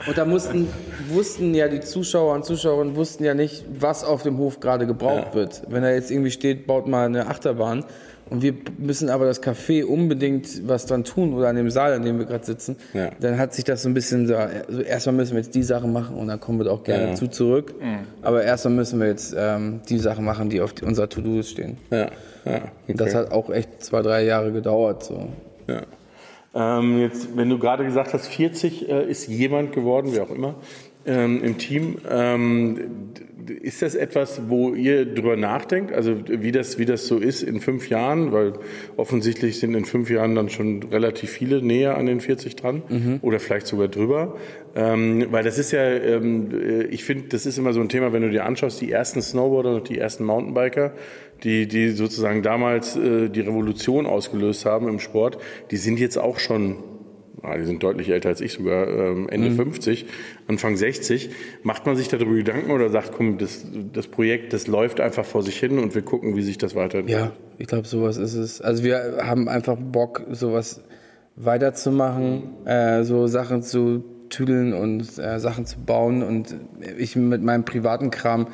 Und 0.07 0.17
da 0.17 0.25
mussten, 0.25 0.69
wussten 1.09 1.55
ja 1.55 1.69
die 1.69 1.81
Zuschauer 1.81 2.33
und 2.35 2.45
Zuschauerinnen 2.45 2.95
wussten 2.97 3.25
ja 3.25 3.35
nicht, 3.35 3.65
was 3.81 4.05
auf 4.05 4.23
dem 4.23 4.39
Hof 4.39 4.61
gerade 4.61 4.87
gebraucht 4.87 5.29
Ja. 5.31 5.35
wird. 5.35 5.63
Wenn 5.69 5.83
da 5.83 5.91
jetzt 5.91 6.11
irgendwie 6.11 6.31
steht, 6.31 6.67
baut 6.67 6.87
mal 6.87 7.07
eine 7.07 7.27
Achterbahn 7.27 7.85
und 8.31 8.43
wir 8.43 8.55
müssen 8.79 9.09
aber 9.11 9.25
das 9.27 9.43
Café 9.43 9.85
unbedingt 9.85 10.67
was 10.69 10.87
dran 10.87 11.05
tun 11.05 11.35
oder 11.35 11.49
an 11.49 11.57
dem 11.57 11.71
Saal, 11.71 11.93
an 11.95 12.03
dem 12.05 12.19
wir 12.19 12.27
gerade 12.27 12.45
sitzen, 12.45 12.77
Ja. 12.95 13.11
dann 13.21 13.39
hat 13.39 13.55
sich 13.55 13.65
das 13.65 13.83
so 13.83 13.89
ein 13.89 13.95
bisschen 13.95 14.27
so, 14.27 14.35
also 14.37 14.81
erstmal 14.83 15.15
müssen 15.17 15.33
wir 15.35 15.43
jetzt 15.43 15.55
die 15.55 15.63
Sachen 15.63 15.93
machen 15.93 16.17
und 16.17 16.29
dann 16.29 16.41
kommen 16.41 16.59
wir 16.59 16.71
auch 16.71 16.85
gerne 16.85 17.09
Ja. 17.11 17.15
zu 17.15 17.29
zurück. 17.29 17.75
Aber 18.23 18.43
erstmal 18.43 18.75
müssen 18.75 19.01
wir 19.01 19.07
jetzt 19.09 19.35
ähm, 19.39 19.81
die 19.89 19.99
Sachen 19.99 20.25
machen, 20.25 20.51
die 20.51 20.61
auf 20.61 20.73
die, 20.73 20.85
unserer 20.85 21.09
To-Do 21.09 21.43
stehen. 21.43 21.79
Ja, 21.91 22.09
ja. 22.45 22.61
Und 22.87 23.01
das 23.01 23.15
hat 23.15 23.31
auch 23.33 23.51
echt 23.51 23.83
zwei, 23.83 24.03
drei 24.03 24.25
Jahre 24.25 24.53
gedauert. 24.53 25.05
So. 25.05 25.29
ja. 25.67 25.83
Ähm, 26.55 26.99
jetzt, 27.01 27.37
wenn 27.37 27.51
du 27.51 27.59
gerade 27.59 27.85
gesagt 27.85 28.15
hast, 28.15 28.27
40 28.27 28.89
äh, 28.89 29.05
ist 29.09 29.29
jemand 29.29 29.73
geworden, 29.73 30.09
wer 30.13 30.23
auch 30.23 30.31
immer, 30.31 30.55
ähm, 31.09 31.43
im 31.43 31.59
Team. 31.59 31.97
Ähm, 32.09 33.13
ist 33.63 33.81
das 33.81 33.95
etwas, 33.95 34.43
wo 34.49 34.75
ihr 34.75 35.07
drüber 35.07 35.37
nachdenkt? 35.37 35.93
Also 35.93 36.17
wie 36.29 36.53
das, 36.53 36.79
wie 36.79 36.85
das 36.85 37.07
so 37.07 37.17
ist 37.17 37.43
in 37.43 37.61
fünf 37.61 37.89
Jahren? 37.89 38.31
Weil 38.33 38.53
offensichtlich 38.97 39.59
sind 39.59 39.75
in 39.75 39.87
fünf 39.87 40.11
Jahren 40.11 40.35
dann 40.35 40.51
schon 40.51 40.83
relativ 40.83 41.31
viele 41.31 41.63
näher 41.63 41.97
an 41.97 42.05
den 42.05 42.21
40 42.21 42.57
dran 42.57 42.83
oder 43.23 43.41
vielleicht 43.41 43.67
sogar 43.67 43.89
drüber. 43.89 44.37
Ähm, 44.77 45.29
weil 45.31 45.45
das 45.45 45.59
ist 45.59 45.73
ja, 45.73 45.83
ähm, 45.83 46.51
äh, 46.53 46.83
ich 46.85 47.05
finde, 47.05 47.29
das 47.29 47.47
ist 47.47 47.59
immer 47.59 47.73
so 47.73 47.81
ein 47.81 47.89
Thema, 47.89 48.13
wenn 48.13 48.23
du 48.23 48.31
dir 48.31 48.45
anschaust, 48.45 48.81
die 48.81 48.93
ersten 48.93 49.23
Snowboarder 49.23 49.77
und 49.77 49.89
die 49.89 49.99
ersten 49.99 50.25
Mountainbiker, 50.25 50.93
die, 51.43 51.67
die 51.67 51.91
sozusagen 51.91 52.43
damals 52.43 52.97
äh, 52.97 53.29
die 53.29 53.41
Revolution 53.41 54.07
ausgelöst 54.07 54.67
haben 54.67 54.89
im 54.89 54.99
Sport, 54.99 55.39
die 55.71 55.79
sind 55.79 55.99
jetzt 55.99 56.19
auch 56.19 56.39
schon 56.39 56.77
ah, 57.43 57.57
die 57.57 57.65
sind 57.65 57.83
deutlich 57.83 58.09
älter 58.09 58.29
als 58.29 58.41
ich 58.41 58.53
sogar, 58.53 58.89
ähm, 58.89 59.29
Ende 59.29 59.51
50, 59.51 60.07
Anfang 60.47 60.77
60. 60.77 61.31
Macht 61.63 61.87
man 61.87 61.97
sich 61.97 62.09
darüber 62.09 62.35
Gedanken 62.35 62.71
oder 62.71 62.91
sagt, 62.91 63.13
komm, 63.13 63.39
das, 63.39 63.67
das 63.93 64.07
Projekt, 64.07 64.53
das 64.53 64.67
läuft 64.67 65.01
einfach 65.01 65.25
vor 65.25 65.43
sich 65.43 65.59
hin 65.59 65.79
und 65.79 65.95
wir 65.95 66.03
gucken, 66.03 66.37
wie 66.37 66.43
sich 66.43 66.59
das 66.59 66.75
weiterentwickelt? 66.75 67.27
Ja, 67.27 67.33
ich 67.59 67.67
glaube, 67.67 67.87
sowas 67.87 68.17
ist 68.17 68.35
es. 68.35 68.61
Also 68.61 68.85
wir 68.85 69.19
haben 69.23 69.49
einfach 69.49 69.77
Bock, 69.79 70.23
sowas 70.31 70.83
weiterzumachen, 71.37 72.67
äh, 72.67 73.05
so 73.05 73.27
Sachen 73.27 73.63
zu 73.63 74.05
tüdeln 74.29 74.75
und 74.75 75.19
äh, 75.19 75.39
Sachen 75.39 75.67
zu 75.67 75.79
bauen 75.79 76.23
und 76.23 76.55
ich 76.99 77.17
mit 77.17 77.43
meinem 77.43 77.65
privaten 77.65 78.11
Kram 78.11 78.49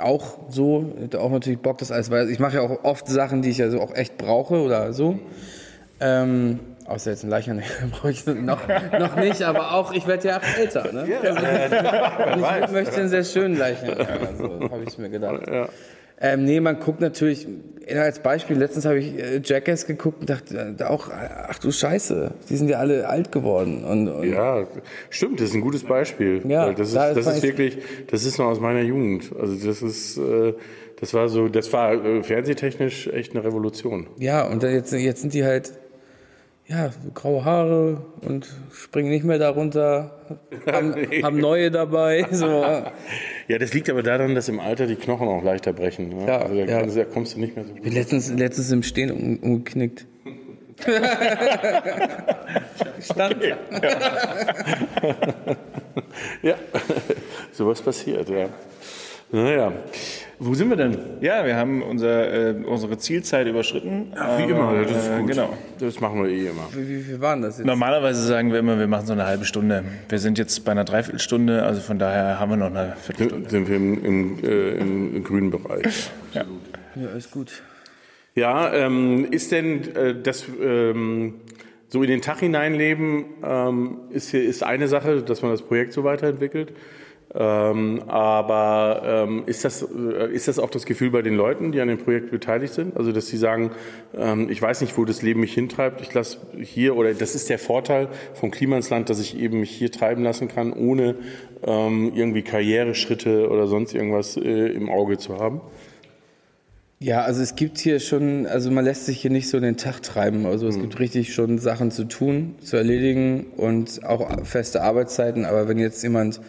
auch 0.00 0.38
so, 0.48 0.94
hätte 0.98 1.20
auch 1.20 1.30
natürlich 1.30 1.60
Bock, 1.60 1.78
das 1.78 1.92
alles 1.92 2.10
weiter. 2.10 2.30
Ich 2.30 2.38
mache 2.38 2.56
ja 2.56 2.62
auch 2.62 2.84
oft 2.84 3.08
Sachen, 3.08 3.42
die 3.42 3.50
ich 3.50 3.62
also 3.62 3.80
auch 3.80 3.94
echt 3.94 4.16
brauche 4.16 4.62
oder 4.62 4.92
so. 4.92 5.18
Ähm, 6.00 6.60
außer 6.86 7.10
jetzt 7.10 7.24
ein 7.24 7.30
Leichern 7.30 7.62
brauche 7.90 8.10
ich 8.10 8.26
noch, 8.26 8.60
noch 8.98 9.16
nicht, 9.16 9.42
aber 9.42 9.74
auch, 9.74 9.92
ich 9.92 10.06
werde 10.06 10.28
ja 10.28 10.38
auch 10.38 10.58
älter. 10.58 10.92
Ne? 10.92 11.06
Also, 11.22 12.64
ich 12.66 12.70
möchte 12.72 12.96
einen 13.00 13.08
sehr 13.08 13.24
schönen 13.24 13.56
Leichern. 13.56 13.98
Also, 13.98 14.70
habe 14.70 14.82
ich 14.86 14.98
mir 14.98 15.10
gedacht. 15.10 15.42
Ähm, 16.24 16.44
nee, 16.44 16.60
man 16.60 16.78
guckt 16.78 17.00
natürlich, 17.00 17.48
als 17.92 18.20
Beispiel, 18.20 18.56
letztens 18.56 18.84
habe 18.84 19.00
ich 19.00 19.18
äh, 19.18 19.40
Jackass 19.42 19.86
geguckt 19.88 20.20
und 20.20 20.30
dachte 20.30 20.76
äh, 20.78 20.84
auch, 20.84 21.08
ach 21.10 21.58
du 21.58 21.72
Scheiße, 21.72 22.32
die 22.48 22.56
sind 22.56 22.68
ja 22.68 22.78
alle 22.78 23.08
alt 23.08 23.32
geworden. 23.32 23.82
Und, 23.84 24.06
und 24.08 24.30
Ja, 24.30 24.64
stimmt, 25.10 25.40
das 25.40 25.48
ist 25.48 25.54
ein 25.56 25.62
gutes 25.62 25.82
Beispiel. 25.82 26.40
Ja, 26.46 26.72
das 26.72 26.88
ist, 26.90 26.96
da 26.96 27.12
das 27.12 27.26
weiß 27.26 27.38
ist 27.38 27.42
ich- 27.44 27.50
wirklich, 27.50 27.78
das 28.08 28.24
ist 28.24 28.38
noch 28.38 28.46
aus 28.46 28.60
meiner 28.60 28.82
Jugend. 28.82 29.32
Also 29.36 29.66
das 29.66 29.82
ist, 29.82 30.16
äh, 30.18 30.54
das 31.00 31.12
war 31.12 31.28
so, 31.28 31.48
das 31.48 31.72
war 31.72 31.92
äh, 31.94 32.22
fernsehtechnisch 32.22 33.08
echt 33.08 33.34
eine 33.34 33.42
Revolution. 33.44 34.06
Ja, 34.18 34.46
und 34.46 34.62
jetzt, 34.62 34.92
jetzt 34.92 35.22
sind 35.22 35.34
die 35.34 35.42
halt, 35.44 35.72
ja, 36.72 36.90
so 36.90 37.10
graue 37.12 37.44
Haare 37.44 38.02
und 38.22 38.48
springen 38.72 39.10
nicht 39.10 39.24
mehr 39.24 39.38
darunter, 39.38 40.18
haben, 40.66 40.94
haben 41.22 41.38
neue 41.38 41.70
dabei. 41.70 42.26
So. 42.32 42.64
Ja, 43.48 43.58
das 43.58 43.74
liegt 43.74 43.90
aber 43.90 44.02
daran, 44.02 44.34
dass 44.34 44.48
im 44.48 44.58
Alter 44.58 44.86
die 44.86 44.96
Knochen 44.96 45.28
auch 45.28 45.44
leichter 45.44 45.74
brechen. 45.74 46.08
Ne? 46.08 46.26
Ja, 46.26 46.38
also 46.38 46.54
da, 46.54 46.64
ja. 46.64 46.80
kannst, 46.80 46.96
da 46.96 47.04
kommst 47.04 47.36
du 47.36 47.40
nicht 47.40 47.54
mehr 47.54 47.66
so 47.66 47.72
Ich 47.74 47.82
bin 47.82 47.92
letztens, 47.92 48.32
letztens 48.32 48.72
im 48.72 48.82
Stehen 48.82 49.10
um, 49.10 49.36
umgeknickt. 49.38 50.06
Stand. 53.00 53.36
Ja, 56.42 56.54
sowas 57.52 57.82
passiert, 57.82 58.28
ja. 58.30 58.48
Naja, 59.30 59.72
wo 60.44 60.54
sind 60.54 60.70
wir 60.70 60.76
denn? 60.76 60.98
Ja, 61.20 61.46
wir 61.46 61.56
haben 61.56 61.82
unser, 61.82 62.50
äh, 62.50 62.54
unsere 62.64 62.98
Zielzeit 62.98 63.46
überschritten. 63.46 64.12
Wie 64.36 64.42
immer, 64.42 64.82
das 64.82 64.90
ist 64.90 65.08
äh, 65.08 65.18
gut. 65.20 65.28
Genau. 65.28 65.56
Das 65.78 66.00
machen 66.00 66.22
wir 66.22 66.30
eh 66.30 66.48
immer. 66.48 66.68
Wie, 66.72 66.88
wie 66.88 67.02
viel 67.02 67.20
waren 67.20 67.42
das 67.42 67.58
jetzt? 67.58 67.66
Normalerweise 67.66 68.26
sagen 68.26 68.50
wir 68.50 68.58
immer, 68.58 68.78
wir 68.78 68.88
machen 68.88 69.06
so 69.06 69.12
eine 69.12 69.24
halbe 69.24 69.44
Stunde. 69.44 69.84
Wir 70.08 70.18
sind 70.18 70.38
jetzt 70.38 70.64
bei 70.64 70.72
einer 70.72 70.84
Dreiviertelstunde, 70.84 71.62
also 71.62 71.80
von 71.80 71.98
daher 71.98 72.40
haben 72.40 72.50
wir 72.50 72.56
noch 72.56 72.66
eine 72.66 72.96
Viertelstunde. 73.00 73.50
Sind 73.50 73.68
wir 73.68 73.76
im, 73.76 74.04
im, 74.04 74.44
äh, 74.44 74.78
im 74.78 75.22
grünen 75.22 75.50
Bereich. 75.50 76.10
Ja, 76.34 76.44
ist 77.16 77.30
gut. 77.30 77.62
Ja, 78.34 78.72
ähm, 78.72 79.28
ist 79.30 79.52
denn 79.52 79.94
äh, 79.94 80.14
das 80.20 80.46
ähm, 80.60 81.34
so 81.88 82.02
in 82.02 82.08
den 82.08 82.22
Tag 82.22 82.40
hineinleben 82.40 83.26
ähm, 83.44 83.98
ist, 84.10 84.30
hier, 84.30 84.42
ist 84.42 84.62
eine 84.62 84.88
Sache, 84.88 85.22
dass 85.22 85.42
man 85.42 85.50
das 85.50 85.62
Projekt 85.62 85.92
so 85.92 86.04
weiterentwickelt. 86.04 86.72
Ähm, 87.34 88.02
aber 88.08 89.26
ähm, 89.26 89.44
ist, 89.46 89.64
das, 89.64 89.82
äh, 89.82 90.30
ist 90.32 90.48
das 90.48 90.58
auch 90.58 90.68
das 90.68 90.84
Gefühl 90.84 91.10
bei 91.10 91.22
den 91.22 91.34
Leuten, 91.34 91.72
die 91.72 91.80
an 91.80 91.88
dem 91.88 91.96
Projekt 91.96 92.30
beteiligt 92.30 92.74
sind? 92.74 92.94
Also, 92.96 93.10
dass 93.10 93.28
sie 93.28 93.38
sagen, 93.38 93.70
ähm, 94.14 94.50
ich 94.50 94.60
weiß 94.60 94.82
nicht, 94.82 94.98
wo 94.98 95.06
das 95.06 95.22
Leben 95.22 95.40
mich 95.40 95.54
hintreibt, 95.54 96.02
ich 96.02 96.12
lasse 96.12 96.38
hier, 96.60 96.94
oder 96.94 97.14
das 97.14 97.34
ist 97.34 97.48
der 97.48 97.58
Vorteil 97.58 98.08
vom 98.34 98.50
Klima 98.50 98.76
ins 98.76 98.90
Land, 98.90 99.08
dass 99.08 99.18
ich 99.18 99.38
eben 99.38 99.60
mich 99.60 99.70
hier 99.70 99.90
treiben 99.90 100.22
lassen 100.22 100.48
kann, 100.48 100.74
ohne 100.74 101.14
ähm, 101.62 102.12
irgendwie 102.14 102.42
Karriereschritte 102.42 103.48
oder 103.48 103.66
sonst 103.66 103.94
irgendwas 103.94 104.36
äh, 104.36 104.66
im 104.68 104.90
Auge 104.90 105.16
zu 105.16 105.38
haben? 105.38 105.62
Ja, 107.02 107.22
also 107.22 107.42
es 107.42 107.56
gibt 107.56 107.78
hier 107.78 107.98
schon, 107.98 108.46
also 108.46 108.70
man 108.70 108.84
lässt 108.84 109.06
sich 109.06 109.20
hier 109.20 109.30
nicht 109.30 109.48
so 109.48 109.58
den 109.58 109.76
Tag 109.76 110.02
treiben. 110.02 110.46
Also 110.46 110.68
es 110.68 110.78
gibt 110.78 111.00
richtig 111.00 111.34
schon 111.34 111.58
Sachen 111.58 111.90
zu 111.90 112.04
tun, 112.04 112.54
zu 112.60 112.76
erledigen 112.76 113.46
und 113.56 114.04
auch 114.04 114.44
feste 114.44 114.82
Arbeitszeiten. 114.82 115.44
Aber 115.44 115.66
wenn 115.66 115.80
jetzt 115.80 116.00
jemand 116.04 116.40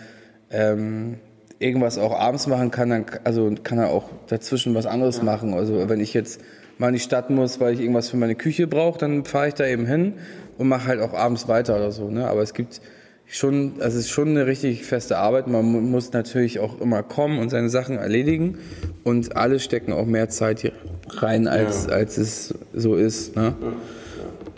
ähm, 0.54 1.16
irgendwas 1.60 1.98
auch 1.98 2.18
abends 2.18 2.48
machen 2.48 2.72
kann, 2.72 2.90
dann 2.90 3.06
also 3.24 3.54
kann 3.64 3.80
er 3.80 3.90
auch 3.90 4.06
dazwischen 4.28 4.76
was 4.76 4.86
anderes 4.86 5.22
machen. 5.22 5.54
Also 5.54 5.90
wenn 5.90 6.00
ich 6.00 6.14
jetzt 6.14 6.40
mal 6.78 6.88
in 6.88 6.94
die 6.94 7.00
Stadt 7.00 7.30
muss, 7.30 7.60
weil 7.60 7.74
ich 7.74 7.80
irgendwas 7.80 8.10
für 8.10 8.18
meine 8.18 8.36
Küche 8.36 8.68
brauche, 8.68 9.00
dann 9.00 9.26
fahre 9.26 9.50
ich 9.50 9.54
da 9.54 9.66
eben 9.66 9.86
hin 9.86 10.14
und 10.58 10.68
mache 10.68 10.88
halt 10.88 11.02
auch 11.02 11.14
abends 11.14 11.48
weiter 11.48 11.76
oder 11.76 11.92
so. 11.92 12.10
Ne? 12.10 12.28
Aber 12.28 12.42
es 12.42 12.54
gibt 12.54 12.82
schon, 13.28 13.74
also 13.80 13.98
es 13.98 14.06
ist 14.06 14.10
schon 14.10 14.30
eine 14.30 14.46
richtig 14.46 14.84
feste 14.84 15.18
Arbeit. 15.18 15.48
Man 15.48 15.66
mu- 15.66 15.82
muss 15.82 16.12
natürlich 16.12 16.60
auch 16.60 16.82
immer 16.82 17.04
kommen 17.04 17.40
und 17.40 17.50
seine 17.50 17.70
Sachen 17.70 17.98
erledigen. 17.98 18.58
Und 19.04 19.38
alle 19.38 19.60
stecken 19.60 19.94
auch 19.94 20.06
mehr 20.06 20.30
Zeit 20.30 20.60
hier 20.60 20.74
rein, 21.10 21.48
als, 21.48 21.88
als 21.88 22.18
es 22.18 22.54
so 22.74 22.96
ist. 22.96 23.36
Ne? 23.36 23.54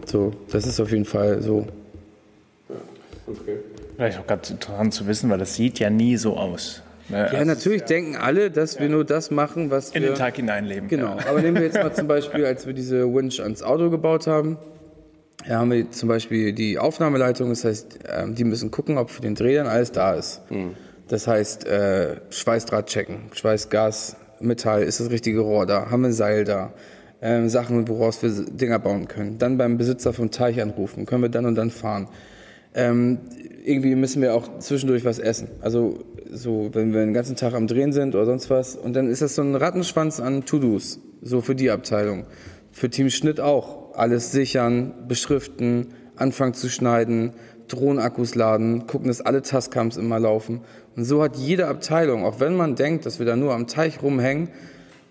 So, 0.05 0.33
das 0.51 0.65
ist 0.65 0.79
auf 0.79 0.91
jeden 0.91 1.05
Fall 1.05 1.41
so. 1.41 1.67
Okay. 3.27 3.57
Vielleicht 3.95 4.19
auch 4.19 4.27
ganz 4.27 4.49
interessant 4.49 4.93
zu 4.93 5.07
wissen, 5.07 5.29
weil 5.29 5.37
das 5.37 5.55
sieht 5.55 5.79
ja 5.79 5.89
nie 5.89 6.17
so 6.17 6.37
aus. 6.37 6.81
Ne? 7.09 7.29
Ja, 7.31 7.45
natürlich 7.45 7.83
denken 7.83 8.15
alle, 8.15 8.49
dass 8.49 8.79
wir 8.79 8.89
nur 8.89 9.05
das 9.05 9.31
machen, 9.31 9.69
was 9.69 9.91
In 9.91 10.01
wir... 10.01 10.11
den 10.11 10.17
Tag 10.17 10.35
hineinleben. 10.35 10.89
Genau, 10.89 11.17
aber 11.29 11.41
nehmen 11.41 11.57
wir 11.57 11.63
jetzt 11.63 11.75
mal 11.75 11.93
zum 11.93 12.07
Beispiel, 12.07 12.45
als 12.45 12.65
wir 12.65 12.73
diese 12.73 13.13
Winch 13.13 13.39
ans 13.41 13.61
Auto 13.61 13.89
gebaut 13.89 14.27
haben, 14.27 14.57
da 15.47 15.59
haben 15.59 15.71
wir 15.71 15.91
zum 15.91 16.09
Beispiel 16.09 16.53
die 16.53 16.79
Aufnahmeleitung, 16.79 17.49
das 17.49 17.63
heißt, 17.63 17.99
ähm, 18.09 18.33
die 18.33 18.43
müssen 18.43 18.71
gucken, 18.71 18.97
ob 18.97 19.11
für 19.11 19.21
den 19.21 19.35
Dreh 19.35 19.55
dann 19.55 19.67
alles 19.67 19.91
da 19.91 20.13
ist. 20.13 20.41
Das 21.07 21.27
heißt, 21.27 21.67
äh, 21.67 22.15
Schweißdraht 22.31 22.87
checken, 22.87 23.29
Schweißgas, 23.31 24.15
Metall, 24.39 24.81
ist 24.81 24.99
das 24.99 25.11
richtige 25.11 25.41
Rohr 25.41 25.67
da, 25.67 25.91
haben 25.91 26.01
wir 26.01 26.09
ein 26.09 26.13
Seil 26.13 26.45
da, 26.45 26.73
ähm, 27.21 27.47
Sachen, 27.47 27.87
woraus 27.87 28.23
wir 28.23 28.31
Dinger 28.31 28.79
bauen 28.79 29.07
können. 29.07 29.37
Dann 29.37 29.57
beim 29.57 29.77
Besitzer 29.77 30.13
vom 30.13 30.31
Teich 30.31 30.59
anrufen, 30.61 31.05
können 31.05 31.21
wir 31.21 31.29
dann 31.29 31.45
und 31.45 31.55
dann 31.55 31.69
fahren. 31.69 32.07
Ähm, 32.75 33.19
irgendwie 33.63 33.95
müssen 33.95 34.21
wir 34.21 34.35
auch 34.35 34.59
zwischendurch 34.59 35.05
was 35.05 35.17
essen. 35.17 35.47
Also 35.61 35.99
so, 36.31 36.69
wenn 36.73 36.93
wir 36.93 36.99
den 37.01 37.13
ganzen 37.13 37.35
Tag 37.35 37.53
am 37.53 37.67
Drehen 37.67 37.93
sind 37.93 38.13
oder 38.13 38.25
sonst 38.25 38.49
was. 38.49 38.75
Und 38.75 38.95
dann 38.95 39.07
ist 39.07 39.21
das 39.21 39.35
so 39.35 39.41
ein 39.41 39.55
Rattenschwanz 39.55 40.19
an 40.19 40.45
To-Dos, 40.45 40.99
so 41.21 41.41
für 41.41 41.55
die 41.55 41.71
Abteilung. 41.71 42.25
Für 42.71 42.89
Team 42.89 43.09
Schnitt 43.09 43.39
auch. 43.39 43.95
Alles 43.95 44.31
sichern, 44.31 44.93
beschriften, 45.07 45.87
anfangen 46.17 46.53
zu 46.53 46.69
schneiden, 46.69 47.31
Drohnenakkus 47.69 48.35
laden, 48.35 48.87
gucken, 48.87 49.07
dass 49.07 49.21
alle 49.21 49.41
Tascams 49.41 49.97
immer 49.97 50.19
laufen. 50.19 50.61
Und 50.95 51.05
so 51.05 51.23
hat 51.23 51.37
jede 51.37 51.67
Abteilung, 51.67 52.25
auch 52.25 52.39
wenn 52.39 52.55
man 52.55 52.75
denkt, 52.75 53.05
dass 53.05 53.19
wir 53.19 53.25
da 53.25 53.35
nur 53.35 53.53
am 53.53 53.67
Teich 53.67 54.01
rumhängen 54.03 54.49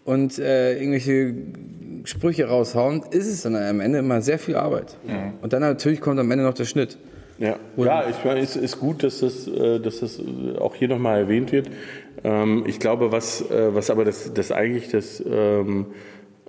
und 0.04 0.38
äh, 0.38 0.76
irgendwelche 0.78 1.34
Sprüche 2.04 2.46
raushauen, 2.46 3.02
ist 3.10 3.26
es 3.26 3.42
dann 3.42 3.56
am 3.56 3.80
Ende 3.80 3.98
immer 3.98 4.20
sehr 4.20 4.38
viel 4.38 4.56
Arbeit. 4.56 4.98
Und 5.42 5.52
dann 5.52 5.62
natürlich 5.62 6.00
kommt 6.00 6.20
am 6.20 6.30
Ende 6.30 6.44
noch 6.44 6.54
der 6.54 6.66
Schnitt. 6.66 6.98
Ja, 7.38 7.56
ja 7.76 8.08
ich 8.08 8.24
meine, 8.24 8.40
es 8.40 8.56
ist 8.56 8.78
gut, 8.78 9.02
dass 9.02 9.20
das, 9.20 9.46
äh, 9.48 9.80
dass 9.80 10.00
das 10.00 10.18
äh, 10.18 10.58
auch 10.58 10.74
hier 10.74 10.88
nochmal 10.88 11.18
erwähnt 11.20 11.52
wird. 11.52 11.68
Ähm, 12.22 12.64
Ich 12.66 12.78
glaube, 12.78 13.12
was, 13.12 13.42
äh, 13.50 13.74
was 13.74 13.90
aber 13.90 14.04
das, 14.04 14.32
das 14.34 14.52
eigentlich 14.52 14.90
das 14.90 15.22
ähm, 15.26 15.86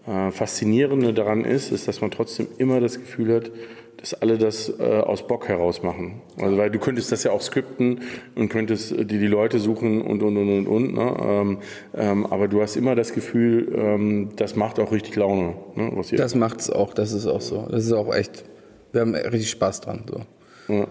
äh, 0.07 0.31
Faszinierende 0.31 1.13
daran 1.13 1.43
ist, 1.45 1.71
ist, 1.71 1.87
dass 1.87 2.01
man 2.01 2.11
trotzdem 2.11 2.47
immer 2.57 2.79
das 2.79 2.99
Gefühl 2.99 3.33
hat, 3.35 3.51
dass 3.97 4.13
alle 4.13 4.37
das 4.37 4.71
äh, 4.77 4.83
aus 4.83 5.25
Bock 5.25 5.47
heraus 5.47 5.81
machen. 5.81 6.21
Also 6.39 6.57
weil 6.57 6.69
du 6.69 6.77
könntest 6.77 7.11
das 7.11 7.23
ja 7.23 7.31
auch 7.31 7.41
skripten 7.41 8.01
und 8.35 8.49
könntest 8.49 8.91
äh, 8.91 9.05
dir 9.05 9.19
die 9.19 9.27
Leute 9.27 9.57
suchen 9.57 10.01
und 10.01 10.21
und 10.21 10.37
und 10.37 10.49
und 10.49 10.67
und. 10.67 10.93
Ne? 10.93 11.17
Ähm, 11.21 11.57
ähm, 11.95 12.25
aber 12.27 12.47
du 12.47 12.61
hast 12.61 12.75
immer 12.75 12.93
das 12.93 13.13
Gefühl, 13.13 13.73
ähm, 13.75 14.29
das 14.35 14.55
macht 14.55 14.79
auch 14.79 14.91
richtig 14.91 15.15
Laune, 15.15 15.55
ne? 15.75 15.91
Das 16.17 16.35
macht's 16.35 16.69
auch, 16.69 16.93
das 16.93 17.13
ist 17.13 17.25
auch 17.25 17.41
so. 17.41 17.65
Das 17.71 17.85
ist 17.85 17.93
auch 17.93 18.13
echt, 18.13 18.43
wir 18.91 19.01
haben 19.01 19.15
richtig 19.15 19.49
Spaß 19.49 19.81
dran. 19.81 20.03
So. 20.07 20.21
Ja. 20.67 20.87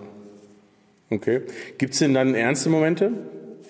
Okay. 1.11 1.43
Gibt 1.79 1.93
es 1.95 2.01
denn 2.01 2.15
dann 2.15 2.35
ernste 2.35 2.71
Momente? 2.71 3.13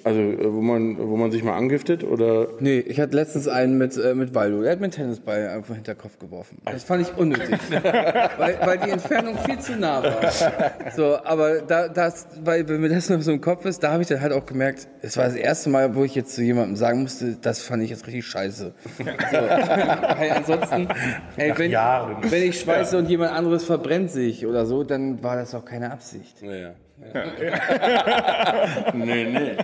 Also, 0.04 0.20
äh, 0.20 0.52
wo 0.52 0.60
man, 0.60 0.98
wo 0.98 1.16
man 1.16 1.32
sich 1.32 1.42
mal 1.42 1.56
angiftet? 1.56 2.04
Oder? 2.04 2.48
Nee, 2.60 2.78
ich 2.78 3.00
hatte 3.00 3.16
letztens 3.16 3.48
einen 3.48 3.78
mit, 3.78 3.96
äh, 3.96 4.14
mit 4.14 4.34
Waldo. 4.34 4.60
Der 4.60 4.72
hat 4.72 4.78
mir 4.78 4.84
einen 4.84 4.92
Tennisball 4.92 5.48
einfach 5.48 5.74
hinter 5.74 5.94
den 5.94 5.98
Kopf 5.98 6.18
geworfen. 6.18 6.58
Das 6.66 6.84
fand 6.84 7.08
ich 7.08 7.16
unnötig. 7.16 7.58
weil, 8.38 8.58
weil 8.62 8.78
die 8.78 8.90
Entfernung 8.90 9.38
viel 9.38 9.58
zu 9.58 9.76
nah 9.76 10.02
war. 10.02 10.30
So, 10.94 11.16
aber 11.24 11.62
da, 11.62 11.88
das, 11.88 12.26
weil, 12.42 12.68
wenn 12.68 12.82
mir 12.82 12.90
das 12.90 13.08
noch 13.08 13.22
so 13.22 13.32
im 13.32 13.40
Kopf 13.40 13.64
ist, 13.64 13.82
da 13.82 13.92
habe 13.92 14.02
ich 14.02 14.08
dann 14.08 14.20
halt 14.20 14.32
auch 14.34 14.44
gemerkt, 14.44 14.88
es 15.00 15.16
war 15.16 15.24
das 15.24 15.36
erste 15.36 15.70
Mal, 15.70 15.94
wo 15.94 16.04
ich 16.04 16.14
jetzt 16.14 16.34
zu 16.34 16.42
jemandem 16.42 16.76
sagen 16.76 17.00
musste, 17.00 17.38
das 17.40 17.62
fand 17.62 17.82
ich 17.82 17.88
jetzt 17.88 18.06
richtig 18.06 18.26
scheiße. 18.26 18.74
So, 18.98 19.04
weil 19.06 20.30
ansonsten, 20.32 20.88
ey, 21.38 21.54
wenn, 21.56 21.72
wenn 21.72 22.42
ich 22.42 22.60
schweiße 22.60 22.98
und 22.98 23.08
jemand 23.08 23.32
anderes 23.32 23.64
verbrennt 23.64 24.10
sich 24.10 24.46
oder 24.46 24.66
so, 24.66 24.84
dann 24.84 25.22
war 25.22 25.36
das 25.36 25.54
auch 25.54 25.64
keine 25.64 25.90
Absicht. 25.92 26.42
Ja. 26.42 26.74
Nee, 28.94 29.24
nee. 29.24 29.56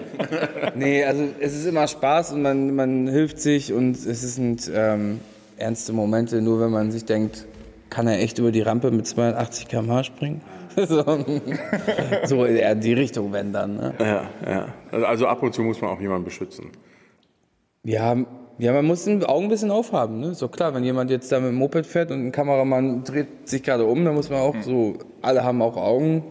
Nee, 0.74 1.04
also 1.04 1.24
es 1.40 1.54
ist 1.54 1.66
immer 1.66 1.86
Spaß 1.86 2.32
und 2.32 2.42
man, 2.42 2.74
man 2.74 3.06
hilft 3.08 3.40
sich 3.40 3.72
und 3.72 3.92
es 3.92 4.34
sind 4.34 4.70
ähm, 4.74 5.20
ernste 5.56 5.92
Momente, 5.92 6.42
nur 6.42 6.60
wenn 6.60 6.70
man 6.70 6.90
sich 6.90 7.04
denkt, 7.04 7.46
kann 7.88 8.06
er 8.06 8.20
echt 8.20 8.38
über 8.38 8.52
die 8.52 8.62
Rampe 8.62 8.90
mit 8.90 9.06
280 9.06 9.68
km/h 9.68 10.04
springen? 10.04 10.42
so, 10.76 11.04
so 12.24 12.46
eher 12.46 12.72
in 12.72 12.80
die 12.80 12.92
Richtung, 12.92 13.32
wenn 13.32 13.52
dann. 13.52 13.76
Ne? 13.76 13.94
Ja, 13.98 14.30
ja. 14.46 14.68
Also 15.04 15.26
ab 15.26 15.42
und 15.42 15.52
zu 15.52 15.62
muss 15.62 15.80
man 15.80 15.90
auch 15.90 16.00
jemanden 16.00 16.24
beschützen. 16.24 16.70
Ja, 17.82 18.16
ja, 18.58 18.72
man 18.72 18.84
muss 18.84 19.04
die 19.04 19.24
Augen 19.24 19.44
ein 19.44 19.48
bisschen 19.48 19.70
aufhaben. 19.70 20.20
Ne? 20.20 20.34
So 20.34 20.48
klar, 20.48 20.74
wenn 20.74 20.84
jemand 20.84 21.10
jetzt 21.10 21.32
da 21.32 21.40
mit 21.40 21.48
dem 21.48 21.56
Moped 21.56 21.86
fährt 21.86 22.10
und 22.10 22.26
ein 22.26 22.32
Kameramann 22.32 23.04
dreht 23.04 23.48
sich 23.48 23.62
gerade 23.62 23.84
um, 23.84 24.04
dann 24.04 24.14
muss 24.14 24.30
man 24.30 24.40
auch 24.40 24.54
so, 24.60 24.98
alle 25.22 25.44
haben 25.44 25.62
auch 25.62 25.76
Augen, 25.76 26.22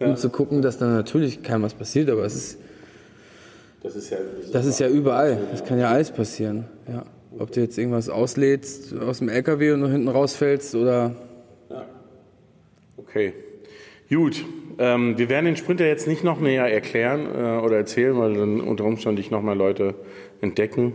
um 0.00 0.16
zu 0.16 0.30
gucken, 0.30 0.62
dass 0.62 0.78
dann 0.78 0.94
natürlich 0.94 1.42
keinem 1.42 1.62
was 1.62 1.74
passiert, 1.74 2.08
aber 2.10 2.24
es 2.24 2.34
ist, 2.34 2.58
Das 3.82 3.96
ist 3.96 4.10
ja. 4.10 4.18
das 4.52 4.66
ist 4.66 4.80
ja 4.80 4.88
überall. 4.88 5.38
Das 5.50 5.64
kann 5.64 5.78
ja 5.78 5.88
alles 5.88 6.10
passieren. 6.10 6.64
Ja. 6.90 7.04
Ob 7.38 7.52
du 7.52 7.60
jetzt 7.60 7.78
irgendwas 7.78 8.08
auslädst 8.08 8.94
aus 8.96 9.18
dem 9.18 9.28
LKW 9.28 9.72
und 9.72 9.80
nur 9.80 9.90
hinten 9.90 10.08
rausfällst 10.08 10.74
oder. 10.74 11.14
Okay. 12.96 13.32
Gut. 14.10 14.44
Ähm, 14.78 15.18
wir 15.18 15.28
werden 15.28 15.46
den 15.46 15.56
Sprinter 15.56 15.86
jetzt 15.86 16.06
nicht 16.06 16.24
noch 16.24 16.40
näher 16.40 16.66
erklären 16.66 17.26
äh, 17.26 17.64
oder 17.64 17.76
erzählen, 17.76 18.16
weil 18.18 18.34
dann 18.34 18.60
unter 18.60 18.84
Umständen 18.84 19.16
dich 19.16 19.30
noch 19.30 19.42
mal 19.42 19.56
Leute 19.56 19.94
entdecken. 20.40 20.92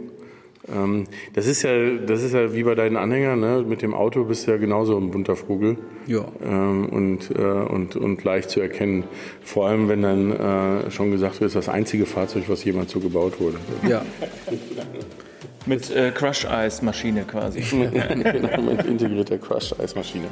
Ähm, 0.72 1.06
das 1.34 1.48
ist 1.48 1.64
ja, 1.64 1.72
das 1.98 2.24
ist 2.24 2.34
ja 2.34 2.54
wie 2.54 2.64
bei 2.64 2.76
deinen 2.76 2.98
Anhängern, 2.98 3.40
ne? 3.40 3.66
Mit 3.68 3.82
dem 3.82 3.94
Auto 3.94 4.24
bist 4.24 4.48
du 4.48 4.52
ja 4.52 4.58
genauso 4.58 4.98
ein 4.98 5.12
bunter 5.12 5.36
Vogel. 5.36 5.78
Ja. 6.08 6.26
Ähm, 6.44 6.88
und, 6.90 7.32
äh, 7.32 7.42
und, 7.42 7.96
und 7.96 8.24
leicht 8.24 8.50
zu 8.50 8.62
erkennen. 8.62 9.04
Vor 9.42 9.68
allem, 9.68 9.90
wenn 9.90 10.02
dann 10.02 10.32
äh, 10.32 10.92
schon 10.92 11.12
gesagt 11.12 11.42
wird, 11.42 11.50
ist 11.50 11.56
das 11.56 11.70
einzige 11.70 12.06
Fahrzeug, 12.06 12.44
was 12.48 12.64
jemals 12.64 12.92
so 12.92 13.00
gebaut 13.00 13.40
wurde. 13.40 13.58
Ja. 13.88 14.06
Mit 15.66 15.90
äh, 15.96 16.12
Crush-Eis-Maschine 16.12 17.24
quasi. 17.24 17.62
Genau, 18.24 18.62
mit 18.62 18.86
integrierter 18.86 19.38
Crush-Eismaschine. 19.38 20.26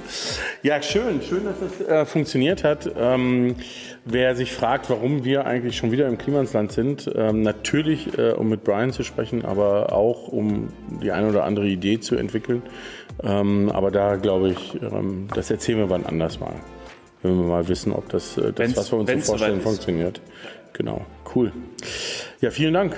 Ja, 0.63 0.81
schön, 0.81 1.21
schön, 1.21 1.45
dass 1.45 1.55
das 1.59 1.87
äh, 1.87 2.05
funktioniert 2.05 2.63
hat. 2.63 2.91
Ähm, 2.97 3.55
wer 4.05 4.35
sich 4.35 4.51
fragt, 4.51 4.89
warum 4.89 5.23
wir 5.23 5.45
eigentlich 5.45 5.77
schon 5.77 5.91
wieder 5.91 6.07
im 6.07 6.17
Klimansland 6.17 6.71
sind, 6.71 7.09
ähm, 7.15 7.41
natürlich, 7.41 8.17
äh, 8.17 8.31
um 8.31 8.49
mit 8.49 8.63
Brian 8.63 8.91
zu 8.91 9.03
sprechen, 9.03 9.45
aber 9.45 9.93
auch 9.93 10.27
um 10.27 10.69
die 11.01 11.11
eine 11.11 11.29
oder 11.29 11.43
andere 11.45 11.67
Idee 11.67 11.99
zu 11.99 12.15
entwickeln. 12.15 12.61
Ähm, 13.23 13.69
aber 13.71 13.91
da 13.91 14.15
glaube 14.15 14.49
ich, 14.49 14.81
ähm, 14.81 15.27
das 15.33 15.49
erzählen 15.51 15.79
wir 15.79 15.89
wann 15.89 16.05
anders 16.05 16.39
mal. 16.39 16.55
Wenn 17.21 17.37
wir 17.37 17.45
mal 17.45 17.67
wissen, 17.67 17.93
ob 17.93 18.09
das, 18.09 18.37
äh, 18.37 18.51
das 18.51 18.75
was 18.75 18.91
wir 18.91 18.99
uns 18.99 19.11
so 19.11 19.19
vorstellen, 19.19 19.61
funktioniert. 19.61 20.21
Genau, 20.73 21.05
cool. 21.35 21.51
Ja, 22.39 22.49
vielen 22.49 22.73
Dank. 22.73 22.97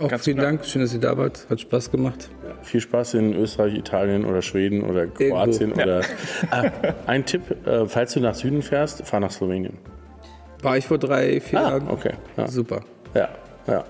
Auch 0.00 0.08
Ganz 0.08 0.24
vielen 0.24 0.38
klar. 0.38 0.50
Dank, 0.52 0.64
schön, 0.64 0.80
dass 0.82 0.94
ihr 0.94 1.00
da 1.00 1.16
wart. 1.18 1.46
Hat 1.50 1.60
Spaß 1.60 1.90
gemacht. 1.90 2.30
Viel 2.62 2.80
Spaß 2.80 3.14
in 3.14 3.34
Österreich, 3.34 3.74
Italien 3.74 4.24
oder 4.24 4.40
Schweden 4.42 4.82
oder 4.82 5.06
Kroatien 5.06 5.72
oder. 5.72 6.00
Ah, 6.50 6.70
ein 7.06 7.24
Tipp: 7.26 7.42
äh, 7.66 7.86
Falls 7.86 8.14
du 8.14 8.20
nach 8.20 8.34
Süden 8.34 8.62
fährst, 8.62 9.06
fahr 9.06 9.20
nach 9.20 9.30
Slowenien. 9.30 9.76
War 10.62 10.76
ich 10.78 10.86
vor 10.86 10.98
drei, 10.98 11.40
vier 11.40 11.58
Ah, 11.60 11.68
Jahren. 11.70 11.88
okay. 11.88 12.14
Ja, 12.36 12.48
Super. 12.48 12.80
ja. 13.14 13.28
ja. 13.66 13.84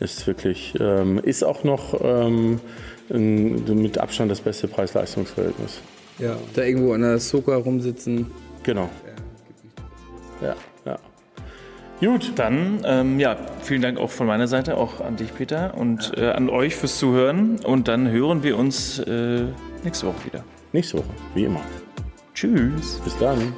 Ist 0.00 0.26
wirklich, 0.26 0.74
ähm, 0.80 1.18
ist 1.22 1.44
auch 1.44 1.64
noch 1.64 2.00
ähm, 2.02 2.58
ein, 3.10 3.64
mit 3.80 3.98
Abstand 3.98 4.30
das 4.30 4.40
beste 4.40 4.68
Preis-Leistungs-Verhältnis. 4.68 5.80
Ja. 6.18 6.36
Da 6.54 6.62
irgendwo 6.62 6.92
an 6.92 7.02
der 7.02 7.18
Soka 7.18 7.56
rumsitzen. 7.56 8.30
Genau. 8.62 8.88
Ja, 10.40 10.48
ja. 10.48 10.56
Gut, 12.02 12.32
Dann, 12.34 12.80
ähm, 12.84 13.20
ja, 13.20 13.36
vielen 13.60 13.80
Dank 13.80 13.96
auch 13.96 14.10
von 14.10 14.26
meiner 14.26 14.48
Seite, 14.48 14.76
auch 14.76 15.00
an 15.00 15.14
dich, 15.14 15.32
Peter, 15.32 15.74
und 15.76 16.12
äh, 16.16 16.30
an 16.30 16.50
euch 16.50 16.74
fürs 16.74 16.98
Zuhören. 16.98 17.60
Und 17.64 17.86
dann 17.86 18.10
hören 18.10 18.42
wir 18.42 18.58
uns 18.58 18.98
äh, 18.98 19.44
nächste 19.84 20.08
Woche 20.08 20.24
wieder. 20.24 20.44
nächste 20.72 20.98
Woche, 20.98 21.06
wie 21.36 21.44
immer. 21.44 21.60
Tschüss. 22.34 23.00
Bis 23.04 23.16
dann. 23.18 23.52